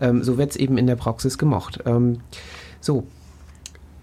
[0.00, 1.80] ähm, so wird es eben in der Praxis gemacht.
[1.86, 2.20] Ähm,
[2.80, 3.06] so,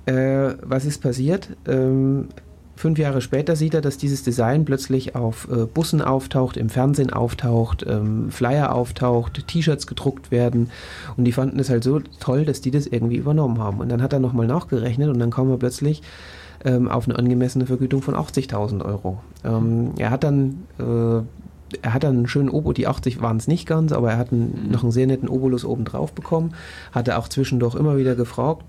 [0.06, 1.50] äh, was ist passiert?
[1.68, 2.28] Ähm,
[2.76, 7.12] fünf Jahre später sieht er, dass dieses Design plötzlich auf äh, Bussen auftaucht, im Fernsehen
[7.12, 10.70] auftaucht, ähm, Flyer auftaucht, T-Shirts gedruckt werden
[11.18, 13.80] und die fanden es halt so toll, dass die das irgendwie übernommen haben.
[13.80, 16.02] Und dann hat er nochmal nachgerechnet und dann kam er plötzlich
[16.66, 19.20] ähm, auf eine angemessene Vergütung von 80.000 Euro.
[19.44, 21.24] Ähm, er hat dann äh,
[21.82, 24.32] er hat dann einen schönen Obo, die 80 waren es nicht ganz, aber er hat
[24.32, 24.72] einen, mhm.
[24.72, 26.54] noch einen sehr netten Obolus oben drauf bekommen,
[26.92, 28.64] hatte auch zwischendurch immer wieder gefragt,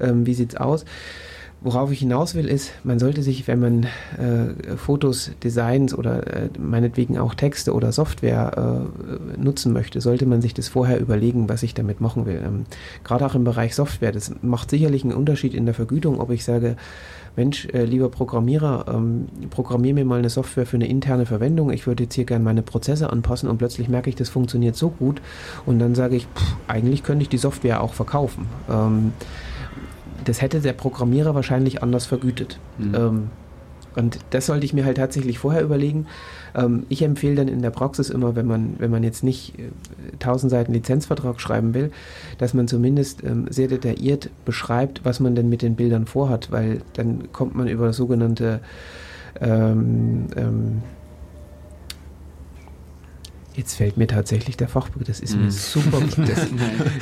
[0.00, 0.84] ähm, wie sieht's aus.
[1.60, 6.48] Worauf ich hinaus will, ist, man sollte sich, wenn man äh, Fotos, Designs oder äh,
[6.56, 11.64] meinetwegen auch Texte oder Software äh, nutzen möchte, sollte man sich das vorher überlegen, was
[11.64, 12.40] ich damit machen will.
[12.46, 12.64] Ähm,
[13.02, 16.44] Gerade auch im Bereich Software, das macht sicherlich einen Unterschied in der Vergütung, ob ich
[16.44, 16.76] sage,
[17.34, 21.72] Mensch, äh, lieber Programmierer, ähm, programmier mir mal eine Software für eine interne Verwendung.
[21.72, 24.90] Ich würde jetzt hier gerne meine Prozesse anpassen und plötzlich merke ich, das funktioniert so
[24.90, 25.20] gut
[25.66, 28.46] und dann sage ich, pff, eigentlich könnte ich die Software auch verkaufen.
[28.70, 29.12] Ähm,
[30.28, 32.58] das hätte der Programmierer wahrscheinlich anders vergütet.
[32.78, 32.94] Mhm.
[32.94, 33.30] Ähm,
[33.96, 36.06] und das sollte ich mir halt tatsächlich vorher überlegen.
[36.54, 39.70] Ähm, ich empfehle dann in der Praxis immer, wenn man, wenn man jetzt nicht äh,
[40.14, 41.90] 1000 Seiten Lizenzvertrag schreiben will,
[42.36, 46.82] dass man zumindest ähm, sehr detailliert beschreibt, was man denn mit den Bildern vorhat, weil
[46.92, 48.60] dann kommt man über sogenannte
[49.40, 50.82] ähm, ähm
[53.58, 55.40] Jetzt fällt mir tatsächlich der Fachbegriff, das ist mm.
[55.40, 56.00] mir super.
[56.16, 56.46] Das,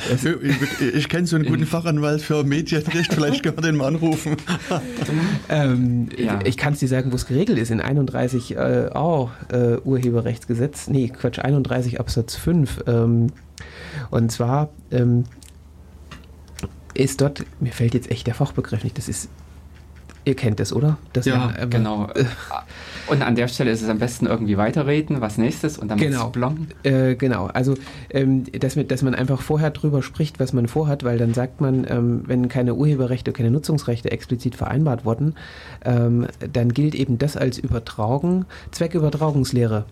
[0.09, 3.85] das ich, ich kenne so einen guten Fachanwalt für Medienrecht, vielleicht kann man den mal
[3.85, 4.37] anrufen.
[5.49, 6.39] ähm, ja.
[6.45, 7.69] Ich kann es dir sagen, wo es geregelt ist.
[7.69, 12.85] In 31 äh, oh, äh, Urheberrechtsgesetz, nee, Quatsch, 31 Absatz 5.
[12.87, 13.27] Ähm,
[14.09, 15.25] und zwar ähm,
[16.95, 19.29] ist dort, mir fällt jetzt echt der Fachbegriff nicht, das ist
[20.27, 20.97] Ihr kennt es, oder?
[21.13, 22.09] Das ja, war, äh, genau.
[23.07, 26.33] und an der Stelle ist es am besten irgendwie weiterreden, was nächstes und dann genau.
[26.83, 27.75] Äh, genau, also
[28.09, 31.87] ähm, dass, dass, man einfach vorher drüber spricht, was man vorhat, weil dann sagt man,
[31.89, 35.35] ähm, wenn keine Urheberrechte, keine Nutzungsrechte explizit vereinbart wurden,
[35.85, 39.85] ähm, dann gilt eben das als Übertragung, Zweckübertragungslehre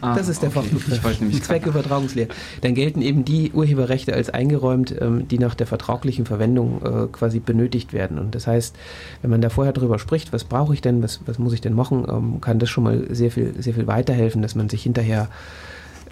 [0.00, 0.68] Ah, das ist der okay.
[1.02, 1.30] Fachbegriff.
[1.30, 2.28] Die Zweckübertragungslehre.
[2.60, 7.40] Dann gelten eben die Urheberrechte als eingeräumt, ähm, die nach der vertraglichen Verwendung äh, quasi
[7.40, 8.18] benötigt werden.
[8.18, 8.76] Und das heißt,
[9.22, 11.74] wenn man da vorher drüber spricht, was brauche ich denn, was, was muss ich denn
[11.74, 15.28] machen, ähm, kann das schon mal sehr viel, sehr viel weiterhelfen, dass man sich hinterher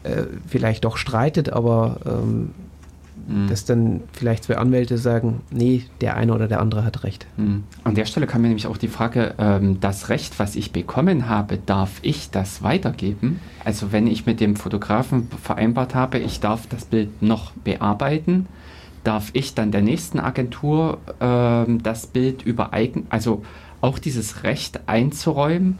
[0.03, 2.51] äh, vielleicht doch streitet, aber ähm,
[3.27, 3.49] Mhm.
[3.49, 7.27] Dass dann vielleicht zwei Anwälte sagen, nee, der eine oder der andere hat recht.
[7.37, 7.65] Mhm.
[7.85, 11.29] An der Stelle kam mir nämlich auch die Frage, ähm, das Recht, was ich bekommen
[11.29, 13.41] habe, darf ich das weitergeben?
[13.65, 18.47] Also wenn ich mit dem Fotografen vereinbart habe, ich darf das Bild noch bearbeiten,
[19.03, 23.43] darf ich dann der nächsten Agentur ähm, das Bild übereignen, also
[23.81, 25.79] auch dieses Recht einzuräumen,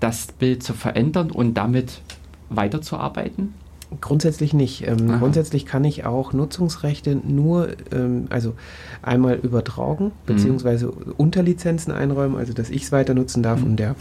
[0.00, 2.02] das Bild zu verändern und damit
[2.50, 3.54] weiterzuarbeiten?
[4.02, 4.86] Grundsätzlich nicht.
[4.86, 8.54] Ähm, grundsätzlich kann ich auch Nutzungsrechte nur, ähm, also
[9.00, 10.10] einmal übertragen, mhm.
[10.26, 11.14] beziehungsweise mhm.
[11.16, 13.66] Unterlizenzen einräumen, also dass ich es weiter nutzen darf mhm.
[13.66, 13.96] und der,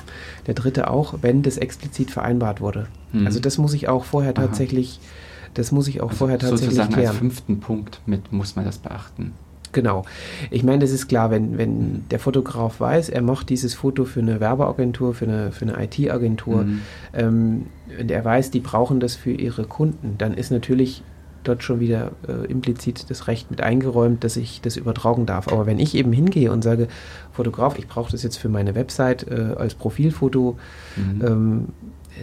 [0.46, 2.88] der dritte auch, wenn das explizit vereinbart wurde.
[3.14, 3.26] Mhm.
[3.26, 5.52] Also das muss ich auch vorher tatsächlich, Aha.
[5.54, 7.10] das muss ich auch also vorher tatsächlich sozusagen klären.
[7.10, 9.32] als fünften Punkt mit muss man das beachten.
[9.72, 10.06] Genau.
[10.50, 14.22] Ich meine, das ist klar, wenn, wenn der Fotograf weiß, er macht dieses Foto für
[14.22, 16.82] eine Werbeagentur, für eine, für eine IT-Agentur, mhm.
[17.14, 17.66] ähm,
[18.00, 21.04] und er weiß, die brauchen das für ihre Kunden, dann ist natürlich
[21.48, 25.48] dort schon wieder äh, implizit das Recht mit eingeräumt, dass ich das übertragen darf.
[25.48, 26.88] Aber wenn ich eben hingehe und sage,
[27.32, 30.58] Fotograf, ich brauche das jetzt für meine Website äh, als Profilfoto,
[30.96, 31.26] mhm.
[31.26, 31.68] ähm,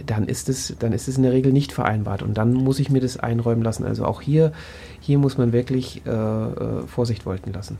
[0.05, 2.89] dann ist es, dann ist es in der Regel nicht vereinbart und dann muss ich
[2.89, 3.85] mir das einräumen lassen.
[3.85, 4.51] Also auch hier,
[4.99, 7.77] hier muss man wirklich äh, äh, Vorsicht walten lassen.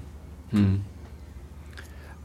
[0.52, 0.82] Hm.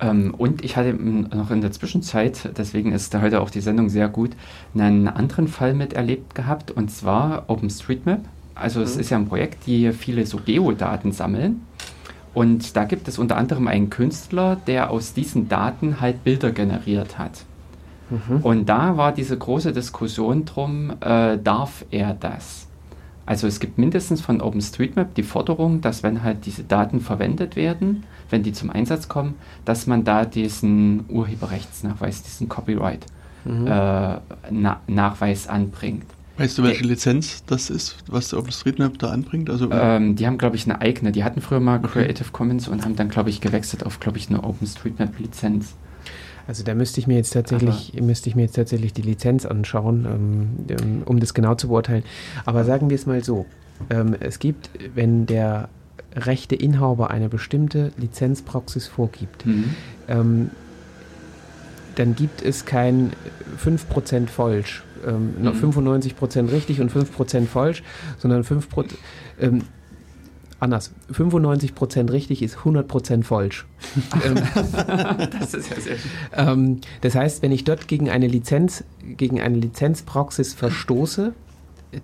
[0.00, 3.88] Ähm, und ich hatte noch in der Zwischenzeit, deswegen ist da heute auch die Sendung
[3.88, 4.30] sehr gut,
[4.74, 8.20] einen anderen Fall miterlebt gehabt und zwar OpenStreetMap.
[8.54, 9.00] Also es mhm.
[9.00, 11.62] ist ja ein Projekt, die viele so Geodaten sammeln.
[12.32, 17.18] Und da gibt es unter anderem einen Künstler, der aus diesen Daten halt Bilder generiert
[17.18, 17.44] hat.
[18.11, 18.39] Mhm.
[18.43, 22.66] Und da war diese große Diskussion drum, äh, darf er das?
[23.27, 28.03] Also es gibt mindestens von OpenStreetMap die Forderung, dass wenn halt diese Daten verwendet werden,
[28.28, 35.51] wenn die zum Einsatz kommen, dass man da diesen Urheberrechtsnachweis, diesen Copyright-Nachweis mhm.
[35.51, 36.07] äh, anbringt.
[36.39, 39.51] Weißt du, welche Lizenz das ist, was OpenStreetMap da anbringt?
[39.51, 41.12] Also, ähm, die haben, glaube ich, eine eigene.
[41.12, 42.05] Die hatten früher mal okay.
[42.05, 45.74] Creative Commons und haben dann, glaube ich, gewechselt auf, glaube ich, eine OpenStreetMap-Lizenz.
[46.46, 49.46] Also da müsste ich mir jetzt tatsächlich, Aber müsste ich mir jetzt tatsächlich die Lizenz
[49.46, 52.04] anschauen, ähm, ähm, um das genau zu beurteilen.
[52.44, 53.46] Aber sagen wir es mal so:
[53.88, 55.68] ähm, Es gibt, wenn der
[56.14, 59.74] rechte Inhaber eine bestimmte Lizenzpraxis vorgibt, mhm.
[60.08, 60.50] ähm,
[61.96, 63.12] dann gibt es kein
[63.62, 65.48] 5% falsch, ähm, mhm.
[65.48, 67.82] 95% richtig und 5% falsch,
[68.18, 68.86] sondern 5%.
[69.40, 69.62] Ähm,
[70.61, 70.93] anders.
[71.12, 73.66] 95% richtig ist 100% falsch.
[74.24, 74.37] Ähm,
[75.39, 76.11] das ist ja sehr schön.
[76.35, 78.85] Ähm, das heißt, wenn ich dort gegen eine Lizenz,
[79.16, 81.32] gegen eine Lizenzpraxis verstoße,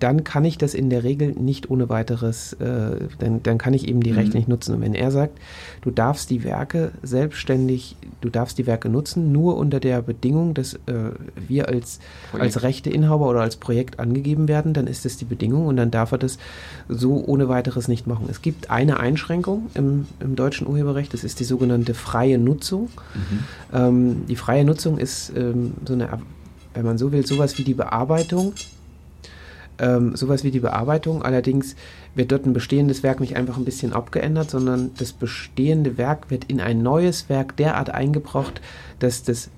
[0.01, 3.87] dann kann ich das in der Regel nicht ohne weiteres, äh, dann, dann kann ich
[3.87, 4.39] eben die Rechte mhm.
[4.39, 4.75] nicht nutzen.
[4.75, 5.39] Und wenn er sagt,
[5.83, 10.75] du darfst die Werke selbstständig, du darfst die Werke nutzen, nur unter der Bedingung, dass
[10.75, 11.13] äh,
[11.47, 12.01] wir als,
[12.33, 16.13] als Rechteinhaber oder als Projekt angegeben werden, dann ist das die Bedingung und dann darf
[16.13, 16.39] er das
[16.89, 18.27] so ohne weiteres nicht machen.
[18.29, 22.89] Es gibt eine Einschränkung im, im deutschen Urheberrecht, das ist die sogenannte freie Nutzung.
[23.15, 23.39] Mhm.
[23.73, 26.09] Ähm, die freie Nutzung ist ähm, so eine,
[26.75, 28.53] wenn man so will, sowas wie die Bearbeitung
[29.79, 31.23] ähm, sowas wie die Bearbeitung.
[31.23, 31.77] Allerdings
[32.15, 36.45] wird dort ein bestehendes Werk nicht einfach ein bisschen abgeändert, sondern das bestehende Werk wird
[36.45, 38.61] in ein neues Werk derart eingebracht,
[38.99, 39.51] dass das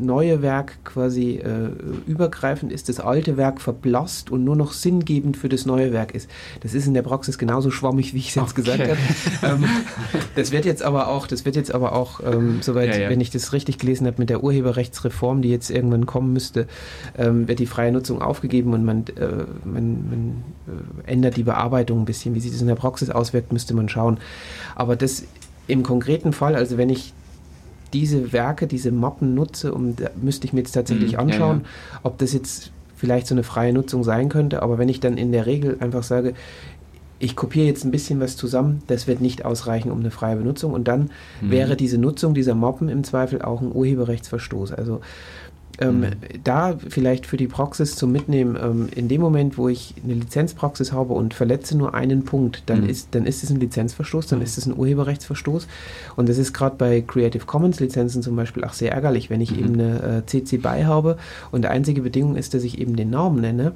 [0.00, 1.70] neue Werk quasi äh,
[2.06, 6.30] übergreifend ist, das alte Werk verblasst und nur noch sinngebend für das neue Werk ist.
[6.60, 8.62] Das ist in der Praxis genauso schwammig, wie ich es jetzt okay.
[8.62, 8.98] gesagt habe.
[9.62, 9.64] ähm,
[10.36, 13.10] das wird jetzt aber auch, das wird jetzt aber auch, ähm, soweit, ja, ja.
[13.10, 16.66] wenn ich das richtig gelesen habe, mit der Urheberrechtsreform, die jetzt irgendwann kommen müsste,
[17.16, 20.44] ähm, wird die freie Nutzung aufgegeben und man, äh, man, man
[21.06, 22.34] äh, ändert die Bearbeitung ein bisschen.
[22.34, 24.18] Wie sich das in der Praxis auswirkt, müsste man schauen.
[24.74, 25.24] Aber das
[25.66, 27.12] im konkreten Fall, also wenn ich
[27.92, 32.00] diese Werke, diese Mappen nutze, um, müsste ich mir jetzt tatsächlich mhm, anschauen, ja, ja.
[32.02, 34.62] ob das jetzt vielleicht so eine freie Nutzung sein könnte.
[34.62, 36.34] Aber wenn ich dann in der Regel einfach sage,
[37.20, 40.72] ich kopiere jetzt ein bisschen was zusammen, das wird nicht ausreichen um eine freie Benutzung.
[40.72, 41.10] Und dann
[41.40, 41.50] mhm.
[41.50, 44.72] wäre diese Nutzung dieser Mappen im Zweifel auch ein Urheberrechtsverstoß.
[44.72, 45.00] Also
[45.80, 46.10] ähm, mhm.
[46.42, 50.92] Da vielleicht für die Praxis zum Mitnehmen, ähm, in dem Moment, wo ich eine Lizenzpraxis
[50.92, 52.88] habe und verletze nur einen Punkt, dann, mhm.
[52.88, 54.44] ist, dann ist es ein Lizenzverstoß, dann mhm.
[54.44, 55.68] ist es ein Urheberrechtsverstoß.
[56.16, 59.52] Und das ist gerade bei Creative Commons Lizenzen zum Beispiel auch sehr ärgerlich, wenn ich
[59.52, 59.58] mhm.
[59.58, 61.16] eben eine äh, CC BY habe
[61.52, 63.72] und die einzige Bedingung ist, dass ich eben den Namen nenne.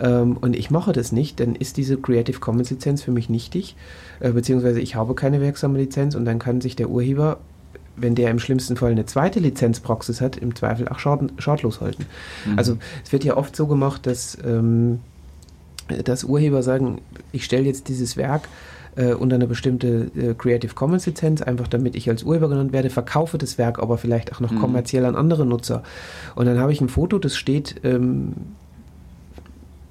[0.00, 3.76] Ähm, und ich mache das nicht, dann ist diese Creative Commons Lizenz für mich nichtig,
[4.20, 7.38] äh, beziehungsweise ich habe keine wirksame Lizenz und dann kann sich der Urheber
[8.00, 12.06] wenn der im schlimmsten Fall eine zweite Lizenzpraxis hat, im Zweifel auch schad schadlos halten.
[12.46, 12.58] Mhm.
[12.58, 15.00] Also es wird ja oft so gemacht, dass, ähm,
[16.04, 17.00] dass Urheber sagen,
[17.32, 18.48] ich stelle jetzt dieses Werk
[18.96, 22.90] äh, unter eine bestimmte äh, Creative Commons Lizenz, einfach damit ich als Urheber genannt werde,
[22.90, 24.60] verkaufe das Werk aber vielleicht auch noch mhm.
[24.60, 25.82] kommerziell an andere Nutzer.
[26.34, 28.32] Und dann habe ich ein Foto, das steht ähm,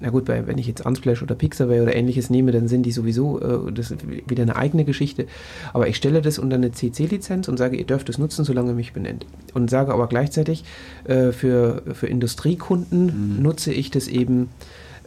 [0.00, 2.92] na gut, bei, wenn ich jetzt Unsplash oder Pixabay oder ähnliches nehme, dann sind die
[2.92, 3.94] sowieso, äh, das
[4.26, 5.26] wieder eine eigene Geschichte.
[5.72, 8.74] Aber ich stelle das unter eine CC-Lizenz und sage, ihr dürft es nutzen, solange ihr
[8.74, 9.26] mich benennt.
[9.52, 10.64] Und sage aber gleichzeitig,
[11.04, 13.42] äh, für, für Industriekunden mhm.
[13.42, 14.48] nutze ich das eben,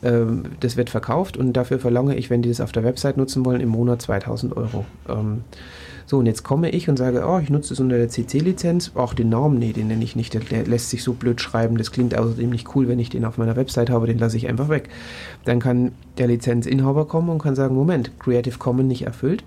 [0.04, 0.22] äh,
[0.60, 3.62] das wird verkauft und dafür verlange ich, wenn die das auf der Website nutzen wollen,
[3.62, 4.86] im Monat 2000 Euro.
[5.10, 5.42] Ähm,
[6.06, 8.92] so, und jetzt komme ich und sage, oh, ich nutze es unter der CC-Lizenz.
[8.96, 10.34] Auch den Namen, nee, den nenne ich nicht.
[10.34, 11.78] Der, lässt sich so blöd schreiben.
[11.78, 14.08] Das klingt außerdem nicht cool, wenn ich den auf meiner Website habe.
[14.08, 14.90] Den lasse ich einfach weg.
[15.46, 19.44] Dann kann der Lizenzinhaber kommen und kann sagen, Moment, Creative Commons nicht erfüllt.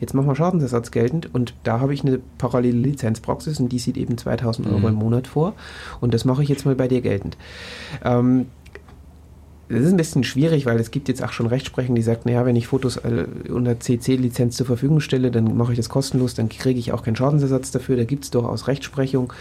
[0.00, 3.98] Jetzt machen wir Schadensersatz geltend und da habe ich eine parallele Lizenzpraxis und die sieht
[3.98, 4.86] eben 2000 Euro mhm.
[4.88, 5.52] im Monat vor
[6.00, 7.36] und das mache ich jetzt mal bei dir geltend.
[8.02, 8.46] Ähm,
[9.70, 12.44] das ist ein bisschen schwierig, weil es gibt jetzt auch schon Rechtsprechung, die sagt, naja,
[12.44, 16.48] wenn ich Fotos äh, unter CC-Lizenz zur Verfügung stelle, dann mache ich das kostenlos, dann
[16.48, 17.96] kriege ich auch keinen Schadensersatz dafür.
[17.96, 19.32] Da gibt es durchaus Rechtsprechung.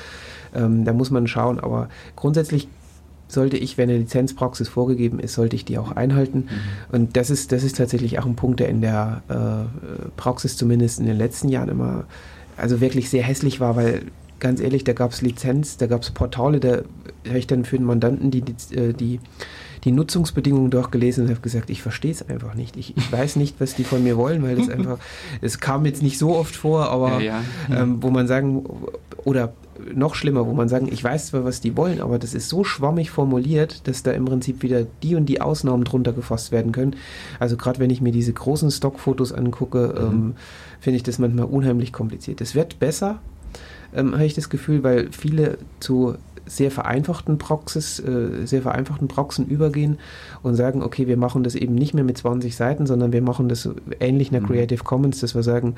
[0.54, 1.60] Ähm, da muss man schauen.
[1.60, 2.68] Aber grundsätzlich
[3.28, 6.40] sollte ich, wenn eine Lizenzpraxis vorgegeben ist, sollte ich die auch einhalten.
[6.40, 6.96] Mhm.
[6.96, 11.00] Und das ist, das ist tatsächlich auch ein Punkt, der in der äh, Praxis zumindest
[11.00, 12.06] in den letzten Jahren immer
[12.56, 14.04] also wirklich sehr hässlich war, weil
[14.40, 16.82] ganz ehrlich, da gab es Lizenz, da gab es Portale, da
[17.28, 19.20] habe ich dann für den Mandanten die, die, äh, die
[19.84, 22.76] die Nutzungsbedingungen durchgelesen und habe gesagt, ich verstehe es einfach nicht.
[22.78, 25.00] Ich, ich weiß nicht, was die von mir wollen, weil das einfach,
[25.42, 27.82] es kam jetzt nicht so oft vor, aber ja, ja.
[27.82, 28.66] Ähm, wo man sagen,
[29.24, 29.54] oder
[29.94, 32.64] noch schlimmer, wo man sagen, ich weiß zwar, was die wollen, aber das ist so
[32.64, 36.96] schwammig formuliert, dass da im Prinzip wieder die und die Ausnahmen drunter gefasst werden können.
[37.40, 40.06] Also gerade wenn ich mir diese großen Stockfotos angucke, mhm.
[40.06, 40.36] ähm,
[40.80, 42.42] finde ich das manchmal unheimlich kompliziert.
[42.42, 43.20] Es wird besser,
[43.94, 46.16] ähm, habe ich das Gefühl, weil viele zu
[46.50, 50.00] sehr vereinfachten Proxys, äh, sehr vereinfachten Proxen übergehen
[50.44, 53.50] und sagen, okay, wir machen das eben nicht mehr mit 20 Seiten, sondern wir machen
[53.50, 53.70] das
[54.00, 54.48] ähnlich einer mhm.
[54.48, 55.76] Creative Commons, dass wir sagen,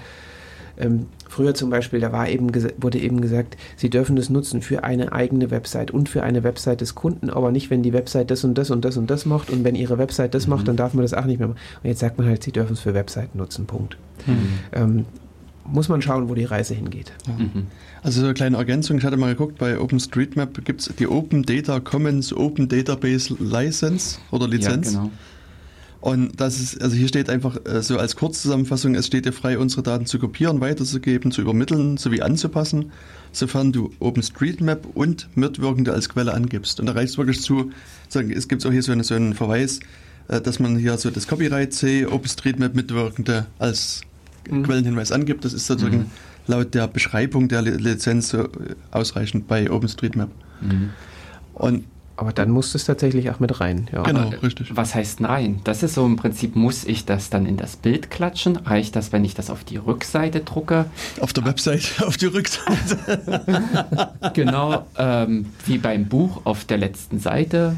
[0.78, 4.84] ähm, früher zum Beispiel, da war eben wurde eben gesagt, Sie dürfen das nutzen für
[4.84, 8.44] eine eigene Website und für eine Website des Kunden, aber nicht, wenn die Website das
[8.44, 10.52] und das und das und das macht und wenn Ihre Website das mhm.
[10.52, 11.60] macht, dann darf man das auch nicht mehr machen.
[11.84, 13.98] Und jetzt sagt man halt, Sie dürfen es für Webseiten nutzen, Punkt.
[14.26, 14.48] Mhm.
[14.72, 15.06] Ähm,
[15.72, 17.12] muss man schauen, wo die Reise hingeht.
[17.28, 17.34] Ja.
[17.34, 17.68] Mhm.
[18.04, 21.44] Also so eine kleine Ergänzung, ich hatte mal geguckt, bei OpenStreetMap gibt es die Open
[21.44, 24.94] Data Commons Open Database License oder Lizenz.
[24.94, 25.12] Ja, genau.
[26.02, 29.60] Und das ist, also hier steht einfach äh, so als Kurzzusammenfassung, es steht dir frei,
[29.60, 32.92] unsere Daten zu kopieren, weiterzugeben, zu übermitteln sowie anzupassen,
[33.32, 36.80] sofern du OpenStreetMap und Mitwirkende als Quelle angibst.
[36.80, 37.72] Und da reicht es wirklich zu,
[38.10, 39.80] sagen, es gibt auch hier so, eine, so einen Verweis,
[40.28, 44.02] äh, dass man hier so das Copyright C, OpenStreetMap Mitwirkende als
[44.52, 44.64] mhm.
[44.64, 45.46] Quellenhinweis angibt.
[45.46, 46.06] Das ist sozusagen mhm.
[46.48, 48.36] laut der Beschreibung der Lizenz
[48.92, 50.30] ausreichend bei OpenStreetMap.
[50.62, 50.90] Mhm.
[51.54, 51.86] Und
[52.22, 53.90] aber dann muss es tatsächlich auch mit rein.
[53.92, 54.04] Ja.
[54.04, 54.76] Genau, richtig.
[54.76, 55.60] Was heißt rein?
[55.64, 58.58] Das ist so im Prinzip, muss ich das dann in das Bild klatschen?
[58.58, 60.86] Reicht das, wenn ich das auf die Rückseite drucke?
[61.20, 63.50] Auf der Website, auf die Rückseite.
[64.36, 67.76] genau, ähm, wie beim Buch auf der letzten Seite.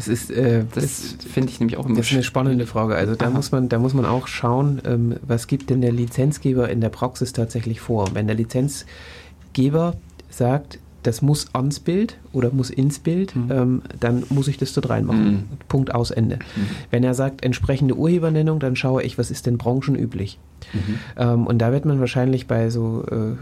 [0.00, 2.94] Das ist, äh, das, das finde ich nämlich auch immer Das ist eine spannende Frage.
[2.94, 6.70] Also da muss man, da muss man auch schauen, ähm, was gibt denn der Lizenzgeber
[6.70, 8.08] in der Praxis tatsächlich vor?
[8.14, 9.96] Wenn der Lizenzgeber
[10.30, 13.52] sagt, das muss ans Bild oder muss ins Bild, mhm.
[13.52, 15.32] ähm, dann muss ich das dort reinmachen.
[15.32, 15.44] Mhm.
[15.68, 16.36] Punkt aus Ende.
[16.36, 16.66] Mhm.
[16.90, 20.38] Wenn er sagt, entsprechende Urhebernennung, dann schaue ich, was ist denn branchenüblich.
[20.72, 20.98] Mhm.
[21.18, 23.36] Ähm, und da wird man wahrscheinlich bei so äh,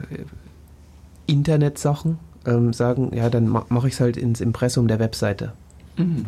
[1.27, 5.53] Internetsachen ähm, sagen, ja, dann ma mache ich es halt ins Impressum der Webseite.
[5.99, 6.27] Mhm.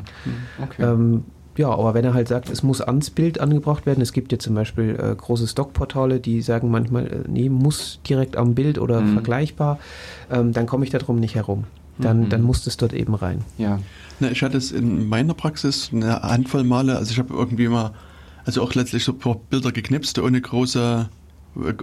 [0.63, 0.83] Okay.
[0.83, 1.25] Ähm,
[1.57, 4.39] ja, aber wenn er halt sagt, es muss ans Bild angebracht werden, es gibt ja
[4.39, 9.01] zum Beispiel äh, große Stockportale, die sagen manchmal, äh, nee, muss direkt am Bild oder
[9.01, 9.15] mhm.
[9.15, 9.79] vergleichbar,
[10.31, 11.65] ähm, dann komme ich darum nicht herum.
[11.99, 12.29] Dann, mhm.
[12.31, 13.45] dann muss das dort eben rein.
[13.59, 13.79] Ja.
[14.21, 17.93] Na, ich hatte es in meiner Praxis eine Handvoll Male, also ich habe irgendwie immer,
[18.47, 21.11] also auch letztlich so ein paar Bilder geknipst, ohne große,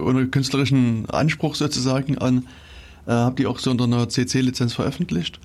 [0.00, 2.46] ohne künstlerischen Anspruch sozusagen an,
[3.06, 5.38] äh, habe die auch so unter einer CC-Lizenz veröffentlicht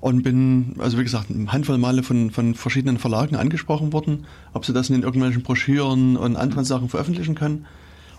[0.00, 4.64] und bin, also wie gesagt, eine Handvoll Male von, von verschiedenen Verlagen angesprochen worden, ob
[4.64, 7.66] sie das in irgendwelchen Broschüren und anderen Sachen veröffentlichen können.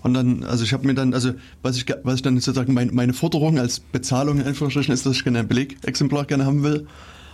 [0.01, 2.93] Und dann, also ich habe mir dann, also was ich, was ich dann sozusagen mein,
[2.93, 6.87] meine Forderung als Bezahlung in Anführungsstrichen ist, dass ich gerne ein Belegexemplar gerne haben will.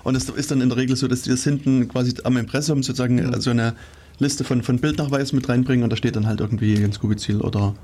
[0.03, 2.83] Und es ist dann in der Regel so, dass die das hinten quasi am Impressum
[2.83, 3.39] sozusagen ja.
[3.39, 3.73] so eine
[4.19, 7.75] Liste von, von Bildnachweisen mit reinbringen und da steht dann halt irgendwie Jens Kubizil oder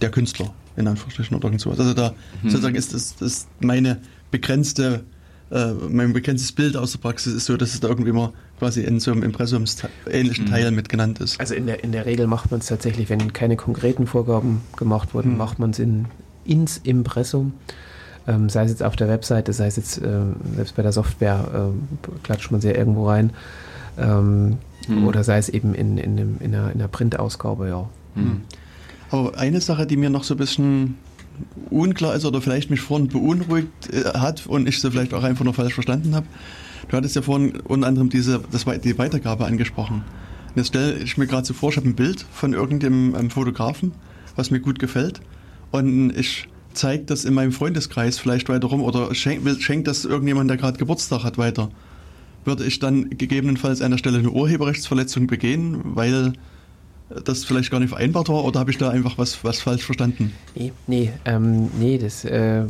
[0.00, 1.80] der Künstler in Anführungsstrichen oder irgend sowas.
[1.80, 2.50] Also da mhm.
[2.50, 3.98] sozusagen ist das, das meine
[4.30, 5.04] begrenzte
[5.50, 8.82] äh, mein begrenztes Bild aus der Praxis ist so, dass es da irgendwie mal quasi
[8.82, 10.50] in so einem Impressums-ähnlichen mhm.
[10.50, 11.40] Teil mit genannt ist.
[11.40, 15.14] Also in der, in der Regel macht man es tatsächlich, wenn keine konkreten Vorgaben gemacht
[15.14, 15.38] wurden, mhm.
[15.38, 16.06] macht man es in
[16.48, 17.52] ins Impressum.
[18.26, 20.20] Ähm, sei es jetzt auf der Webseite, sei es jetzt äh,
[20.56, 23.30] selbst bei der Software, äh, klatscht man sie ja irgendwo rein.
[23.98, 25.06] Ähm, hm.
[25.06, 27.88] Oder sei es eben in, in, in, in einer, in einer Printausgabe, ja.
[28.14, 28.42] Hm.
[29.10, 30.98] Aber eine Sache, die mir noch so ein bisschen
[31.70, 35.44] unklar ist oder vielleicht mich vorhin beunruhigt äh, hat und ich sie vielleicht auch einfach
[35.44, 36.26] noch falsch verstanden habe.
[36.88, 40.04] Du hattest ja vorhin unter anderem diese, das, die Weitergabe angesprochen.
[40.48, 43.30] Und jetzt stelle ich mir gerade so vor, ich habe ein Bild von irgendeinem ähm,
[43.30, 43.92] Fotografen,
[44.36, 45.20] was mir gut gefällt.
[45.70, 50.48] Und ich zeige das in meinem Freundeskreis vielleicht weiter rum oder schenke schenk das irgendjemand,
[50.48, 51.70] der gerade Geburtstag hat, weiter.
[52.44, 56.32] Würde ich dann gegebenenfalls an der Stelle eine Urheberrechtsverletzung begehen, weil
[57.24, 60.32] das vielleicht gar nicht vereinbart war oder habe ich da einfach was, was falsch verstanden?
[60.54, 62.64] Nee, nee, ähm, nee das, äh,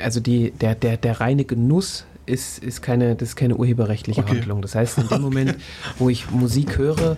[0.00, 4.36] also die, der, der, der reine Genuss ist, ist, keine, das ist keine urheberrechtliche okay.
[4.36, 4.62] Handlung.
[4.62, 5.56] Das heißt, in dem Moment,
[5.98, 7.16] wo ich Musik höre,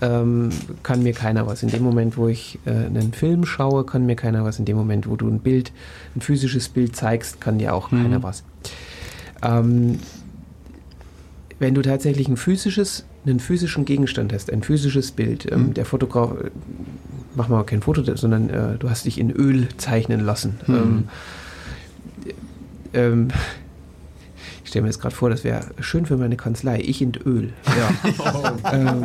[0.00, 0.50] ähm,
[0.82, 1.62] kann mir keiner was.
[1.62, 4.58] In dem Moment, wo ich äh, einen Film schaue, kann mir keiner was.
[4.58, 5.72] In dem Moment, wo du ein Bild,
[6.14, 8.02] ein physisches Bild zeigst, kann dir auch mhm.
[8.02, 8.44] keiner was.
[9.42, 9.98] Ähm,
[11.58, 15.74] wenn du tatsächlich ein physisches, einen physischen Gegenstand hast, ein physisches Bild, ähm, mhm.
[15.74, 16.50] der Fotograf, äh,
[17.34, 20.58] mach mal kein Foto, sondern äh, du hast dich in Öl zeichnen lassen.
[20.66, 20.74] Mhm.
[20.74, 21.08] Ähm,
[22.92, 23.28] ähm,
[24.74, 26.80] stelle mir jetzt gerade vor, das wäre schön für meine Kanzlei.
[26.80, 27.52] Ich in Öl.
[27.64, 28.72] Ja.
[28.72, 29.04] ähm,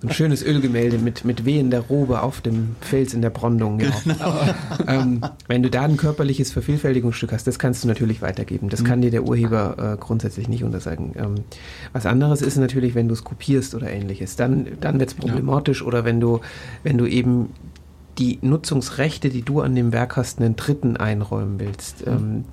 [0.00, 3.80] ein schönes Ölgemälde mit, mit wehender Robe auf dem Fels in der Brandung.
[3.80, 3.90] Ja.
[4.04, 4.38] Genau.
[4.86, 8.68] Ähm, wenn du da ein körperliches Vervielfältigungsstück hast, das kannst du natürlich weitergeben.
[8.68, 8.84] Das mhm.
[8.84, 11.14] kann dir der Urheber äh, grundsätzlich nicht untersagen.
[11.16, 11.34] Ähm,
[11.92, 14.36] was anderes ist natürlich, wenn du es kopierst oder ähnliches.
[14.36, 15.86] Dann, dann wird es problematisch ja.
[15.88, 16.40] oder wenn du,
[16.84, 17.48] wenn du eben
[18.18, 22.06] die Nutzungsrechte, die du an dem Werk hast, einen Dritten einräumen willst.
[22.06, 22.12] Mhm.
[22.12, 22.44] Ähm,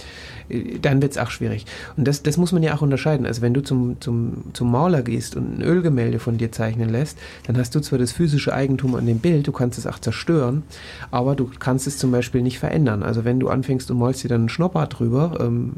[0.82, 1.66] dann wird es auch schwierig.
[1.98, 3.26] Und das, das muss man ja auch unterscheiden.
[3.26, 7.18] Also wenn du zum, zum, zum Maler gehst und ein Ölgemälde von dir zeichnen lässt,
[7.48, 10.64] dann hast du zwar das physische Eigentum an dem Bild, du kannst es auch zerstören,
[11.12, 13.04] aber du kannst es zum Beispiel nicht verändern.
[13.04, 15.74] Also wenn du anfängst und malst dir dann einen Schnurrbart drüber ähm,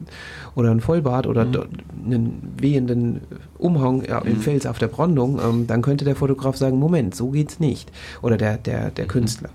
[0.56, 1.66] oder einen Vollbart oder mhm.
[2.06, 3.22] einen wehenden
[3.58, 4.42] Umhang ja, im mhm.
[4.42, 7.92] Fels auf der Brandung, ähm, dann könnte der Fotograf sagen, Moment, so geht's nicht.
[8.22, 9.10] Oder der, der, der mhm.
[9.10, 9.50] Künstler.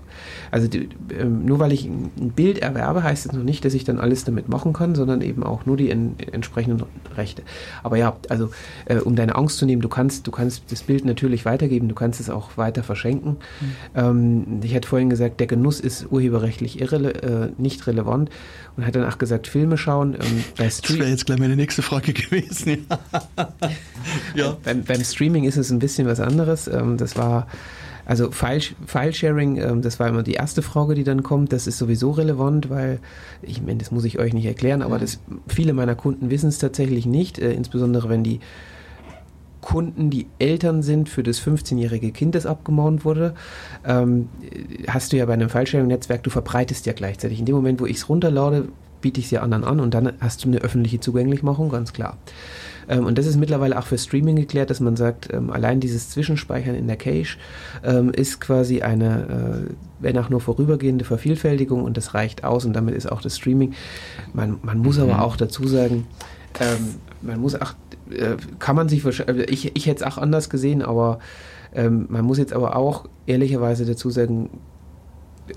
[0.51, 3.83] Also die, ähm, nur weil ich ein Bild erwerbe, heißt es noch nicht, dass ich
[3.83, 6.83] dann alles damit machen kann, sondern eben auch nur die in, entsprechenden
[7.15, 7.43] Rechte.
[7.83, 8.51] Aber ja, also
[8.85, 11.95] äh, um deine Angst zu nehmen, du kannst, du kannst das Bild natürlich weitergeben, du
[11.95, 13.37] kannst es auch weiter verschenken.
[13.59, 13.75] Mhm.
[13.95, 18.29] Ähm, ich hatte vorhin gesagt, der Genuss ist urheberrechtlich irrele äh, nicht relevant
[18.77, 20.15] und hat dann auch gesagt, Filme schauen.
[20.15, 22.87] Ähm, das wäre jetzt gleich meine nächste Frage gewesen.
[24.35, 24.57] ja.
[24.63, 26.67] Beim, beim, Streaming ist es ein bisschen was anderes.
[26.67, 27.47] Ähm, das war
[28.09, 31.53] also File-Sharing, ähm, das war immer die erste Frage, die dann kommt.
[31.53, 32.97] Das ist sowieso relevant, weil,
[33.43, 36.57] ich meine, das muss ich euch nicht erklären, aber das, viele meiner Kunden wissen es
[36.57, 38.39] tatsächlich nicht, äh, insbesondere wenn die
[39.61, 43.35] Kunden, die Eltern sind für das 15-jährige Kind, das abgemahnt wurde,
[43.85, 44.29] ähm,
[44.87, 47.37] hast du ja bei einem File-Sharing-Netzwerk, du verbreitest ja gleichzeitig.
[47.37, 48.69] In dem Moment, wo ich es runterlade,
[49.01, 52.17] biete ich es ja anderen an und dann hast du eine öffentliche Zugänglichmachung, ganz klar.
[52.89, 56.09] Ähm, und das ist mittlerweile auch für Streaming geklärt, dass man sagt, ähm, allein dieses
[56.09, 57.37] Zwischenspeichern in der Cache
[57.83, 62.73] ähm, ist quasi eine, äh, wenn auch nur vorübergehende Vervielfältigung und das reicht aus und
[62.73, 63.73] damit ist auch das Streaming.
[64.33, 65.03] Man, man muss mhm.
[65.03, 66.07] aber auch dazu sagen,
[66.59, 67.73] ähm, man muss auch,
[68.09, 71.19] äh, kann man sich wahrscheinlich, also ich, ich hätte es auch anders gesehen, aber
[71.73, 74.49] ähm, man muss jetzt aber auch ehrlicherweise dazu sagen,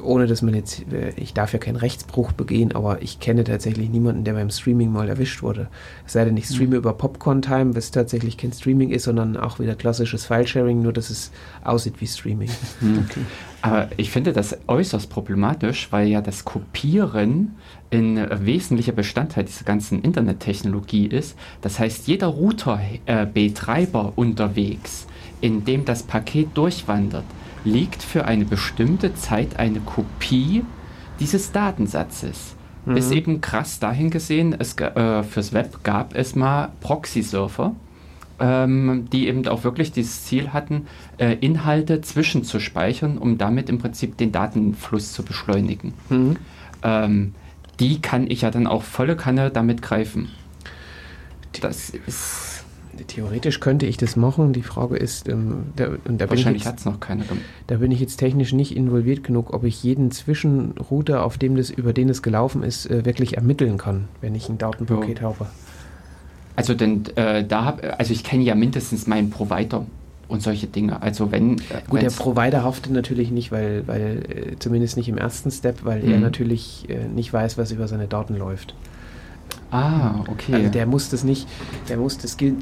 [0.00, 3.90] ohne dass man jetzt, äh, ich darf ja keinen Rechtsbruch begehen, aber ich kenne tatsächlich
[3.90, 5.68] niemanden, der beim Streaming mal erwischt wurde.
[6.06, 6.76] Es sei denn, ich streame mhm.
[6.76, 11.10] über Popcorn Time, was tatsächlich kein Streaming ist, sondern auch wieder klassisches File-Sharing, nur dass
[11.10, 11.30] es
[11.64, 12.50] aussieht wie Streaming.
[12.80, 13.06] Mhm.
[13.12, 13.20] Okay.
[13.62, 17.56] Aber ich finde das äußerst problematisch, weil ja das Kopieren
[17.92, 21.36] ein wesentlicher Bestandteil dieser ganzen Internettechnologie ist.
[21.60, 25.06] Das heißt, jeder Router-Betreiber äh, unterwegs,
[25.40, 27.24] in dem das Paket durchwandert,
[27.64, 30.64] liegt für eine bestimmte Zeit eine Kopie
[31.20, 32.56] dieses Datensatzes.
[32.84, 32.96] Mhm.
[32.96, 37.74] Ist eben krass dahin gesehen, es, äh, fürs Web gab es mal Proxy-Surfer,
[38.40, 40.86] ähm, die eben auch wirklich dieses Ziel hatten,
[41.18, 45.94] äh, Inhalte zwischenzuspeichern, um damit im Prinzip den Datenfluss zu beschleunigen.
[46.08, 46.36] Mhm.
[46.82, 47.34] Ähm,
[47.78, 50.30] die kann ich ja dann auch volle Kanne damit greifen.
[51.60, 52.51] Das ist
[53.06, 54.52] Theoretisch könnte ich das machen.
[54.52, 57.44] Die Frage ist, ähm, da, und da wahrscheinlich hat es noch keiner gemacht.
[57.66, 61.70] Da bin ich jetzt technisch nicht involviert genug, ob ich jeden Zwischenrouter, auf dem das,
[61.70, 65.24] über den es gelaufen ist, äh, wirklich ermitteln kann, wenn ich ein Datenpaket ja.
[65.24, 65.46] habe.
[66.56, 69.86] Also denn äh, da hab, also ich kenne ja mindestens meinen Provider
[70.28, 71.02] und solche Dinge.
[71.02, 75.18] Also wenn äh, gut, der Provider haftet natürlich nicht, weil, weil äh, zumindest nicht im
[75.18, 76.12] ersten Step, weil mhm.
[76.12, 78.74] er natürlich äh, nicht weiß, was über seine Daten läuft.
[79.70, 80.54] Ah, okay.
[80.54, 81.48] Also der muss das nicht,
[81.88, 82.56] der muss, das gilt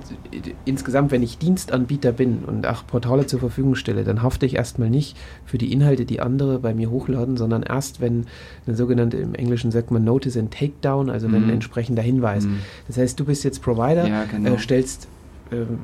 [0.64, 4.90] insgesamt, wenn ich Dienstanbieter bin und auch Portale zur Verfügung stelle, dann hafte ich erstmal
[4.90, 8.26] nicht für die Inhalte, die andere bei mir hochladen, sondern erst, wenn
[8.66, 11.50] eine sogenannte, im Englischen sagt man Notice and Takedown, also wenn ein Mhm.
[11.54, 12.44] entsprechender Hinweis.
[12.46, 12.60] Mhm.
[12.86, 14.54] Das heißt, du bist jetzt Provider, Ja, genau.
[14.54, 15.08] äh, stellst
[15.50, 15.80] ähm,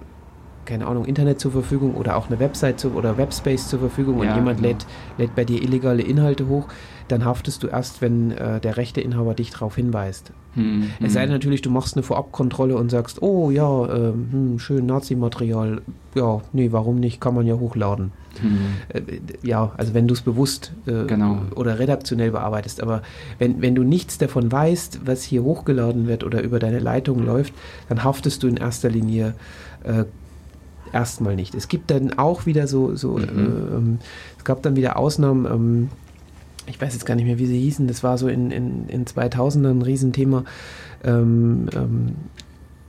[0.64, 4.26] keine Ahnung, Internet zur Verfügung oder auch eine Website zu, oder Webspace zur Verfügung und
[4.26, 4.68] Ja, jemand genau.
[4.70, 6.68] lädt, lädt bei dir illegale Inhalte hoch,
[7.08, 10.32] dann haftest du erst, wenn äh, der Rechteinhaber dich darauf hinweist.
[10.56, 11.34] Hm, Es sei denn hm.
[11.36, 15.80] natürlich, du machst eine Vorabkontrolle und sagst, oh ja, ähm, hm, schön Nazi-Material,
[16.14, 18.10] ja, nee, warum nicht, kann man ja hochladen.
[18.40, 18.58] Hm.
[18.88, 19.02] Äh,
[19.42, 21.42] ja, also wenn du es bewusst äh, Genau.
[21.54, 23.02] oder redaktionell bearbeitest, aber
[23.38, 27.54] wenn, wenn du nichts davon weißt, was hier hochgeladen wird oder über deine Leitung läuft,
[27.88, 29.34] dann haftest du in erster Linie
[29.84, 30.04] äh,
[30.92, 31.54] erstmal nicht.
[31.54, 33.22] Es gibt dann auch wieder so, so Mhm.
[33.24, 33.98] äh, ähm,
[34.38, 35.88] es gab dann wieder Ausnahmen, ähm,
[36.66, 39.06] ich weiß jetzt gar nicht mehr, wie sie hießen, das war so in, in, in
[39.06, 40.44] 2000 ein Riesenthema,
[41.05, 42.16] ähm, ähm,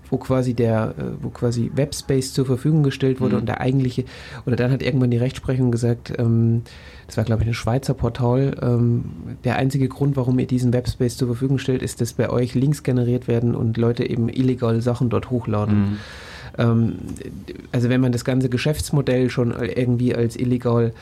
[0.10, 3.42] wo quasi der, äh, wo quasi Webspace zur Verfügung gestellt wurde Mhm.
[3.42, 4.06] und der eigentliche,
[4.46, 6.64] oder dann hat irgendwann die Rechtsprechung gesagt, ähm,
[7.08, 9.06] das war glaube ich ein Schweizer Portal, ähm,
[9.44, 12.84] der einzige Grund, warum ihr diesen Webspace zur Verfügung stellt, ist, dass bei euch Links
[12.84, 15.76] generiert werden und Leute eben illegale Sachen dort hochladen.
[15.76, 15.98] Hm.
[16.58, 16.96] Ähm,
[17.72, 20.94] also wenn man das ganze Geschäftsmodell schon irgendwie als illegal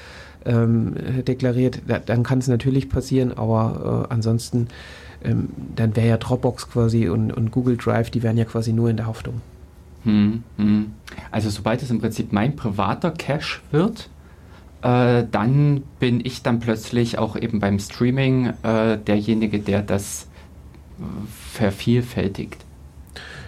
[0.45, 0.95] ähm,
[1.27, 4.67] deklariert, da, dann kann es natürlich passieren, aber äh, ansonsten,
[5.23, 8.89] ähm, dann wäre ja Dropbox quasi und, und Google Drive, die wären ja quasi nur
[8.89, 9.41] in der Haftung.
[10.03, 10.91] Hm, hm.
[11.31, 14.09] Also sobald es im Prinzip mein privater Cache wird,
[14.83, 20.27] äh, dann bin ich dann plötzlich auch eben beim Streaming äh, derjenige, der das
[20.99, 21.03] äh,
[21.53, 22.57] vervielfältigt.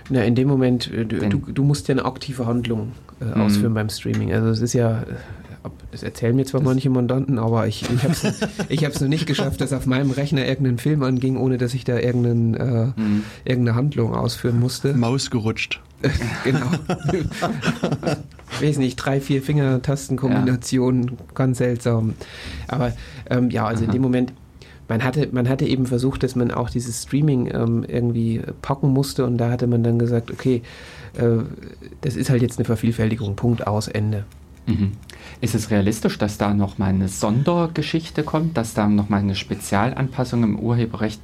[0.09, 3.41] Na, in dem Moment, äh, du, du, du musst ja eine aktive Handlung äh, Mhm.
[3.41, 4.31] ausführen beim Streaming.
[4.33, 5.05] Also es ist ja, äh,
[5.91, 8.23] das erzählen mir zwar manche Mandanten, aber ich, ich habe es
[8.69, 11.83] ich hab's noch nicht geschafft, dass auf meinem Rechner irgendein Film anging, ohne dass ich
[11.83, 13.23] da irgendeinen, äh, Hm.
[13.45, 14.93] irgendeine Handlung ausführen musste.
[14.93, 15.81] Maus gerutscht.
[16.43, 16.67] genau.
[18.61, 22.13] Weiß nicht, drei, vier Fingertastenkombinationen, ganz seltsam.
[22.67, 22.93] Aber
[23.29, 23.93] ähm, ja, also in Aha.
[23.93, 24.33] dem Moment,
[24.87, 29.25] man hatte, man hatte eben versucht, dass man auch dieses Streaming ähm, irgendwie packen musste
[29.25, 30.61] und da hatte man dann gesagt, okay,
[31.15, 31.43] äh,
[32.01, 34.25] das ist halt jetzt eine Vervielfältigung, Punkt aus, Ende.
[34.65, 34.91] Mhm.
[35.39, 40.59] Ist es realistisch, dass da nochmal eine Sondergeschichte kommt, dass da nochmal eine Spezialanpassung im
[40.59, 41.21] Urheberrecht,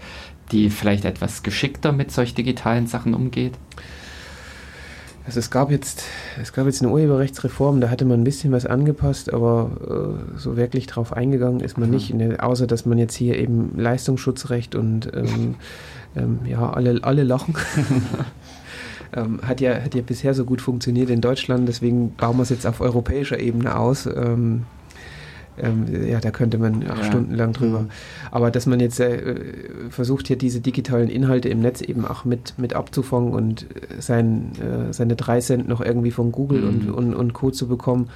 [0.52, 3.54] die vielleicht etwas geschickter mit solch digitalen Sachen umgeht?
[5.26, 6.04] Also es gab jetzt,
[6.42, 9.72] es gab jetzt eine Urheberrechtsreform, da hatte man ein bisschen was angepasst, aber
[10.36, 11.96] äh, so wirklich drauf eingegangen ist man Aha.
[11.96, 15.56] nicht, ne, außer dass man jetzt hier eben Leistungsschutzrecht und ähm,
[16.16, 17.56] ähm, ja, alle, alle lachen.
[19.16, 22.50] ähm, hat, ja, hat ja bisher so gut funktioniert in Deutschland, deswegen bauen wir es
[22.50, 24.06] jetzt auf europäischer Ebene aus.
[24.06, 24.64] Ähm,
[25.62, 27.04] ähm, ja, da könnte man acht Ja.
[27.04, 27.82] Stunden lang drüber.
[27.82, 27.90] Mhm.
[28.32, 29.36] Aber dass man jetzt äh,
[29.92, 33.68] versucht, hier diese digitalen Inhalte im Netz eben auch mit, mit abzufangen und
[34.00, 36.68] sein, äh, seine drei Cent noch irgendwie von Google Mhm.
[36.68, 37.52] und, und, und Co.
[37.52, 38.10] zu bekommen.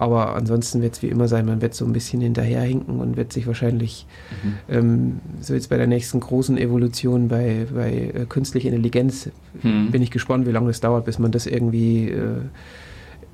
[0.00, 3.32] Aber ansonsten wird es wie immer sein, man wird so ein bisschen hinterherhinken und wird
[3.32, 4.06] sich wahrscheinlich
[4.44, 4.54] Mhm.
[4.68, 9.28] ähm, so jetzt bei der nächsten großen Evolution bei, bei äh, künstlicher Intelligenz
[9.62, 9.90] Hm.
[9.90, 12.42] bin ich gespannt, wie lange das dauert, bis man das irgendwie, äh,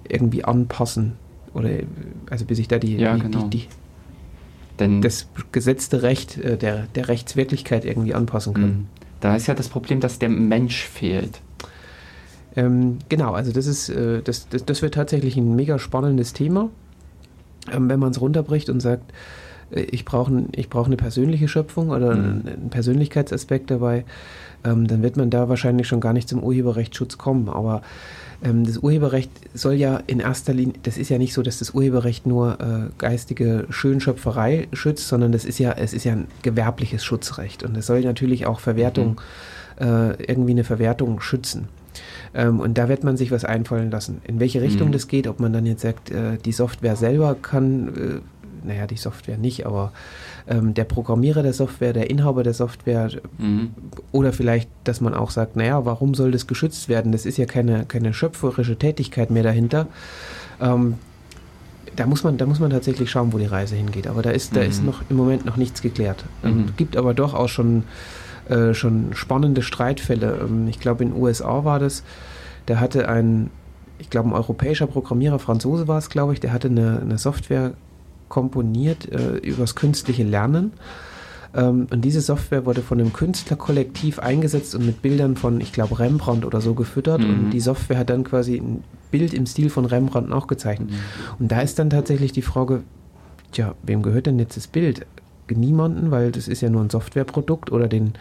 [0.08, 1.12] irgendwie anpassen
[1.52, 1.68] oder
[2.30, 3.42] also bis sich da die, Ja, die, genau.
[3.48, 3.66] die, die,
[4.78, 8.64] Denn das gesetzte Recht äh, der, der Rechtswirklichkeit irgendwie anpassen kann.
[8.70, 8.86] Mhm.
[9.20, 11.40] Da ist ja das Problem, dass der Mensch fehlt.
[12.56, 16.70] Ähm, genau, also das ist, äh, das, das, das wird tatsächlich ein mega spannendes Thema,
[17.72, 19.12] ähm, wenn man es runterbricht und sagt,
[19.72, 22.42] äh, ich brauche ich brauch eine persönliche Schöpfung oder Mhm.
[22.46, 24.04] einen, Persönlichkeitsaspekt dabei,
[24.64, 27.48] ähm, dann wird man da wahrscheinlich schon gar nicht zum Urheberrechtsschutz kommen.
[27.48, 27.82] Aber
[28.42, 31.70] ähm, das Urheberrecht soll ja in erster Linie, das ist ja nicht so, dass das
[31.70, 37.04] Urheberrecht nur äh, geistige Schönschöpferei schützt, sondern das ist ja, es ist ja ein gewerbliches
[37.04, 39.20] Schutzrecht und es soll natürlich auch Verwertung,
[39.80, 41.68] äh, irgendwie eine Verwertung schützen.
[42.34, 44.20] Ähm, und da wird man sich was einfallen lassen.
[44.26, 44.92] In welche Richtung Mhm.
[44.92, 48.96] das geht, ob man dann jetzt sagt, äh, die Software selber kann, äh, naja, die
[48.96, 49.92] Software nicht, aber
[50.48, 53.70] ähm, der Programmierer der Software, der Inhaber der Software Mhm.
[54.12, 57.12] oder vielleicht, dass man auch sagt, naja, warum soll das geschützt werden?
[57.12, 59.86] Das ist ja keine, keine schöpferische Tätigkeit mehr dahinter.
[60.60, 60.94] Ähm,
[61.96, 64.06] da muss man, da muss man tatsächlich schauen, wo die Reise hingeht.
[64.08, 64.66] Aber da ist, da Mhm.
[64.68, 66.24] ist noch im Moment noch nichts geklärt.
[66.42, 66.66] Ähm, Mhm.
[66.76, 67.84] gibt aber doch auch schon,
[68.48, 70.40] äh, schon spannende Streitfälle.
[70.42, 72.02] Ähm, ich glaube, in den USA war das,
[72.66, 73.50] da hatte ein,
[73.98, 77.72] ich glaube, ein europäischer Programmierer, Franzose war es, glaube ich, der hatte eine, eine Software
[78.28, 80.72] komponiert äh, übers künstliche Lernen.
[81.54, 85.98] Ähm, und diese Software wurde von einem Künstlerkollektiv eingesetzt und mit Bildern von, ich glaube,
[85.98, 87.20] Rembrandt oder so gefüttert.
[87.20, 87.30] Mhm.
[87.30, 90.90] Und die Software hat dann quasi ein Bild im Stil von Rembrandt nachgezeichnet.
[90.90, 90.96] Mhm.
[91.38, 92.82] Und da ist dann tatsächlich die Frage,
[93.52, 95.06] tja, wem gehört denn jetzt das Bild?
[95.50, 98.14] Niemanden, weil das ist ja nur ein Softwareprodukt oder den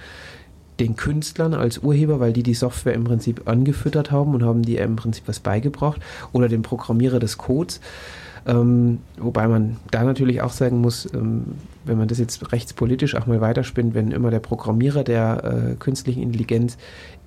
[0.80, 4.78] den Künstlern als Urheber, weil die die Software im Prinzip angefüttert haben und haben die
[4.78, 6.02] im Prinzip was beigebracht
[6.32, 7.80] oder dem Programmierer des Codes.
[8.46, 11.46] Ähm, wobei man da natürlich auch sagen muss, ähm,
[11.86, 16.22] wenn man das jetzt rechtspolitisch auch mal weiterspinnt, wenn immer der Programmierer der äh, künstlichen
[16.22, 16.78] Intelligenz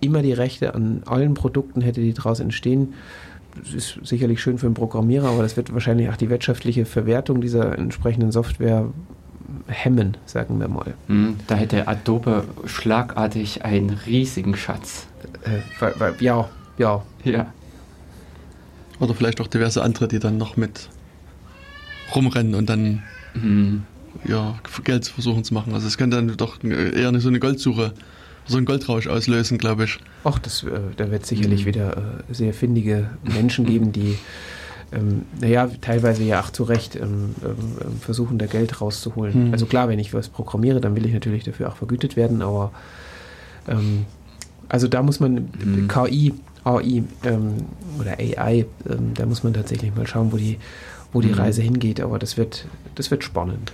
[0.00, 2.92] immer die Rechte an allen Produkten hätte, die daraus entstehen,
[3.58, 7.40] das ist sicherlich schön für einen Programmierer, aber das wird wahrscheinlich auch die wirtschaftliche Verwertung
[7.40, 8.86] dieser entsprechenden Software
[9.66, 10.94] hemmen, sagen wir mal.
[11.06, 15.06] Hm, da hätte Adobe schlagartig einen riesigen Schatz.
[15.44, 16.48] Äh, ja,
[16.78, 17.02] ja.
[17.24, 17.52] Ja.
[19.00, 20.88] Oder vielleicht auch diverse andere, die dann noch mit
[22.14, 23.02] rumrennen und dann
[23.42, 23.82] Mhm.
[24.24, 25.74] ja, Geld versuchen zu machen.
[25.74, 27.92] Also es könnte dann doch eher eine, so eine Goldsuche,
[28.46, 29.98] so einen Goldrausch auslösen, glaube ich.
[30.24, 31.68] Ach, das, äh, da wird sicherlich mhm.
[31.68, 34.18] wieder äh, sehr findige Menschen geben, die
[34.92, 39.48] ähm, naja, teilweise ja auch zu Recht ähm, ähm, versuchen, da Geld rauszuholen.
[39.48, 39.52] Mhm.
[39.52, 42.72] Also klar, wenn ich was programmiere, dann will ich natürlich dafür auch vergütet werden, aber
[43.68, 44.06] ähm,
[44.68, 45.88] also da muss man mhm.
[45.88, 46.34] KI,
[46.64, 47.54] AI ähm,
[48.00, 50.58] oder AI, ähm, da muss man tatsächlich mal schauen, wo die
[51.16, 51.34] wo die mhm.
[51.34, 53.72] Reise hingeht, aber das wird, das wird spannend.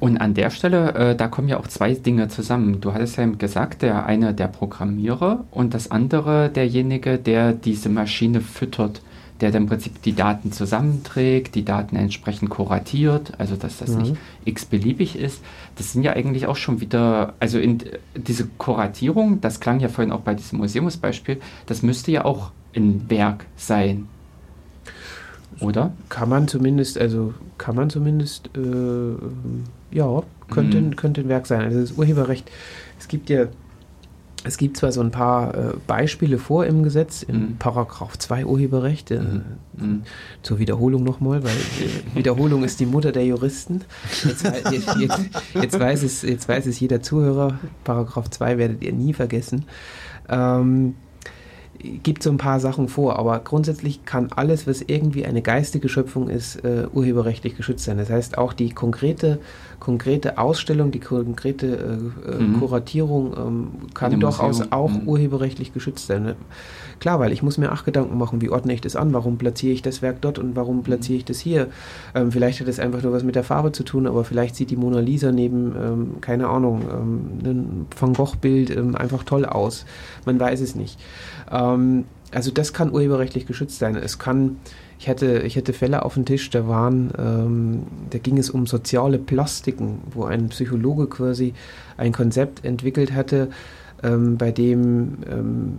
[0.00, 2.80] Und an der Stelle, äh, da kommen ja auch zwei Dinge zusammen.
[2.80, 8.42] Du hattest ja gesagt, der eine der Programmierer und das andere derjenige, der diese Maschine
[8.42, 9.00] füttert,
[9.40, 14.02] der dann im Prinzip die Daten zusammenträgt, die Daten entsprechend kuratiert, also dass das mhm.
[14.02, 15.42] nicht x-beliebig ist.
[15.76, 17.82] Das sind ja eigentlich auch schon wieder, also in
[18.16, 23.10] diese Kuratierung, das klang ja vorhin auch bei diesem Museumsbeispiel, das müsste ja auch ein
[23.10, 24.08] Werk sein.
[25.60, 25.92] Oder?
[26.08, 30.96] Kann man zumindest, also kann man zumindest, äh, ja, könnte, mhm.
[30.96, 31.62] könnte ein Werk sein.
[31.62, 32.50] Also das Urheberrecht,
[32.98, 33.46] es gibt ja,
[34.44, 37.56] es gibt zwar so ein paar äh, Beispiele vor im Gesetz, im mhm.
[37.58, 39.42] Paragraph 2 Urheberrecht, äh, mhm.
[39.76, 40.02] mhm.
[40.42, 43.82] zur Wiederholung nochmal, weil äh, Wiederholung ist die Mutter der Juristen.
[44.24, 45.20] Jetzt, jetzt, jetzt,
[45.54, 49.64] jetzt, weiß es, jetzt weiß es jeder Zuhörer, Paragraph 2 werdet ihr nie vergessen.
[50.28, 50.94] Ähm,
[52.02, 56.28] gibt so ein paar Sachen vor, aber grundsätzlich kann alles, was irgendwie eine geistige Schöpfung
[56.28, 57.98] ist, uh, urheberrechtlich geschützt sein.
[57.98, 59.38] Das heißt, auch die konkrete,
[59.80, 62.60] konkrete Ausstellung, die konkrete uh, mhm.
[62.60, 65.08] Kuratierung ähm, kann durchaus auch mhm.
[65.08, 66.34] urheberrechtlich geschützt sein.
[67.00, 69.72] Klar, weil ich muss mir auch Gedanken machen, wie ordne ich das an, warum platziere
[69.72, 71.68] ich das Werk dort und warum platziere ich das hier.
[72.14, 74.70] Ähm, vielleicht hat es einfach nur was mit der Farbe zu tun, aber vielleicht sieht
[74.70, 79.84] die Mona Lisa neben, ähm, keine Ahnung, ähm, einem Van Gogh-Bild ähm, einfach toll aus.
[80.24, 80.98] Man weiß es nicht.
[81.50, 82.04] Ähm,
[82.34, 83.94] also das kann urheberrechtlich geschützt sein.
[83.96, 84.56] Es kann,
[84.98, 88.66] ich hatte, ich hatte Fälle auf dem Tisch, da waren, ähm, da ging es um
[88.66, 91.54] soziale Plastiken, wo ein Psychologe quasi
[91.96, 93.50] ein Konzept entwickelt hatte,
[94.04, 95.78] ähm, bei dem ähm,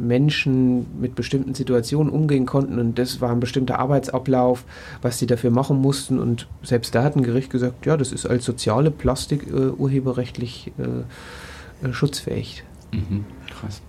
[0.00, 4.64] Menschen mit bestimmten Situationen umgehen konnten und das war ein bestimmter Arbeitsablauf,
[5.02, 8.26] was sie dafür machen mussten und selbst da hat ein Gericht gesagt, ja, das ist
[8.26, 12.64] als soziale Plastik äh, urheberrechtlich äh, äh, schutzfähig.
[12.92, 13.82] Mhm, krass.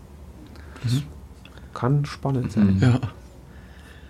[0.84, 1.02] Das
[1.74, 2.78] kann spannend sein.
[2.82, 3.00] Ja.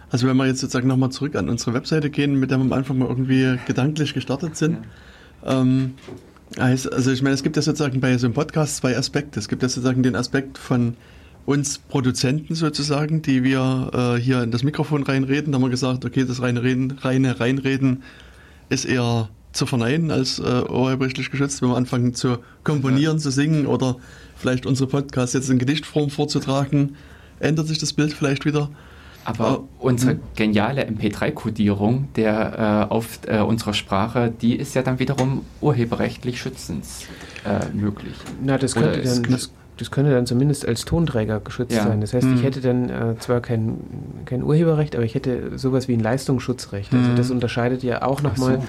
[0.09, 2.73] Also wenn wir jetzt sozusagen nochmal zurück an unsere Webseite gehen, mit der wir am
[2.73, 4.79] Anfang mal irgendwie gedanklich gestartet sind,
[5.43, 5.61] ja.
[5.61, 5.95] ähm,
[6.57, 9.39] also ich meine, es gibt ja sozusagen bei so einem Podcast zwei Aspekte.
[9.39, 10.95] Es gibt ja sozusagen den Aspekt von
[11.45, 15.51] uns Produzenten sozusagen, die wir äh, hier in das Mikrofon reinreden.
[15.51, 16.61] Da haben wir gesagt, okay, das reine,
[17.01, 18.03] reine Reinreden
[18.69, 23.21] ist eher zu verneinen als äh, urheberrechtlich geschützt, wenn wir anfangen zu komponieren, ja.
[23.21, 23.97] zu singen oder
[24.35, 26.95] vielleicht unsere Podcasts jetzt in Gedichtform vorzutragen,
[27.39, 28.69] ändert sich das Bild vielleicht wieder.
[29.25, 30.19] Aber unsere hm.
[30.35, 37.05] geniale MP3-Kodierung der äh, auf äh, unserer Sprache, die ist ja dann wiederum urheberrechtlich schützens
[37.43, 38.13] äh, möglich.
[38.43, 41.83] Na, das könnte, dann, das, das könnte dann zumindest als Tonträger geschützt ja.
[41.83, 42.01] sein.
[42.01, 42.35] Das heißt, hm.
[42.35, 43.79] ich hätte dann äh, zwar kein,
[44.25, 46.93] kein Urheberrecht, aber ich hätte sowas wie ein Leistungsschutzrecht.
[46.93, 47.15] Also hm.
[47.15, 48.61] das unterscheidet ja auch nochmal.
[48.61, 48.67] So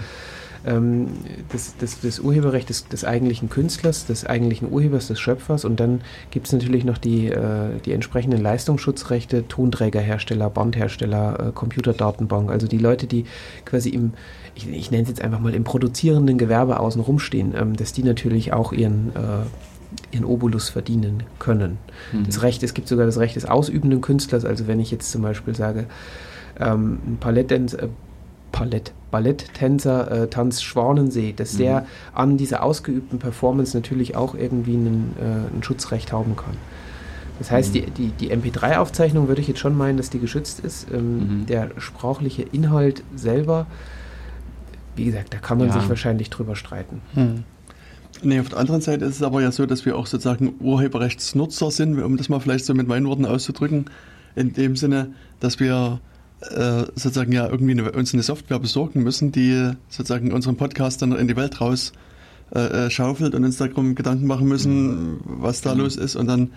[0.66, 1.08] ähm,
[1.50, 6.00] das, das, das Urheberrecht des, des, eigentlichen Künstlers, des eigentlichen Urhebers, des Schöpfers und dann
[6.30, 12.78] gibt es natürlich noch die, äh, die entsprechenden Leistungsschutzrechte, Tonträgerhersteller, Bandhersteller, äh, Computerdatenbank, also die
[12.78, 13.24] Leute, die
[13.64, 14.12] quasi im,
[14.54, 18.02] ich, ich nenne es jetzt einfach mal im produzierenden Gewerbe außen rumstehen, ähm, dass die
[18.02, 19.46] natürlich auch ihren äh,
[20.10, 21.78] ihren Obolus verdienen können.
[22.12, 22.24] Mhm.
[22.26, 25.22] Das Recht, es gibt sogar das Recht des ausübenden Künstlers, also wenn ich jetzt zum
[25.22, 25.86] Beispiel sage,
[26.58, 27.88] ähm, ein Palettdänzer,
[28.52, 31.58] Palett, Balletttänzer äh, tanzt Schwanensee, dass mhm.
[31.58, 36.54] der an dieser ausgeübten Performance natürlich auch irgendwie einen, äh, ein Schutzrecht haben kann.
[37.38, 37.94] Das heißt, mhm.
[37.94, 40.86] die, die, die MP3-Aufzeichnung würde ich jetzt schon meinen, dass die geschützt ist.
[40.92, 41.46] Ähm, mhm.
[41.46, 43.66] Der sprachliche Inhalt selber,
[44.96, 45.74] wie gesagt, da kann man ja.
[45.74, 47.02] sich wahrscheinlich drüber streiten.
[47.14, 47.44] Mhm.
[48.22, 51.70] Nee, auf der anderen Seite ist es aber ja so, dass wir auch sozusagen Urheberrechtsnutzer
[51.70, 53.86] sind, um das mal vielleicht so mit meinen Worten auszudrücken,
[54.34, 55.10] in dem Sinne,
[55.40, 56.00] dass wir
[56.40, 61.28] sozusagen ja irgendwie eine, uns eine Software besorgen müssen, die sozusagen unseren Podcast dann in
[61.28, 61.92] die Welt raus
[62.50, 65.80] äh, schaufelt und uns darum Gedanken machen müssen, was da mhm.
[65.80, 66.50] los ist und dann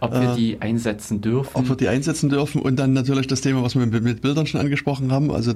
[0.00, 1.50] ob wir äh, die einsetzen dürfen.
[1.54, 4.46] Ob wir die einsetzen dürfen und dann natürlich das Thema, was wir mit, mit Bildern
[4.46, 5.30] schon angesprochen haben.
[5.30, 5.54] Also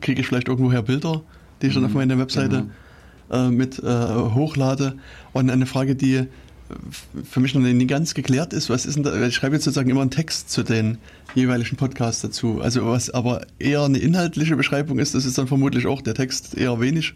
[0.00, 1.22] kriege ich vielleicht irgendwoher Bilder,
[1.60, 2.66] die ich dann auf mhm, meiner Webseite
[3.28, 3.48] genau.
[3.48, 4.94] äh, mit äh, hochlade.
[5.32, 6.26] Und eine Frage, die
[7.28, 9.26] für mich noch nicht ganz geklärt ist, was ist denn da?
[9.26, 10.98] Ich schreibe jetzt sozusagen immer einen Text zu den
[11.34, 12.60] jeweiligen Podcasts dazu.
[12.60, 16.56] Also was aber eher eine inhaltliche Beschreibung ist, das ist dann vermutlich auch der Text
[16.56, 17.14] eher wenig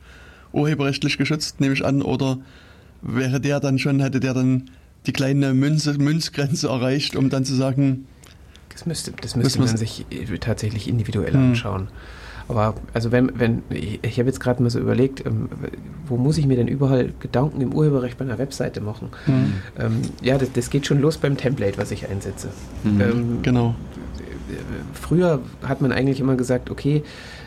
[0.52, 2.38] urheberrechtlich geschützt, nehme ich an, oder
[3.02, 4.70] wäre der dann schon, hätte der dann
[5.06, 8.06] die kleine Münze, Münzgrenze erreicht, um dann zu sagen.
[8.70, 10.06] Das müsste, das müsste man sich
[10.40, 11.54] tatsächlich individuell hm.
[12.48, 15.48] Aber also wenn, wenn ich, habe jetzt gerade mal so überlegt, ähm,
[16.06, 19.08] wo muss ich mir denn überall Gedanken im Urheberrecht bei einer Webseite machen?
[19.26, 19.52] Mhm.
[19.78, 22.48] Ähm, ja, das, das, geht schon los beim Template, was ich einsetze.
[22.82, 23.00] Mhm.
[23.00, 23.74] Ähm, genau.
[24.92, 27.02] Früher hat man eigentlich immer gesagt, okay,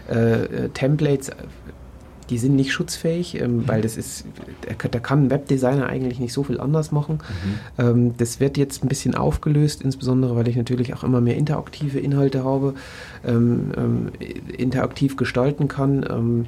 [0.09, 1.31] äh, äh Templates
[2.29, 3.67] die sind nicht schutzfähig, ähm, mhm.
[3.67, 4.25] weil das ist,
[4.67, 7.19] da kann ein Webdesigner eigentlich nicht so viel anders machen.
[7.77, 7.83] Mhm.
[7.83, 11.99] Ähm, das wird jetzt ein bisschen aufgelöst, insbesondere weil ich natürlich auch immer mehr interaktive
[11.99, 12.73] Inhalte habe,
[13.25, 14.11] ähm, ähm
[14.57, 16.47] interaktiv gestalten kann.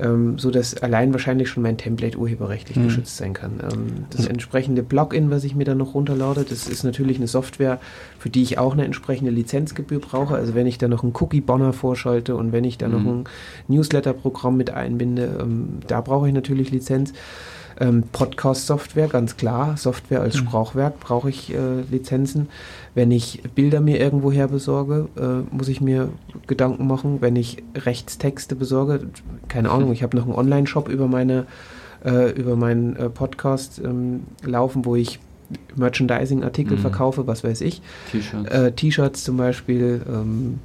[0.00, 2.84] Ähm, ähm, so dass allein wahrscheinlich schon mein Template urheberrechtlich mhm.
[2.84, 3.60] geschützt sein kann.
[3.62, 4.32] Ähm, das mhm.
[4.32, 7.80] entsprechende Plugin, was ich mir dann noch runterlade, das ist natürlich eine Software,
[8.18, 10.34] für die ich auch eine entsprechende Lizenzgebühr brauche.
[10.34, 12.92] Also wenn ich da noch einen Cookie-Bonner vorschalte und wenn ich da mhm.
[12.92, 13.24] noch ein
[13.68, 17.12] Newsletter-Programm mit einbinde, ähm, da brauche ich natürlich Lizenz.
[17.80, 19.76] Ähm, Podcast-Software, ganz klar.
[19.76, 20.38] Software als mhm.
[20.40, 22.48] Sprachwerk brauche ich äh, Lizenzen.
[22.94, 26.10] Wenn ich Bilder mir irgendwo her besorge, äh, muss ich mir
[26.46, 27.20] Gedanken machen.
[27.20, 29.08] Wenn ich Rechtstexte besorge,
[29.48, 31.46] keine Ahnung, ich habe noch einen Online-Shop über meine
[32.04, 35.18] äh, über meinen äh, Podcast ähm, laufen, wo ich
[35.76, 36.80] Merchandising-Artikel mhm.
[36.80, 37.80] verkaufe, was weiß ich.
[38.12, 38.50] T-Shirts.
[38.50, 40.02] Äh, T-Shirts zum Beispiel.
[40.08, 40.58] Ähm,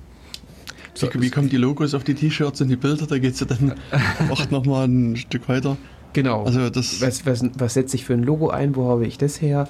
[0.93, 3.07] so, wie, kommen die Logos auf die T-Shirts und die Bilder?
[3.07, 3.73] Da geht es ja dann
[4.29, 5.77] auch nochmal ein Stück weiter.
[6.13, 6.43] Genau.
[6.43, 8.75] Also das was, was, was setze ich für ein Logo ein?
[8.75, 9.67] Wo habe ich das her?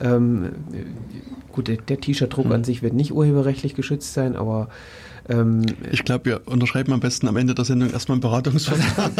[0.00, 0.14] Ja.
[0.14, 0.50] Ähm,
[1.52, 2.52] gut, der, T-Shirt-Druck hm.
[2.52, 4.68] an sich wird nicht urheberrechtlich geschützt sein, aber
[5.28, 9.10] ähm, ich glaube, wir unterschreiben am besten am Ende der Sendung erstmal einen Beratungsvertrag.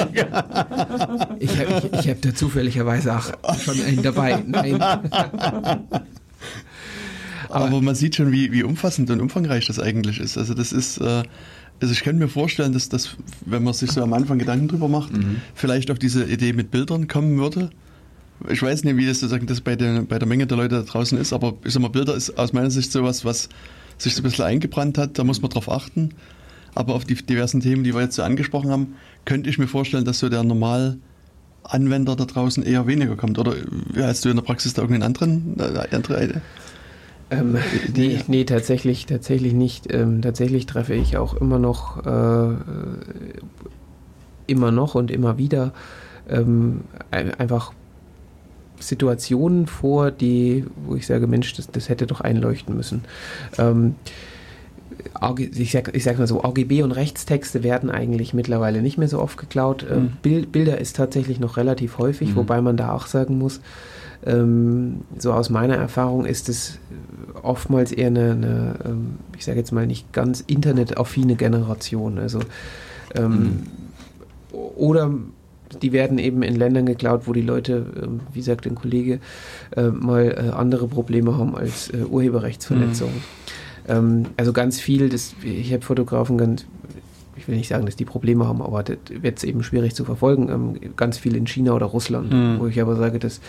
[1.40, 4.43] ich habe ich, ich hab da zufälligerweise auch schon einen dabei.
[4.47, 4.80] Nein.
[7.48, 10.36] Aber, Aber, man sieht schon, wie, wie umfassend und umfangreich das eigentlich ist.
[10.36, 11.22] Also das ist, äh,
[11.80, 14.88] also ich kann mir vorstellen, dass das, wenn man sich so am Anfang Gedanken drüber
[14.88, 15.42] macht, mhm.
[15.54, 17.70] vielleicht auf diese Idee mit Bildern kommen würde.
[18.48, 20.82] Ich weiß nicht, wie das, sozusagen das bei, der, bei der Menge der Leute da
[20.82, 23.48] draußen ist, aber ich sag mal, Bilder ist aus meiner Sicht sowas, was
[23.98, 26.10] sich so ein bisschen eingebrannt hat, da muss man drauf achten.
[26.74, 28.94] Aber auf die diversen Themen, die wir jetzt so angesprochen haben,
[29.24, 33.38] könnte ich mir vorstellen, dass so der Normalanwender da draußen eher weniger kommt.
[33.38, 33.54] Oder
[33.96, 36.42] hast du in der Praxis da irgendeinen anderen, äh, andere
[37.30, 37.58] ähm,
[37.94, 39.92] nee, nee, tatsächlich, tatsächlich nicht.
[39.92, 42.54] Ähm, tatsächlich treffe ich auch immer noch, äh,
[44.46, 45.72] immer noch und immer wieder
[46.28, 47.72] ähm, einfach
[48.78, 53.04] Situationen vor, die, wo ich sage, Mensch, das, das hätte doch einleuchten müssen.
[53.58, 53.94] Ähm,
[55.56, 59.20] ich sag, ich sag mal so, AGB und Rechtstexte werden eigentlich mittlerweile nicht mehr so
[59.20, 59.84] oft geklaut.
[59.90, 60.12] Ähm, mhm.
[60.22, 62.36] Bild, Bilder ist tatsächlich noch relativ häufig, mhm.
[62.36, 63.60] wobei man da auch sagen muss,
[64.26, 66.78] ähm, so aus meiner Erfahrung ist es
[67.42, 72.18] oftmals eher eine, eine ähm, ich sage jetzt mal nicht ganz internetaffine Generation.
[72.18, 72.40] Also
[73.14, 73.62] ähm, mhm.
[74.52, 75.12] oder
[75.82, 79.20] die werden eben in Ländern geklaut, wo die Leute, ähm, wie sagt ein Kollege,
[79.76, 83.14] äh, mal äh, andere Probleme haben als äh, Urheberrechtsverletzungen.
[83.14, 83.88] Mhm.
[83.88, 86.66] Ähm, also ganz viel, das, ich habe Fotografen ganz,
[87.36, 90.04] ich will nicht sagen, dass die Probleme haben, aber das wird es eben schwierig zu
[90.04, 90.78] verfolgen.
[90.96, 92.58] Ganz viel in China oder Russland, mhm.
[92.58, 93.40] wo ich aber sage, das,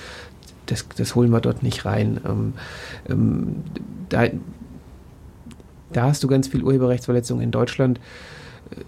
[0.68, 2.20] das, das holen wir dort nicht rein.
[2.26, 2.54] Ähm,
[3.10, 3.56] ähm,
[4.10, 4.28] da,
[5.92, 8.00] da hast du ganz viel Urheberrechtsverletzungen in Deutschland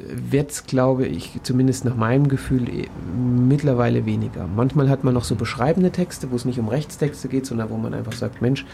[0.09, 4.47] wird es, glaube ich, zumindest nach meinem Gefühl eh, mittlerweile weniger.
[4.47, 7.77] Manchmal hat man noch so beschreibende Texte, wo es nicht um Rechtstexte geht, sondern wo
[7.77, 8.65] man einfach sagt, Mensch,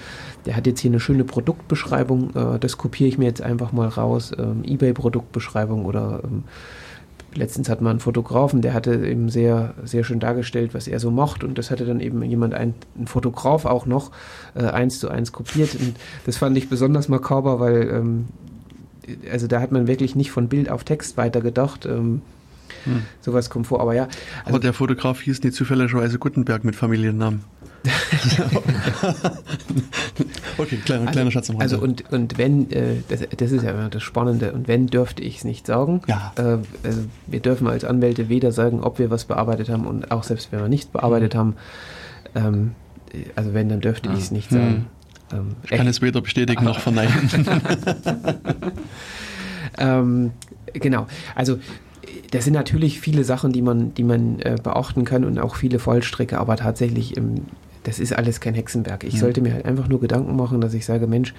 [0.45, 3.87] der hat jetzt hier eine schöne Produktbeschreibung, äh, das kopiere ich mir jetzt einfach mal
[3.87, 6.43] raus, ähm, eBay-Produktbeschreibung oder ähm,
[7.35, 11.11] letztens hat man einen Fotografen, der hatte eben sehr, sehr schön dargestellt, was er so
[11.11, 14.11] mocht und das hatte dann eben jemand, ein, ein Fotograf auch noch,
[14.55, 15.95] äh, eins zu eins kopiert und
[16.25, 18.25] das fand ich besonders makaber, weil ähm,
[19.31, 21.85] also da hat man wirklich nicht von Bild auf Text weitergedacht.
[21.85, 22.21] Ähm,
[22.85, 23.03] hm.
[23.21, 24.03] Sowas kommt vor, aber ja.
[24.03, 27.43] Also aber der Fotograf hieß nicht zufälligerweise Gutenberg mit Familiennamen.
[30.57, 31.75] okay, kleiner, also, kleiner Schatz am Rande.
[31.75, 35.23] Also und, und wenn, äh, das, das, ist ja immer das Spannende, und wenn dürfte
[35.23, 36.01] ich es nicht sagen.
[36.07, 36.33] Ja.
[36.37, 40.23] Äh, also wir dürfen als Anwälte weder sagen, ob wir was bearbeitet haben und auch
[40.23, 41.37] selbst wenn wir nichts bearbeitet mhm.
[41.37, 41.55] haben.
[42.35, 42.71] Ähm,
[43.35, 44.87] also wenn, dann dürfte ich es nicht sagen.
[45.31, 45.39] Hm.
[45.39, 47.29] Ähm, ich kann es weder bestätigen noch verneinen.
[49.77, 50.31] ähm,
[50.73, 51.59] genau, also
[52.31, 55.79] das sind natürlich viele Sachen, die man, die man äh, beachten kann und auch viele
[55.79, 57.45] Fallstricke, aber tatsächlich, ähm,
[57.85, 59.03] das ist alles kein Hexenwerk.
[59.03, 59.19] Ich mhm.
[59.19, 61.33] sollte mir halt einfach nur Gedanken machen, dass ich sage, Mensch,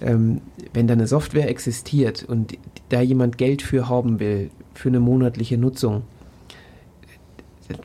[0.00, 0.40] ähm,
[0.72, 2.56] wenn da eine Software existiert und
[2.88, 6.02] da jemand Geld für haben will, für eine monatliche Nutzung,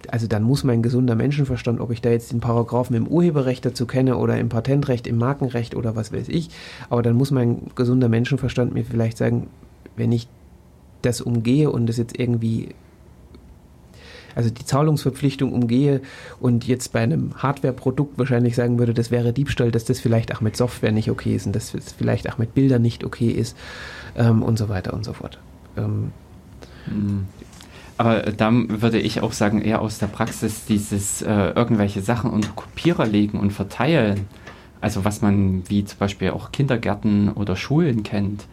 [0.07, 3.85] also dann muss mein gesunder Menschenverstand, ob ich da jetzt den Paragraphen im Urheberrecht dazu
[3.85, 6.49] kenne oder im Patentrecht, im Markenrecht oder was weiß ich,
[6.89, 9.47] aber dann muss mein gesunder Menschenverstand mir vielleicht sagen,
[9.95, 10.27] wenn ich
[11.01, 12.69] das umgehe und das jetzt irgendwie
[14.35, 16.01] also die Zahlungsverpflichtung umgehe
[16.39, 20.41] und jetzt bei einem Hardware-Produkt wahrscheinlich sagen würde, das wäre Diebstahl, dass das vielleicht auch
[20.41, 23.57] mit Software nicht okay ist und dass das vielleicht auch mit Bildern nicht okay ist
[24.15, 25.39] ähm, und so weiter und so fort.
[25.77, 26.11] Ähm,
[26.85, 27.25] hm.
[27.97, 32.49] aber da würde ich auch sagen, eher aus der Praxis dieses äh, irgendwelche Sachen unter
[32.49, 34.27] Kopierer legen und verteilen,
[34.81, 38.45] also was man wie zum Beispiel auch Kindergärten oder Schulen kennt,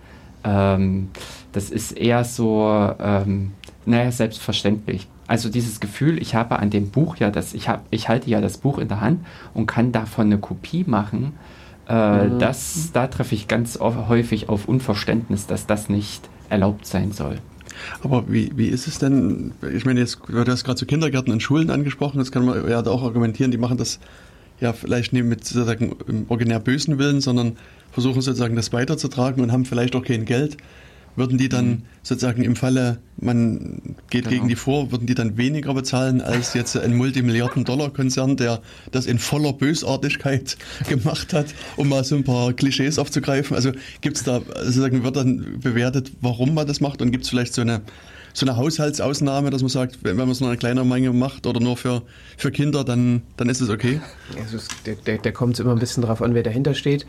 [0.44, 1.09] ähm,
[1.52, 3.52] das ist eher so, ähm,
[3.85, 5.09] naja, selbstverständlich.
[5.31, 8.40] Also dieses Gefühl, ich habe an dem Buch ja das, ich, hab, ich halte ja
[8.40, 9.24] das Buch in der Hand
[9.55, 11.35] und kann davon eine Kopie machen,
[11.89, 12.40] äh, mhm.
[12.40, 17.39] das, da treffe ich ganz häufig auf Unverständnis, dass das nicht erlaubt sein soll.
[18.02, 21.32] Aber wie, wie ist es denn, ich meine, jetzt, du hast gerade zu so Kindergärten
[21.32, 24.01] und Schulen angesprochen, das kann man ja auch argumentieren, die machen das
[24.59, 27.57] ja vielleicht nicht mit sozusagen originär bösen Willen, sondern
[27.93, 30.57] versuchen sozusagen das weiterzutragen und haben vielleicht auch kein Geld
[31.16, 31.82] würden die dann mhm.
[32.03, 34.31] sozusagen im Falle, man geht genau.
[34.31, 38.61] gegen die vor, würden die dann weniger bezahlen als jetzt ein Multimilliarden-Dollar-Konzern, der
[38.93, 40.57] das in voller Bösartigkeit
[40.89, 41.47] gemacht hat,
[41.77, 43.57] um mal so ein paar Klischees aufzugreifen?
[43.57, 47.31] Also gibt es da, sozusagen wird dann bewertet, warum man das macht und gibt es
[47.31, 47.82] vielleicht so eine
[48.32, 51.59] so eine Haushaltsausnahme, dass man sagt, wenn man es nur eine kleine Menge macht oder
[51.59, 52.03] nur für,
[52.37, 54.01] für Kinder, dann, dann ist es okay?
[54.41, 57.07] Also es, der, der, der kommt immer ein bisschen drauf an, wer dahinter steht.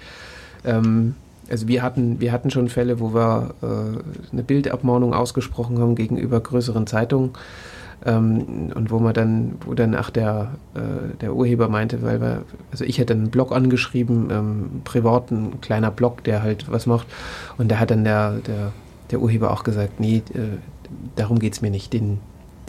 [0.65, 1.15] Ähm,
[1.52, 6.40] also wir hatten, wir hatten schon Fälle, wo wir äh, eine Bildabmahnung ausgesprochen haben gegenüber
[6.40, 7.32] größeren Zeitungen.
[8.03, 12.44] Ähm, und wo man dann, wo dann ach der, äh, der Urheber meinte, weil wir,
[12.72, 17.06] also ich hätte einen Blog angeschrieben, ähm, privat ein kleiner Blog, der halt was macht.
[17.60, 18.72] Und da hat dann der, der,
[19.11, 20.57] der Urheber auch gesagt, nee, äh,
[21.15, 21.94] darum geht es mir nicht.
[21.94, 22.19] Den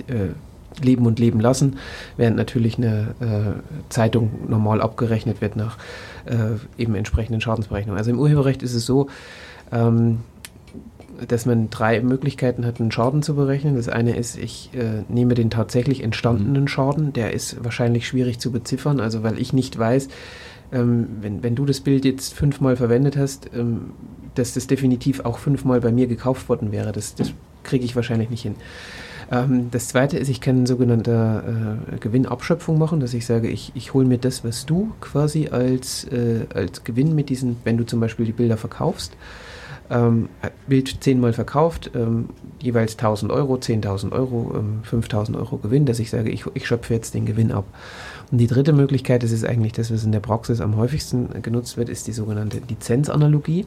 [0.08, 0.34] äh,
[0.80, 1.78] leben und leben lassen,
[2.16, 5.76] während natürlich eine äh, Zeitung normal abgerechnet wird nach
[6.26, 7.98] äh, eben entsprechenden Schadensberechnungen.
[7.98, 9.08] Also im Urheberrecht ist es so,
[9.70, 10.18] ähm,
[11.28, 13.76] dass man drei Möglichkeiten hat, einen Schaden zu berechnen.
[13.76, 16.68] Das eine ist, ich äh, nehme den tatsächlich entstandenen mhm.
[16.68, 17.12] Schaden.
[17.12, 20.08] Der ist wahrscheinlich schwierig zu beziffern, also weil ich nicht weiß,
[20.72, 23.92] ähm, wenn, wenn du das Bild jetzt fünfmal verwendet hast, ähm,
[24.34, 26.92] dass das definitiv auch fünfmal bei mir gekauft worden wäre.
[26.92, 27.32] Das, das
[27.62, 28.54] kriege ich wahrscheinlich nicht hin.
[29.32, 33.94] Ähm, das zweite ist, ich kann sogenannte äh, Gewinnabschöpfung machen, dass ich sage, ich, ich
[33.94, 37.98] hole mir das, was du quasi als, äh, als Gewinn mit diesen, wenn du zum
[37.98, 39.16] Beispiel die Bilder verkaufst,
[39.90, 40.28] ähm,
[40.66, 42.28] Bild zehnmal verkauft, ähm,
[42.60, 46.92] jeweils 1000 Euro, 10.000 Euro, ähm, 5000 Euro Gewinn, dass ich sage, ich, ich schöpfe
[46.92, 47.64] jetzt den Gewinn ab.
[48.32, 51.76] Und die dritte Möglichkeit, das ist eigentlich das, was in der Praxis am häufigsten genutzt
[51.76, 53.66] wird, ist die sogenannte Lizenzanalogie.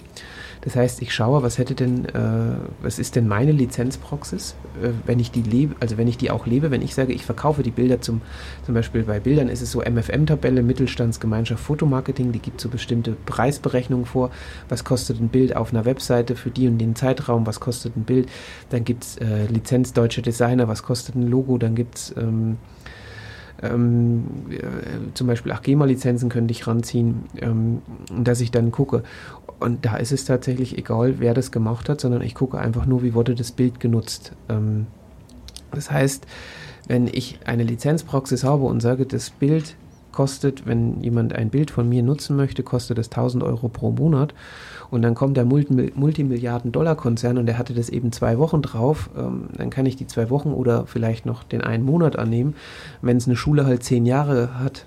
[0.61, 5.19] Das heißt, ich schaue, was hätte denn, äh, was ist denn meine Lizenzpraxis, äh, wenn
[5.19, 7.69] ich die lebe, also wenn ich die auch lebe, wenn ich sage, ich verkaufe die
[7.69, 8.21] Bilder zum,
[8.65, 14.07] zum Beispiel bei Bildern ist es so MFM-Tabelle, Mittelstandsgemeinschaft Fotomarketing, die gibt so bestimmte Preisberechnungen
[14.07, 14.31] vor,
[14.67, 18.03] was kostet ein Bild auf einer Webseite für die und den Zeitraum, was kostet ein
[18.03, 18.29] Bild,
[18.71, 22.57] dann gibt es äh, Lizenz Deutsche Designer, was kostet ein Logo, dann gibt es ähm,
[23.61, 29.03] ähm, äh, zum Beispiel auch GEMA-Lizenzen könnte ich ranziehen, ähm, dass ich dann gucke.
[29.59, 33.03] Und da ist es tatsächlich egal, wer das gemacht hat, sondern ich gucke einfach nur,
[33.03, 34.33] wie wurde das Bild genutzt.
[34.49, 34.87] Ähm,
[35.71, 36.25] das heißt,
[36.87, 39.75] wenn ich eine Lizenzpraxis habe und sage, das Bild
[40.11, 44.33] kostet, wenn jemand ein Bild von mir nutzen möchte, kostet es 1000 Euro pro Monat.
[44.91, 49.09] Und dann kommt der Multimilliarden-Dollar-Konzern und der hatte das eben zwei Wochen drauf.
[49.17, 52.55] Ähm, dann kann ich die zwei Wochen oder vielleicht noch den einen Monat annehmen.
[53.01, 54.85] Wenn es eine Schule halt zehn Jahre hat,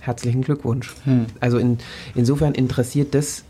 [0.00, 0.94] herzlichen Glückwunsch.
[1.04, 1.26] Hm.
[1.40, 1.78] Also in,
[2.14, 3.44] insofern interessiert das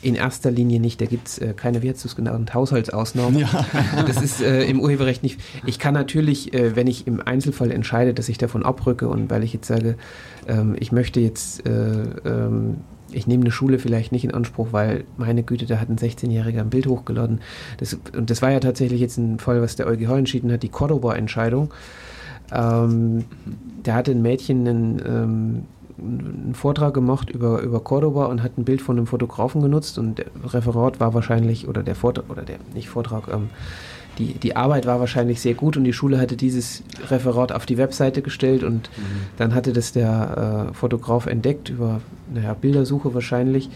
[0.00, 1.00] in erster Linie nicht.
[1.00, 3.40] Da gibt es äh, keine, wie hast du es genannt, Haushaltsausnahmen.
[3.40, 3.66] Ja.
[4.06, 5.40] Das ist äh, im Urheberrecht nicht.
[5.66, 9.42] Ich kann natürlich, äh, wenn ich im Einzelfall entscheide, dass ich davon abrücke und weil
[9.42, 9.96] ich jetzt sage,
[10.46, 11.70] ähm, ich möchte jetzt, äh,
[12.24, 12.78] ähm,
[13.10, 16.60] ich nehme eine Schule vielleicht nicht in Anspruch, weil meine Güte, da hat ein 16-Jähriger
[16.60, 17.40] ein Bild hochgeladen.
[17.78, 20.68] Das, und das war ja tatsächlich jetzt ein Fall, was der EuGH entschieden hat, die
[20.68, 21.72] Cordoba-Entscheidung.
[22.52, 23.24] Ähm,
[23.82, 25.64] da hatte ein Mädchen einen ähm,
[25.98, 30.18] einen Vortrag gemacht über, über Cordoba und hat ein Bild von einem Fotografen genutzt und
[30.18, 33.50] der Referat war wahrscheinlich, oder der Vortrag, oder der, nicht Vortrag, ähm,
[34.18, 37.78] die, die Arbeit war wahrscheinlich sehr gut und die Schule hatte dieses Referat auf die
[37.78, 39.02] Webseite gestellt und mhm.
[39.36, 42.00] dann hatte das der äh, Fotograf entdeckt über
[42.32, 43.70] naja, Bildersuche wahrscheinlich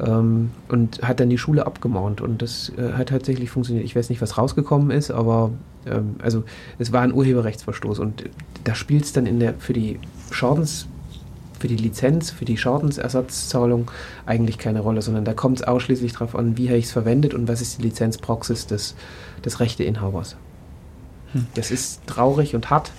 [0.00, 3.84] Ähm, und hat dann die Schule abgemaunt und das äh, hat tatsächlich funktioniert.
[3.84, 5.50] Ich weiß nicht, was rausgekommen ist, aber
[5.86, 6.44] ähm, also
[6.78, 8.22] es war ein Urheberrechtsverstoß und
[8.62, 9.98] da spielt es dann in der für die
[10.30, 10.86] Schadens
[11.58, 13.90] für die Lizenz, für die Schadensersatzzahlung
[14.24, 17.34] eigentlich keine Rolle, sondern da kommt es ausschließlich darauf an, wie habe ich es verwendet
[17.34, 18.94] und was ist die Lizenzpraxis des,
[19.44, 20.36] des Rechteinhabers.
[21.32, 21.46] Hm.
[21.54, 22.90] Das ist traurig und hart,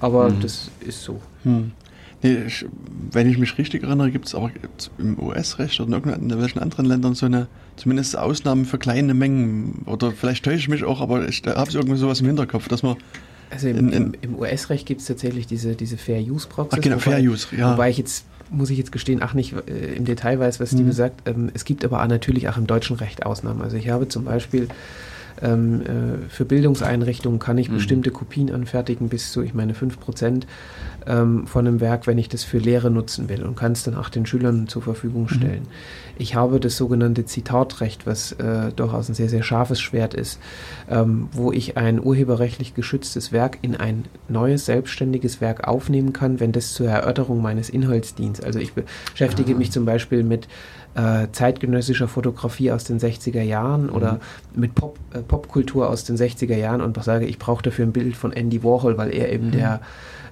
[0.00, 0.40] aber hm.
[0.40, 1.20] das ist so.
[1.42, 1.72] Hm.
[2.22, 2.66] Nee, ich,
[3.12, 4.50] wenn ich mich richtig erinnere, gibt es aber
[4.98, 7.46] im US-Recht oder in irgendwelchen anderen Ländern so eine,
[7.76, 9.82] zumindest Ausnahmen für kleine Mengen.
[9.86, 12.96] Oder vielleicht täusche ich mich auch, aber ich habe irgendwie sowas im Hinterkopf, dass man.
[13.50, 16.82] Also im, im, im US-Recht gibt es tatsächlich diese, diese Fair-Use-Praxis.
[16.82, 17.72] Genau, Fair-Use, ja.
[17.72, 20.86] Wobei ich jetzt, muss ich jetzt gestehen, ach nicht äh, im Detail weiß, was mhm.
[20.86, 21.26] die sagt.
[21.28, 23.62] Ähm, es gibt aber natürlich auch im deutschen Recht Ausnahmen.
[23.62, 24.68] Also ich habe zum Beispiel
[25.42, 27.74] ähm, äh, für Bildungseinrichtungen kann ich mhm.
[27.74, 30.42] bestimmte Kopien anfertigen, bis zu, ich meine, 5%
[31.06, 33.94] ähm, von einem Werk, wenn ich das für Lehre nutzen will und kann es dann
[33.94, 35.28] auch den Schülern zur Verfügung mhm.
[35.28, 35.62] stellen.
[35.62, 36.18] Mhm.
[36.18, 40.40] Ich habe das sogenannte Zitatrecht, was äh, durchaus ein sehr, sehr scharfes Schwert ist,
[40.90, 46.52] ähm, wo ich ein urheberrechtlich geschütztes Werk in ein neues, selbstständiges Werk aufnehmen kann, wenn
[46.52, 48.42] das zur Erörterung meines Inhalts dient.
[48.42, 49.58] Also ich beschäftige ah.
[49.58, 50.48] mich zum Beispiel mit
[50.94, 53.92] äh, zeitgenössischer Fotografie aus den 60er Jahren mhm.
[53.92, 54.20] oder
[54.54, 58.16] mit Pop, äh, Popkultur aus den 60er Jahren und sage, ich brauche dafür ein Bild
[58.16, 59.52] von Andy Warhol, weil er eben mhm.
[59.52, 59.80] der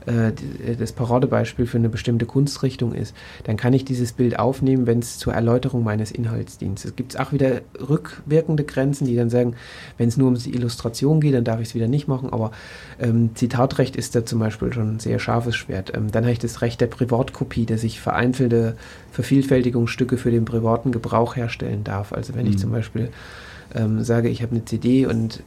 [0.06, 3.14] das Paradebeispiel für eine bestimmte Kunstrichtung ist,
[3.44, 6.84] dann kann ich dieses Bild aufnehmen, wenn es zur Erläuterung meines Inhalts dient.
[6.84, 9.56] Es gibt auch wieder rückwirkende Grenzen, die dann sagen,
[9.98, 12.52] wenn es nur um die Illustration geht, dann darf ich es wieder nicht machen, aber
[13.00, 15.92] ähm, Zitatrecht ist da zum Beispiel schon ein sehr scharfes Schwert.
[15.94, 18.76] Ähm, dann habe ich das Recht der Privatkopie, dass ich vereinzelte
[19.12, 22.12] Vervielfältigungsstücke für den privaten Gebrauch herstellen darf.
[22.12, 22.52] Also wenn mhm.
[22.52, 23.10] ich zum Beispiel
[23.74, 25.42] ähm, sage, ich habe eine CD und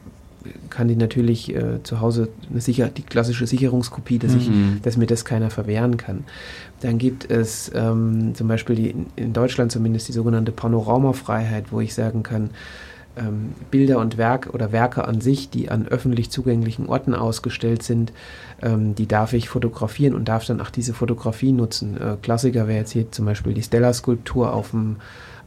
[0.70, 4.80] kann die natürlich äh, zu Hause eine sicher, die klassische Sicherungskopie, dass, ich, mhm.
[4.82, 6.24] dass mir das keiner verwehren kann.
[6.80, 11.94] Dann gibt es ähm, zum Beispiel die, in Deutschland zumindest die sogenannte Panoramafreiheit, wo ich
[11.94, 12.50] sagen kann,
[13.16, 18.12] ähm, Bilder und Werk oder Werke an sich, die an öffentlich zugänglichen Orten ausgestellt sind,
[18.62, 21.96] ähm, die darf ich fotografieren und darf dann auch diese Fotografie nutzen.
[21.96, 24.96] Äh, Klassiker wäre jetzt hier zum Beispiel die Stella-Skulptur auf dem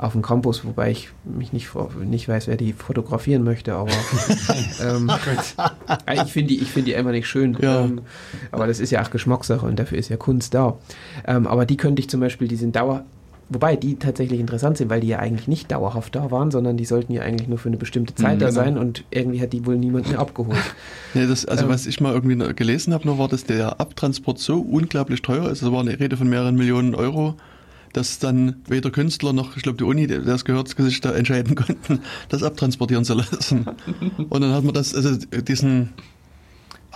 [0.04, 1.70] auf dem Campus, wobei ich mich nicht,
[2.04, 3.92] nicht weiß, wer die fotografieren möchte, aber
[4.84, 5.10] ähm,
[6.14, 7.58] ich finde die, find die einfach nicht schön.
[7.62, 7.86] Ja.
[7.86, 8.02] Ähm,
[8.52, 10.78] aber das ist ja auch Geschmackssache und dafür ist ja Kunst da.
[11.26, 13.06] Ähm, aber die könnte ich zum Beispiel, die sind dauer,
[13.50, 16.86] Wobei die tatsächlich interessant sind, weil die ja eigentlich nicht dauerhaft da waren, sondern die
[16.86, 18.62] sollten ja eigentlich nur für eine bestimmte Zeit mhm, da genau.
[18.62, 20.58] sein und irgendwie hat die wohl niemand mehr abgeholt.
[21.14, 24.40] Nee, das, also ähm, was ich mal irgendwie gelesen habe, nur war, dass der Abtransport
[24.40, 25.62] so unglaublich teuer ist.
[25.62, 27.36] Es war eine Rede von mehreren Millionen Euro
[27.94, 31.56] dass dann weder Künstler noch, ich glaube, die Uni, der es gehört, sich da entscheiden
[31.56, 33.66] konnten, das abtransportieren zu lassen.
[34.30, 35.90] Und dann hat man das, also diesen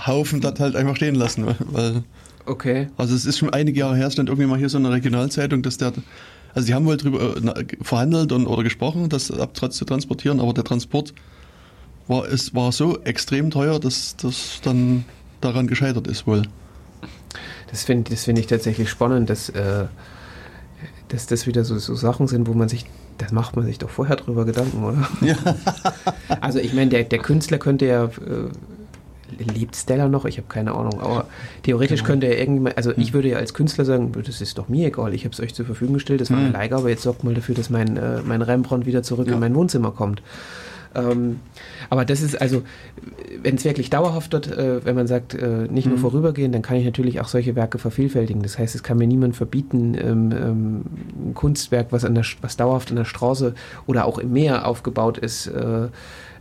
[0.05, 2.03] Haufen dort halt einfach stehen lassen, weil.
[2.45, 2.87] Okay.
[2.97, 5.77] Also es ist schon einige Jahre her, stand irgendwie mal hier so eine Regionalzeitung, dass
[5.77, 5.93] der,
[6.53, 10.53] also die haben wohl drüber äh, verhandelt und, oder gesprochen, das abtransportieren, zu transportieren, aber
[10.53, 11.13] der Transport
[12.07, 15.05] war, es war so extrem teuer, dass das dann
[15.41, 16.43] daran gescheitert ist wohl.
[17.69, 19.85] Das finde das find ich tatsächlich spannend, dass äh,
[21.09, 22.85] dass das wieder so, so Sachen sind, wo man sich,
[23.17, 25.07] da macht man sich doch vorher drüber Gedanken, oder?
[25.21, 25.35] Ja.
[26.41, 28.49] also ich meine, der, der Künstler könnte ja, äh,
[29.37, 30.25] lebt Stella noch?
[30.25, 31.27] Ich habe keine Ahnung, aber
[31.63, 32.07] theoretisch genau.
[32.11, 33.13] könnte er irgendwann, also ich hm.
[33.13, 35.65] würde ja als Künstler sagen, das ist doch mir egal, ich habe es euch zur
[35.65, 36.53] Verfügung gestellt, das war eine hm.
[36.53, 39.33] Leihgabe, jetzt sorgt mal dafür, dass mein, äh, mein Rembrandt wieder zurück ja.
[39.33, 40.21] in mein Wohnzimmer kommt.
[40.95, 41.39] Ähm,
[41.89, 42.63] aber das ist also,
[43.41, 46.01] wenn es wirklich dauerhaft wird, äh, wenn man sagt, äh, nicht nur mhm.
[46.01, 48.41] vorübergehend, dann kann ich natürlich auch solche Werke vervielfältigen.
[48.41, 50.85] Das heißt, es kann mir niemand verbieten, ähm, ähm,
[51.29, 53.53] ein Kunstwerk, was, an der, was dauerhaft an der Straße
[53.85, 55.87] oder auch im Meer aufgebaut ist, äh,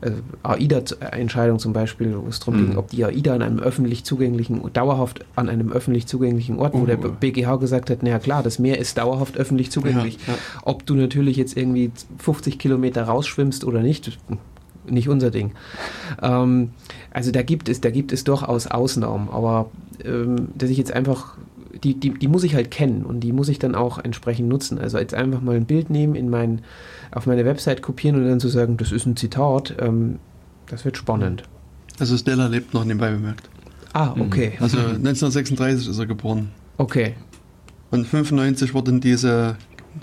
[0.01, 0.10] äh
[0.43, 2.66] AIDA-Entscheidung zum Beispiel, wo es darum mhm.
[2.66, 6.82] ging, ob die AIDA an einem öffentlich zugänglichen, dauerhaft an einem öffentlich zugänglichen Ort, wo
[6.82, 6.86] oh.
[6.86, 10.18] der BGH gesagt hat, naja klar, das Meer ist dauerhaft öffentlich zugänglich.
[10.27, 10.39] Ja, ja.
[10.62, 14.18] Ob du natürlich jetzt irgendwie 50 Kilometer rausschwimmst oder nicht,
[14.89, 15.52] nicht unser Ding.
[16.23, 16.70] Ähm,
[17.12, 19.70] also da gibt es, da gibt es durchaus Ausnahmen, aber
[20.05, 21.36] ähm, dass ich jetzt einfach,
[21.82, 24.78] die, die, die muss ich halt kennen und die muss ich dann auch entsprechend nutzen.
[24.78, 26.62] Also jetzt einfach mal ein Bild nehmen, in mein,
[27.16, 30.18] auf meine Website kopieren und dann zu sagen, das ist ein Zitat, ähm,
[30.66, 31.44] das wird spannend.
[31.98, 33.48] Also Stella lebt noch nebenbei bemerkt.
[33.94, 34.52] Ah, okay.
[34.60, 36.51] Also 1936 ist er geboren.
[36.76, 37.14] Okay.
[37.90, 39.56] Und 95 wurden diese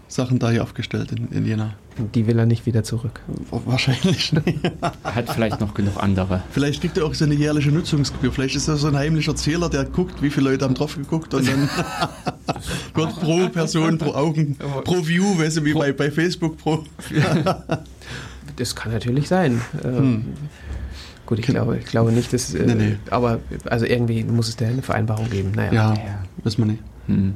[0.07, 1.75] Sachen da hier aufgestellt in, in Jena.
[2.13, 3.21] Die will er nicht wieder zurück.
[3.51, 4.71] Wahrscheinlich nicht.
[5.03, 6.41] Hat vielleicht noch genug andere.
[6.51, 8.31] Vielleicht kriegt er auch so eine jährliche Nutzungsgebühr.
[8.31, 11.33] Vielleicht ist er so ein heimlicher Zähler, der guckt, wie viele Leute haben drauf geguckt
[11.33, 11.69] und dann
[12.95, 16.83] wird pro Person, pro Augen, pro View, weißt du, wie bei, bei Facebook pro.
[18.55, 19.61] das kann natürlich sein.
[19.83, 20.25] Ähm, hm.
[21.25, 22.53] Gut, ich glaube, ich glaube nicht, dass.
[22.53, 22.95] Äh, nee, nee.
[23.09, 23.39] Aber
[23.69, 25.51] also irgendwie muss es da eine Vereinbarung geben.
[25.55, 25.73] Naja.
[25.73, 26.23] Ja, ja.
[26.43, 26.83] wissen wir nicht.
[27.07, 27.35] Hm.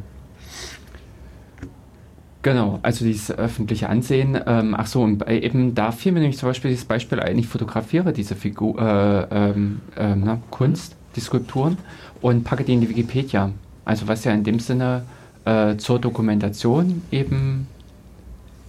[2.48, 4.40] Genau, also dieses öffentliche Ansehen.
[4.48, 7.45] Ähm, ach so, und eben da fiel mir nämlich zum Beispiel dieses Beispiel ein, ich
[7.45, 11.78] fotografiere diese Figur, äh, ähm, äh, na, Kunst, die Skulpturen
[12.22, 13.52] und packe die in die Wikipedia.
[13.84, 15.03] Also was ja in dem Sinne
[15.44, 17.68] äh, zur Dokumentation eben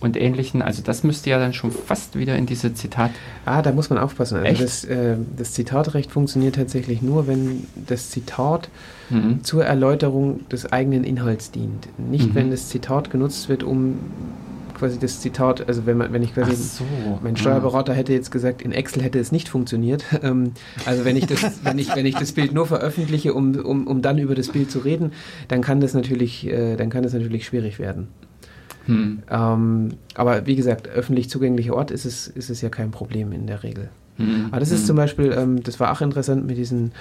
[0.00, 0.62] und ähnlichen.
[0.62, 3.10] Also das müsste ja dann schon fast wieder in diese Zitat.
[3.44, 4.38] Ah, da muss man aufpassen.
[4.38, 8.68] Also das, äh, das, Zitatrecht funktioniert tatsächlich nur, wenn das Zitat
[9.10, 9.42] mhm.
[9.42, 11.88] zur Erläuterung des eigenen Inhalts dient.
[11.98, 12.34] Nicht, mhm.
[12.34, 13.98] wenn das Zitat genutzt wird, um
[14.78, 16.84] quasi das Zitat, also wenn man, wenn ich quasi, so.
[17.22, 20.04] mein Steuerberater hätte jetzt gesagt, in Excel hätte es nicht funktioniert.
[20.20, 20.52] Ähm,
[20.84, 24.02] also wenn ich das, wenn ich, wenn ich das Bild nur veröffentliche, um, um, um
[24.02, 25.12] dann über das Bild zu reden,
[25.46, 28.08] dann kann das natürlich, äh, dann kann das natürlich schwierig werden.
[28.88, 29.22] Hm.
[29.30, 33.46] Ähm, aber wie gesagt, öffentlich zugänglicher Ort ist es, ist es ja kein Problem in
[33.46, 33.90] der Regel.
[34.16, 34.46] Hm.
[34.50, 34.86] Aber das ist hm.
[34.86, 36.92] zum Beispiel, ähm, das war auch interessant mit diesen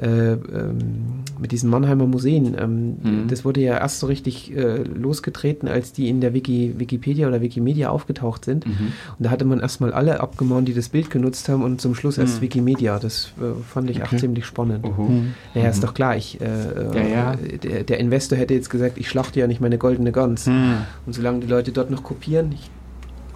[0.00, 2.56] äh, ähm, mit diesen Mannheimer Museen.
[2.58, 3.28] Ähm, mhm.
[3.28, 7.40] Das wurde ja erst so richtig äh, losgetreten, als die in der Wiki, Wikipedia oder
[7.40, 8.66] Wikimedia aufgetaucht sind.
[8.66, 8.92] Mhm.
[9.18, 12.18] Und da hatte man erstmal alle abgemahnt, die das Bild genutzt haben und zum Schluss
[12.18, 12.42] erst mhm.
[12.42, 12.98] Wikimedia.
[12.98, 14.16] Das äh, fand ich okay.
[14.16, 14.84] auch ziemlich spannend.
[14.84, 15.34] Mhm.
[15.54, 15.86] Naja, ist mhm.
[15.86, 16.46] doch klar, ich, äh,
[16.94, 17.36] ja, ja.
[17.62, 20.46] Der, der, Investor hätte jetzt gesagt, ich schlachte ja nicht meine goldene Gans.
[20.46, 20.78] Mhm.
[21.06, 22.70] Und solange die Leute dort noch kopieren, ich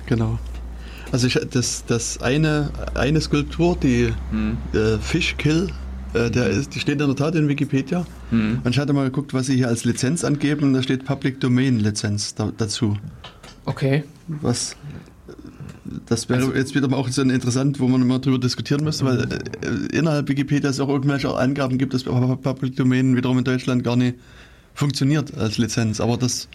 [0.07, 0.39] Genau.
[1.13, 4.57] Also ich, das, das eine, eine Skulptur, die hm.
[4.73, 5.69] äh, Fish Kill,
[6.17, 8.07] äh, der ist, die steht in der Tat in Wikipedia.
[8.31, 8.61] Mhm.
[8.65, 10.73] Und ich hatte mal geguckt, was sie hier als Lizenz angeben.
[10.73, 12.97] Da steht Public Domain Lizenz da, dazu.
[13.65, 14.05] Okay.
[14.27, 14.77] Was
[16.07, 19.05] das wäre also, jetzt wieder mal auch so interessant, wo man immer drüber diskutieren müsste,
[19.05, 23.85] weil äh, innerhalb Wikipedia es auch irgendwelche Angaben gibt, dass Public Domain wiederum in Deutschland
[23.85, 24.17] gar nicht
[24.75, 26.01] funktioniert als Lizenz.
[26.01, 26.49] Aber das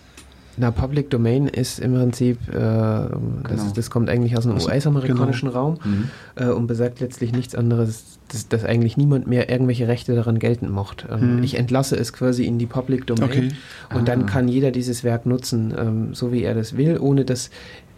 [0.57, 3.65] na, Public Domain ist im Prinzip, äh, das, genau.
[3.67, 5.59] ist, das, kommt eigentlich aus dem US-amerikanischen genau.
[5.59, 6.09] Raum mhm.
[6.35, 10.71] äh, und besagt letztlich nichts anderes, dass, dass, eigentlich niemand mehr irgendwelche Rechte daran geltend
[10.71, 11.05] macht.
[11.09, 11.43] Ähm, mhm.
[11.43, 13.49] Ich entlasse es quasi in die Public Domain okay.
[13.93, 14.03] und ah.
[14.03, 17.49] dann kann jeder dieses Werk nutzen, ähm, so wie er das will, ohne dass,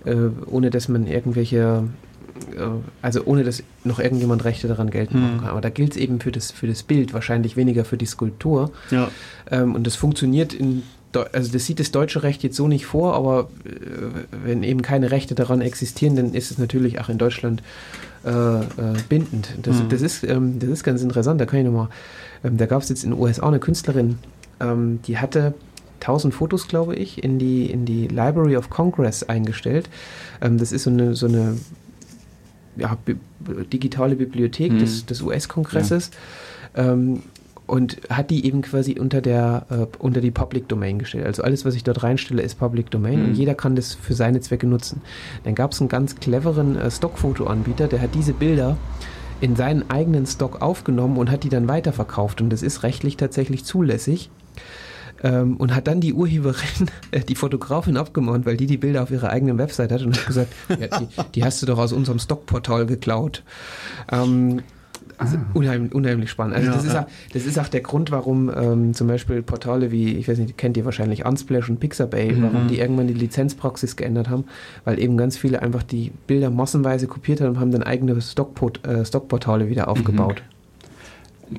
[0.05, 0.15] äh,
[0.45, 1.83] ohne dass man irgendwelche
[2.55, 2.61] äh,
[3.01, 5.39] also ohne dass noch irgendjemand Rechte daran geltend machen hm.
[5.41, 5.49] kann.
[5.49, 8.71] Aber da gilt es eben für das, für das Bild, wahrscheinlich weniger für die Skulptur.
[8.91, 9.09] Ja.
[9.49, 10.83] Ähm, und das funktioniert in
[11.15, 13.69] also das sieht das deutsche Recht jetzt so nicht vor, aber äh,
[14.43, 17.63] wenn eben keine Rechte daran existieren, dann ist es natürlich auch in Deutschland
[18.25, 18.63] äh, äh,
[19.09, 19.49] bindend.
[19.61, 19.89] Das, mhm.
[19.89, 21.41] das, ist, ähm, das ist ganz interessant.
[21.41, 21.89] Da kann ich nochmal,
[22.43, 24.17] ähm, da gab es jetzt in den USA eine Künstlerin,
[24.59, 25.53] ähm, die hatte
[25.99, 29.89] 1000 Fotos, glaube ich, in die, in die Library of Congress eingestellt.
[30.41, 31.57] Ähm, das ist so eine, so eine
[32.75, 33.15] ja, bi
[33.71, 34.79] digitale Bibliothek mhm.
[34.79, 36.11] des, des US-Kongresses.
[36.75, 36.93] Ja.
[36.93, 37.23] Ähm,
[37.73, 41.25] und hat die eben quasi unter der äh, unter die Public Domain gestellt.
[41.25, 43.29] Also alles, was ich dort reinstelle, ist Public Domain mhm.
[43.29, 45.01] und jeder kann das für seine Zwecke nutzen.
[45.43, 48.77] Dann gab es einen ganz cleveren äh, Stockfotoanbieter, der hat diese Bilder
[49.41, 53.65] in seinen eigenen Stock aufgenommen und hat die dann weiterverkauft und das ist rechtlich tatsächlich
[53.65, 54.29] zulässig.
[55.23, 59.09] Ähm, und hat dann die Urheberin, äh, die Fotografin abgemahnt, weil die die Bilder auf
[59.09, 62.19] ihrer eigenen Website hat und hat gesagt, ja, die, die, hast du doch aus unserem
[62.19, 63.41] Stockportal geklaut.
[64.11, 64.61] Ähm,
[65.17, 66.55] also unheimlich, unheimlich spannend.
[66.55, 69.91] Also ja, das, ist auch, das ist auch der Grund, warum ähm, zum Beispiel Portale
[69.91, 72.43] wie, ich weiß nicht, kennt ihr wahrscheinlich Unsplash und Pixabay, mhm.
[72.43, 74.45] warum die irgendwann die Lizenzpraxis geändert haben,
[74.85, 78.85] weil eben ganz viele einfach die Bilder massenweise kopiert haben und haben dann eigene Stockport,
[78.85, 80.41] äh, Stockportale wieder aufgebaut.
[80.47, 80.53] Mhm.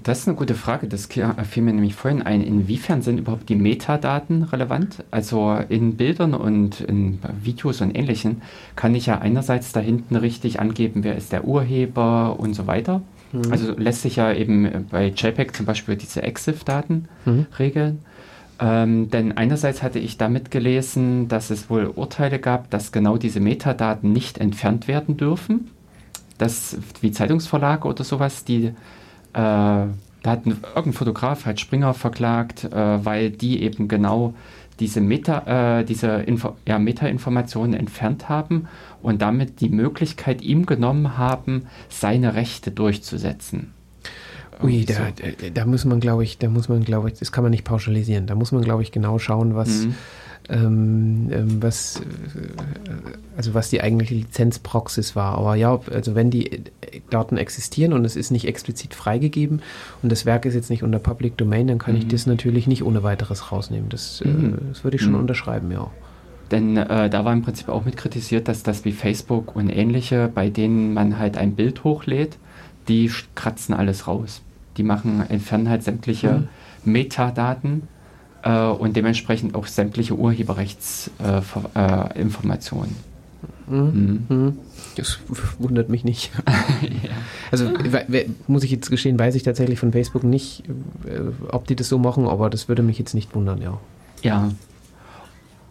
[0.02, 0.89] Das ist eine gute Frage.
[0.89, 2.40] Das fiel mir nämlich vorhin ein.
[2.40, 5.05] Inwiefern sind überhaupt die Metadaten relevant?
[5.10, 8.43] Also in Bildern und in Videos und Ähnlichem
[8.76, 13.02] kann ich ja einerseits da hinten richtig angeben, wer ist der Urheber und so weiter.
[13.35, 13.52] Mhm.
[13.52, 17.47] Also lässt sich ja eben bei JPEG zum Beispiel diese EXIF-Daten mhm.
[17.59, 18.01] regeln.
[18.61, 23.40] Ähm, denn einerseits hatte ich damit gelesen, dass es wohl Urteile gab, dass genau diese
[23.40, 25.70] Metadaten nicht entfernt werden dürfen.
[26.39, 28.73] Dass wie Zeitungsverlage oder sowas, die äh,
[30.24, 34.35] da hat ein, irgendein Fotograf halt Springer verklagt, äh, weil die eben genau
[34.81, 38.69] diese Meta, äh, diese Info ja, Meta-Informationen entfernt haben
[39.05, 43.74] und damit die Möglichkeit ihm genommen haben, seine Rechte durchzusetzen.
[44.62, 45.09] Ui, da,
[45.52, 48.26] da, muss man, glaube ich, da muss man, glaube ich, das kann man nicht pauschalisieren.
[48.26, 49.94] Da muss man, glaube ich, genau schauen, was, mhm.
[50.48, 52.02] ähm, ähm was, äh,
[53.36, 55.36] also was die eigentliche Lizenzpraxis war.
[55.36, 56.62] Aber ja, also wenn die
[57.10, 59.60] Daten existieren und es ist nicht explizit freigegeben
[60.02, 62.01] und das Werk ist jetzt nicht unter Public Domain, dann kann mhm.
[62.01, 63.90] ich das natürlich nicht ohne weiteres rausnehmen.
[63.90, 64.55] Das, äh, mhm.
[64.55, 65.20] äh, das würde ich schon mhm.
[65.20, 65.90] unterschreiben, ja.
[66.55, 70.31] Denn äh, da war im Prinzip auch mit kritisiert, dass das wie Facebook und ähnliche,
[70.32, 72.39] bei denen man halt ein Bild hochlädt,
[72.86, 74.40] die kratzen alles raus.
[74.76, 76.44] Die machen, entfernen halt sämtliche
[76.85, 76.93] mhm.
[76.93, 77.89] Metadaten
[78.44, 82.94] äh, und dementsprechend auch sämtliche Urheberrechtsinformationen.
[83.68, 84.26] Äh, mhm.
[84.28, 84.56] mhm.
[84.94, 85.18] Das
[85.59, 86.31] wundert mich nicht.
[86.82, 87.10] ja.
[87.51, 87.68] Also
[88.47, 90.62] muss ich jetzt gestehen, weiß ich tatsächlich von Facebook nicht,
[91.05, 91.18] äh,
[91.51, 93.81] ob die das so machen, aber das würde mich jetzt nicht wundern, ja.
[94.22, 94.52] Ja,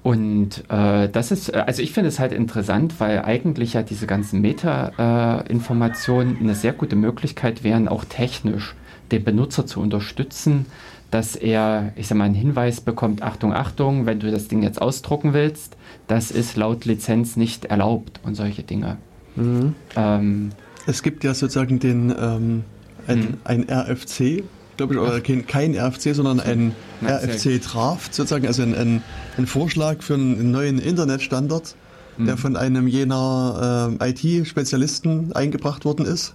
[0.04, 4.06] Und äh, das ist, äh, also ich finde es halt interessant, weil eigentlich ja diese
[4.06, 8.76] ganzen Meta-Informationen äh, eine sehr gute Möglichkeit wären, auch technisch
[9.12, 10.66] den Benutzer zu unterstützen,
[11.10, 14.82] dass er, ich sag mal, einen Hinweis bekommt, Achtung, Achtung, wenn du das Ding jetzt
[14.82, 15.78] ausdrucken willst,
[16.08, 18.98] das ist laut Lizenz nicht erlaubt und solche Dinge.
[19.36, 19.76] Mhm.
[19.96, 20.50] Ähm,
[20.86, 22.64] es gibt ja sozusagen den ähm,
[23.08, 23.38] ein, mhm.
[23.44, 24.44] ein RFC,
[24.78, 26.74] glaube ich, oder kein, kein RFC, sondern ein
[27.04, 29.04] RFC-Draft sozusagen, also ein, ein,
[29.38, 31.76] ein, Vorschlag für einen neuen Internetstandard,
[32.18, 32.26] mhm.
[32.26, 36.34] der von einem jener äh, IT-Spezialisten eingebracht worden ist.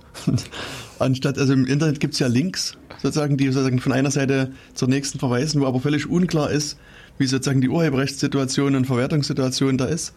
[0.98, 4.88] Anstatt, also im Internet gibt es ja Links, sozusagen, die sozusagen von einer Seite zur
[4.88, 6.78] nächsten verweisen, wo aber völlig unklar ist,
[7.18, 10.14] wie sozusagen die Urheberrechtssituation und Verwertungssituation da ist.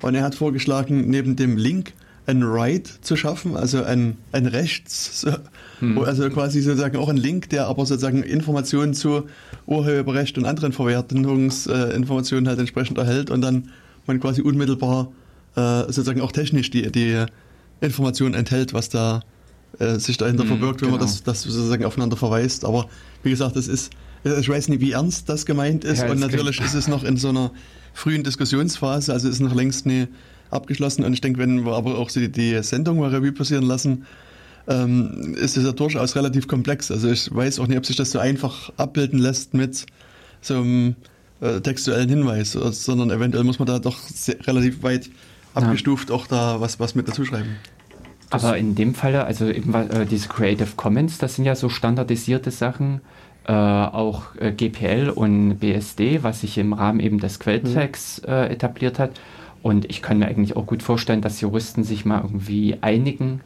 [0.00, 1.92] Und er hat vorgeschlagen, neben dem Link
[2.26, 5.26] ein Right zu schaffen, also ein, ein Rechts,
[5.80, 5.98] hm.
[5.98, 9.24] also quasi sozusagen auch ein Link, der aber sozusagen Informationen zu
[9.66, 13.70] Urheberrecht und anderen Verwertungsinformationen halt entsprechend erhält und dann
[14.06, 15.10] man quasi unmittelbar
[15.56, 17.24] äh, sozusagen auch technisch die, die
[17.80, 19.22] Informationen enthält, was da
[19.78, 20.98] äh, sich dahinter hm, verbirgt, wenn genau.
[20.98, 22.64] man das, das sozusagen aufeinander verweist.
[22.64, 22.88] Aber
[23.22, 23.92] wie gesagt, das ist,
[24.24, 27.16] ich weiß nicht, wie ernst das gemeint ist ja, und natürlich ist es noch in
[27.16, 27.50] so einer
[27.92, 30.06] frühen Diskussionsphase, also ist noch längst nie
[30.52, 31.04] abgeschlossen.
[31.04, 34.06] Und ich denke, wenn wir aber auch die, die Sendung mal Revue passieren lassen,
[34.68, 36.90] ähm, ist es ja durchaus relativ komplex.
[36.90, 39.86] Also ich weiß auch nicht, ob sich das so einfach abbilden lässt mit
[40.40, 40.96] so einem
[41.40, 45.10] äh, textuellen Hinweis, sondern eventuell muss man da doch sehr, relativ weit
[45.54, 46.16] abgestuft ja.
[46.16, 47.56] auch da was, was mit dazu schreiben.
[48.30, 52.50] Aber in dem Falle, also eben äh, diese Creative Commons, das sind ja so standardisierte
[52.50, 53.02] Sachen,
[53.44, 58.28] äh, auch äh, GPL und BSD, was sich im Rahmen eben des Quelltexts mhm.
[58.28, 59.10] äh, etabliert hat.
[59.62, 63.40] Und ich kann mir eigentlich auch gut vorstellen, dass Juristen sich mal irgendwie einigen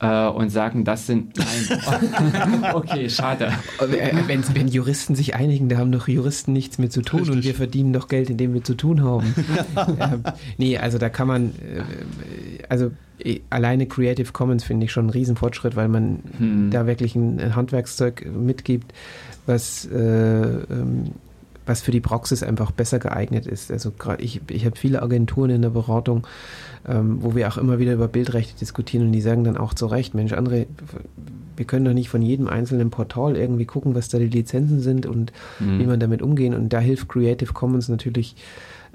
[0.00, 1.36] äh, und sagen, das sind.
[1.36, 2.74] Nein.
[2.74, 3.52] okay, schade.
[3.78, 7.36] Wenn, wenn, Juristen sich einigen, da haben doch Juristen nichts mehr zu tun Richtig.
[7.36, 9.34] und wir verdienen doch Geld, indem wir zu tun haben.
[10.00, 10.24] ähm,
[10.58, 11.50] nee, also da kann man.
[11.50, 12.90] Äh, also
[13.22, 16.70] äh, alleine Creative Commons finde ich schon einen Riesenfortschritt, weil man hm.
[16.70, 18.92] da wirklich ein Handwerkszeug mitgibt,
[19.46, 19.84] was.
[19.86, 21.12] Äh, ähm,
[21.70, 23.70] was für die Praxis einfach besser geeignet ist.
[23.70, 26.26] Also ich, ich habe viele Agenturen in der Beratung,
[26.86, 29.86] ähm, wo wir auch immer wieder über Bildrechte diskutieren und die sagen dann auch zu
[29.86, 30.66] Recht, Mensch, André,
[31.56, 35.06] wir können doch nicht von jedem einzelnen Portal irgendwie gucken, was da die Lizenzen sind
[35.06, 35.78] und mhm.
[35.78, 36.54] wie man damit umgehen.
[36.54, 38.34] Und da hilft Creative Commons natürlich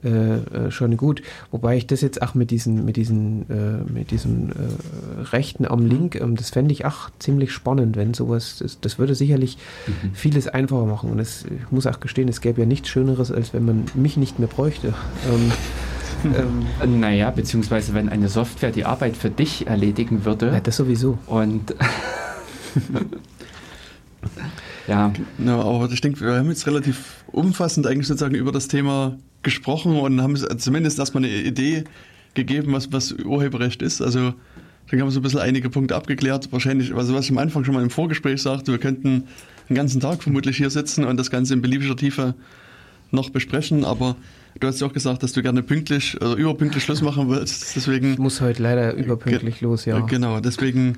[0.06, 1.24] äh, äh, schon gut.
[1.50, 5.86] Wobei ich das jetzt auch mit diesen, mit diesen, äh, mit diesen äh, Rechten am
[5.86, 9.58] Link, ähm, das fände ich auch ziemlich spannend, wenn sowas, das, das würde sicherlich
[9.88, 10.14] mhm.
[10.14, 11.12] vieles einfacher machen.
[11.12, 14.16] Und es, ich muss auch gestehen, es gäbe ja nichts Schöneres, als wenn man mich
[14.16, 14.94] nicht mehr bräuchte.
[15.28, 15.52] Ähm,
[16.84, 20.52] ähm, naja, beziehungsweise wenn eine Software die Arbeit für dich erledigen würde.
[20.52, 21.18] Ja, das sowieso.
[21.26, 21.74] Und
[24.88, 25.12] ja.
[25.40, 25.60] ja.
[25.60, 30.22] Aber ich denke, wir haben jetzt relativ umfassend eigentlich sozusagen über das Thema gesprochen und
[30.22, 31.86] haben zumindest erstmal eine Idee
[32.34, 34.02] gegeben, was, was Urheberrecht ist.
[34.02, 34.34] Also
[34.90, 36.52] dann haben wir so ein bisschen einige Punkte abgeklärt.
[36.52, 39.24] Wahrscheinlich, also was ich am Anfang schon mal im Vorgespräch sagte, wir könnten
[39.70, 42.36] den ganzen Tag vermutlich hier sitzen und das Ganze in beliebiger Tiefe
[43.12, 44.16] noch besprechen, aber
[44.60, 47.76] du hast ja auch gesagt, dass du gerne pünktlich oder überpünktlich Schluss machen willst.
[47.76, 50.00] Deswegen ich muss heute leider überpünktlich los, ja.
[50.02, 50.98] Genau, deswegen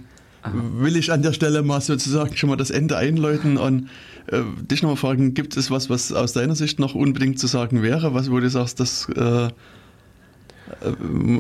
[0.54, 3.90] will ich an der Stelle mal sozusagen schon mal das Ende einläuten und
[4.28, 7.82] äh, dich nochmal fragen, gibt es was, was aus deiner Sicht noch unbedingt zu sagen
[7.82, 9.50] wäre, was wo du sagst, das äh, äh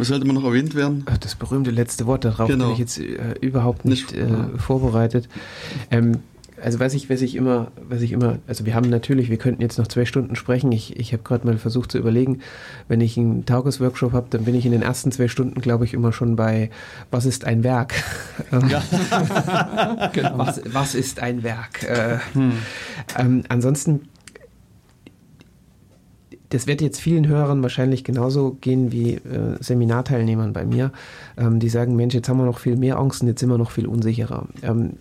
[0.01, 1.05] sollte man noch erwähnt werden?
[1.19, 2.65] Das berühmte letzte Wort, darauf genau.
[2.65, 5.27] bin ich jetzt äh, überhaupt nicht, nicht äh, vorbereitet.
[5.91, 6.19] Ähm,
[6.61, 9.61] also was ich, was ich immer, was ich immer, also wir haben natürlich, wir könnten
[9.61, 10.71] jetzt noch zwei Stunden sprechen.
[10.71, 12.39] Ich, ich habe gerade mal versucht zu überlegen,
[12.87, 15.93] wenn ich einen Tagesworkshop habe, dann bin ich in den ersten zwei Stunden, glaube ich,
[15.93, 16.69] immer schon bei
[17.11, 17.93] Was ist ein Werk?
[18.69, 18.81] Ja.
[20.13, 20.37] genau.
[20.37, 21.83] was, was ist ein Werk?
[21.83, 22.53] Äh, hm.
[23.17, 24.01] ähm, ansonsten
[26.49, 30.91] das wird jetzt vielen Hörern wahrscheinlich genauso gehen wie äh, Seminarteilnehmern bei mir,
[31.37, 33.57] ähm, die sagen, Mensch, jetzt haben wir noch viel mehr Angst und jetzt sind wir
[33.57, 34.47] noch viel unsicherer.
[34.63, 34.93] Ähm,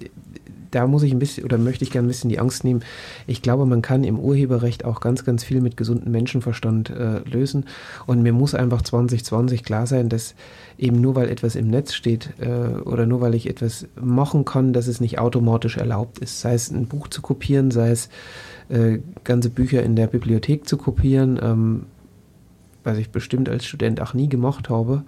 [0.71, 2.83] da muss ich ein bisschen oder möchte ich gerne ein bisschen die Angst nehmen.
[3.27, 7.65] Ich glaube, man kann im Urheberrecht auch ganz, ganz viel mit gesundem Menschenverstand äh, lösen.
[8.07, 10.35] Und mir muss einfach 2020 klar sein, dass
[10.79, 14.73] eben nur weil etwas im Netz steht äh, oder nur weil ich etwas machen kann,
[14.73, 16.41] dass es nicht automatisch erlaubt ist.
[16.41, 18.09] Sei es ein Buch zu kopieren, sei es
[18.69, 21.87] äh, ganze Bücher in der Bibliothek zu kopieren, ähm,
[22.85, 25.05] was ich bestimmt als Student auch nie gemacht habe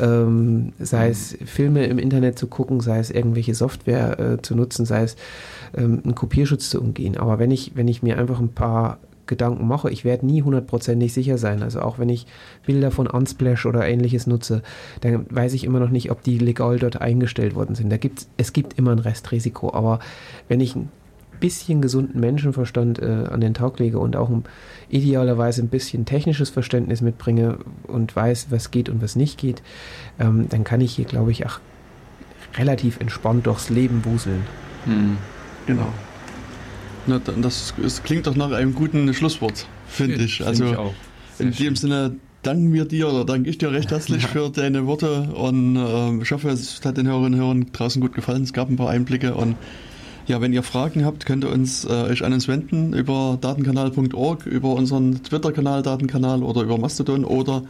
[0.00, 4.86] ähm, sei es Filme im Internet zu gucken, sei es irgendwelche Software äh, zu nutzen,
[4.86, 5.16] sei es
[5.76, 7.16] ähm, einen Kopierschutz zu umgehen.
[7.16, 11.12] Aber wenn ich, wenn ich mir einfach ein paar Gedanken mache, ich werde nie hundertprozentig
[11.12, 11.62] sicher sein.
[11.62, 12.26] Also auch wenn ich
[12.66, 14.62] Bilder von Unsplash oder ähnliches nutze,
[15.02, 17.90] dann weiß ich immer noch nicht, ob die legal dort eingestellt worden sind.
[17.90, 19.72] Da gibt's, es gibt immer ein Restrisiko.
[19.72, 20.00] Aber
[20.48, 20.74] wenn ich
[21.40, 24.44] bisschen gesunden Menschenverstand äh, an den Tag lege und auch ein,
[24.90, 29.62] idealerweise ein bisschen technisches Verständnis mitbringe und weiß, was geht und was nicht geht,
[30.18, 31.60] ähm, dann kann ich hier, glaube ich, auch
[32.56, 34.42] relativ entspannt durchs Leben wuseln.
[34.84, 35.18] Hm.
[35.66, 35.92] Genau.
[37.06, 40.44] Na, das, das, klingt doch nach einem guten Schlusswort, finde ich.
[40.44, 40.92] Also
[41.36, 44.28] find ich in dem Sinne danken wir dir oder danke ich dir recht herzlich ja.
[44.28, 48.14] für deine Worte und äh, ich hoffe, es hat den Hörerinnen und Hörern draußen gut
[48.14, 48.42] gefallen.
[48.42, 49.56] Es gab ein paar Einblicke und
[50.28, 54.46] ja, wenn ihr Fragen habt, könnt ihr uns äh, euch an uns wenden über datenkanal.org,
[54.46, 57.62] über unseren Twitter-Kanal Datenkanal oder über Mastodon oder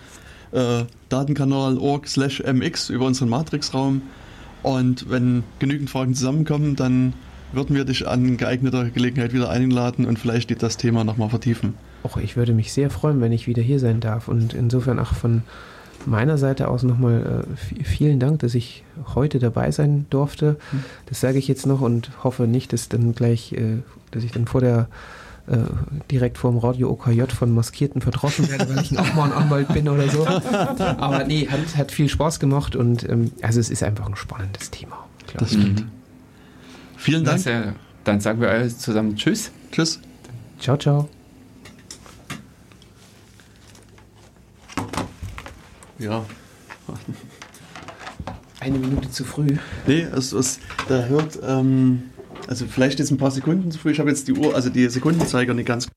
[0.52, 4.02] äh, datenkanal.org slash mx über unseren Matrix-Raum.
[4.62, 7.14] Und wenn genügend Fragen zusammenkommen, dann
[7.52, 11.74] würden wir dich an geeigneter Gelegenheit wieder einladen und vielleicht das Thema nochmal vertiefen.
[12.04, 14.28] Och, ich würde mich sehr freuen, wenn ich wieder hier sein darf.
[14.28, 15.42] Und insofern auch von
[16.10, 20.56] meiner Seite aus nochmal äh, vielen Dank, dass ich heute dabei sein durfte.
[20.70, 20.84] Hm.
[21.06, 23.78] Das sage ich jetzt noch und hoffe nicht, dass dann gleich, äh,
[24.10, 24.88] dass ich dann vor der
[25.48, 25.56] äh,
[26.10, 29.68] direkt vor dem Radio OKJ von Maskierten verdroschen werde, weil ich auch mal ein Anwalt
[29.68, 30.26] bin oder so.
[30.78, 34.70] Aber nee, hat, hat viel Spaß gemacht und ähm, also es ist einfach ein spannendes
[34.70, 35.06] Thema.
[35.36, 35.80] Das stimmt.
[35.80, 35.90] Mhm.
[36.96, 37.44] Vielen Dank.
[38.04, 39.50] Dann sagen wir alle zusammen Tschüss.
[39.70, 40.00] Tschüss.
[40.58, 41.08] Ciao, ciao.
[45.98, 46.24] Ja.
[48.60, 49.56] Eine Minute zu früh.
[49.86, 50.58] Nee, es, es,
[50.88, 52.04] da hört, ähm,
[52.48, 53.92] also vielleicht ist ein paar Sekunden zu früh.
[53.92, 55.88] Ich habe jetzt die Uhr, also die Sekundenzeiger nicht ganz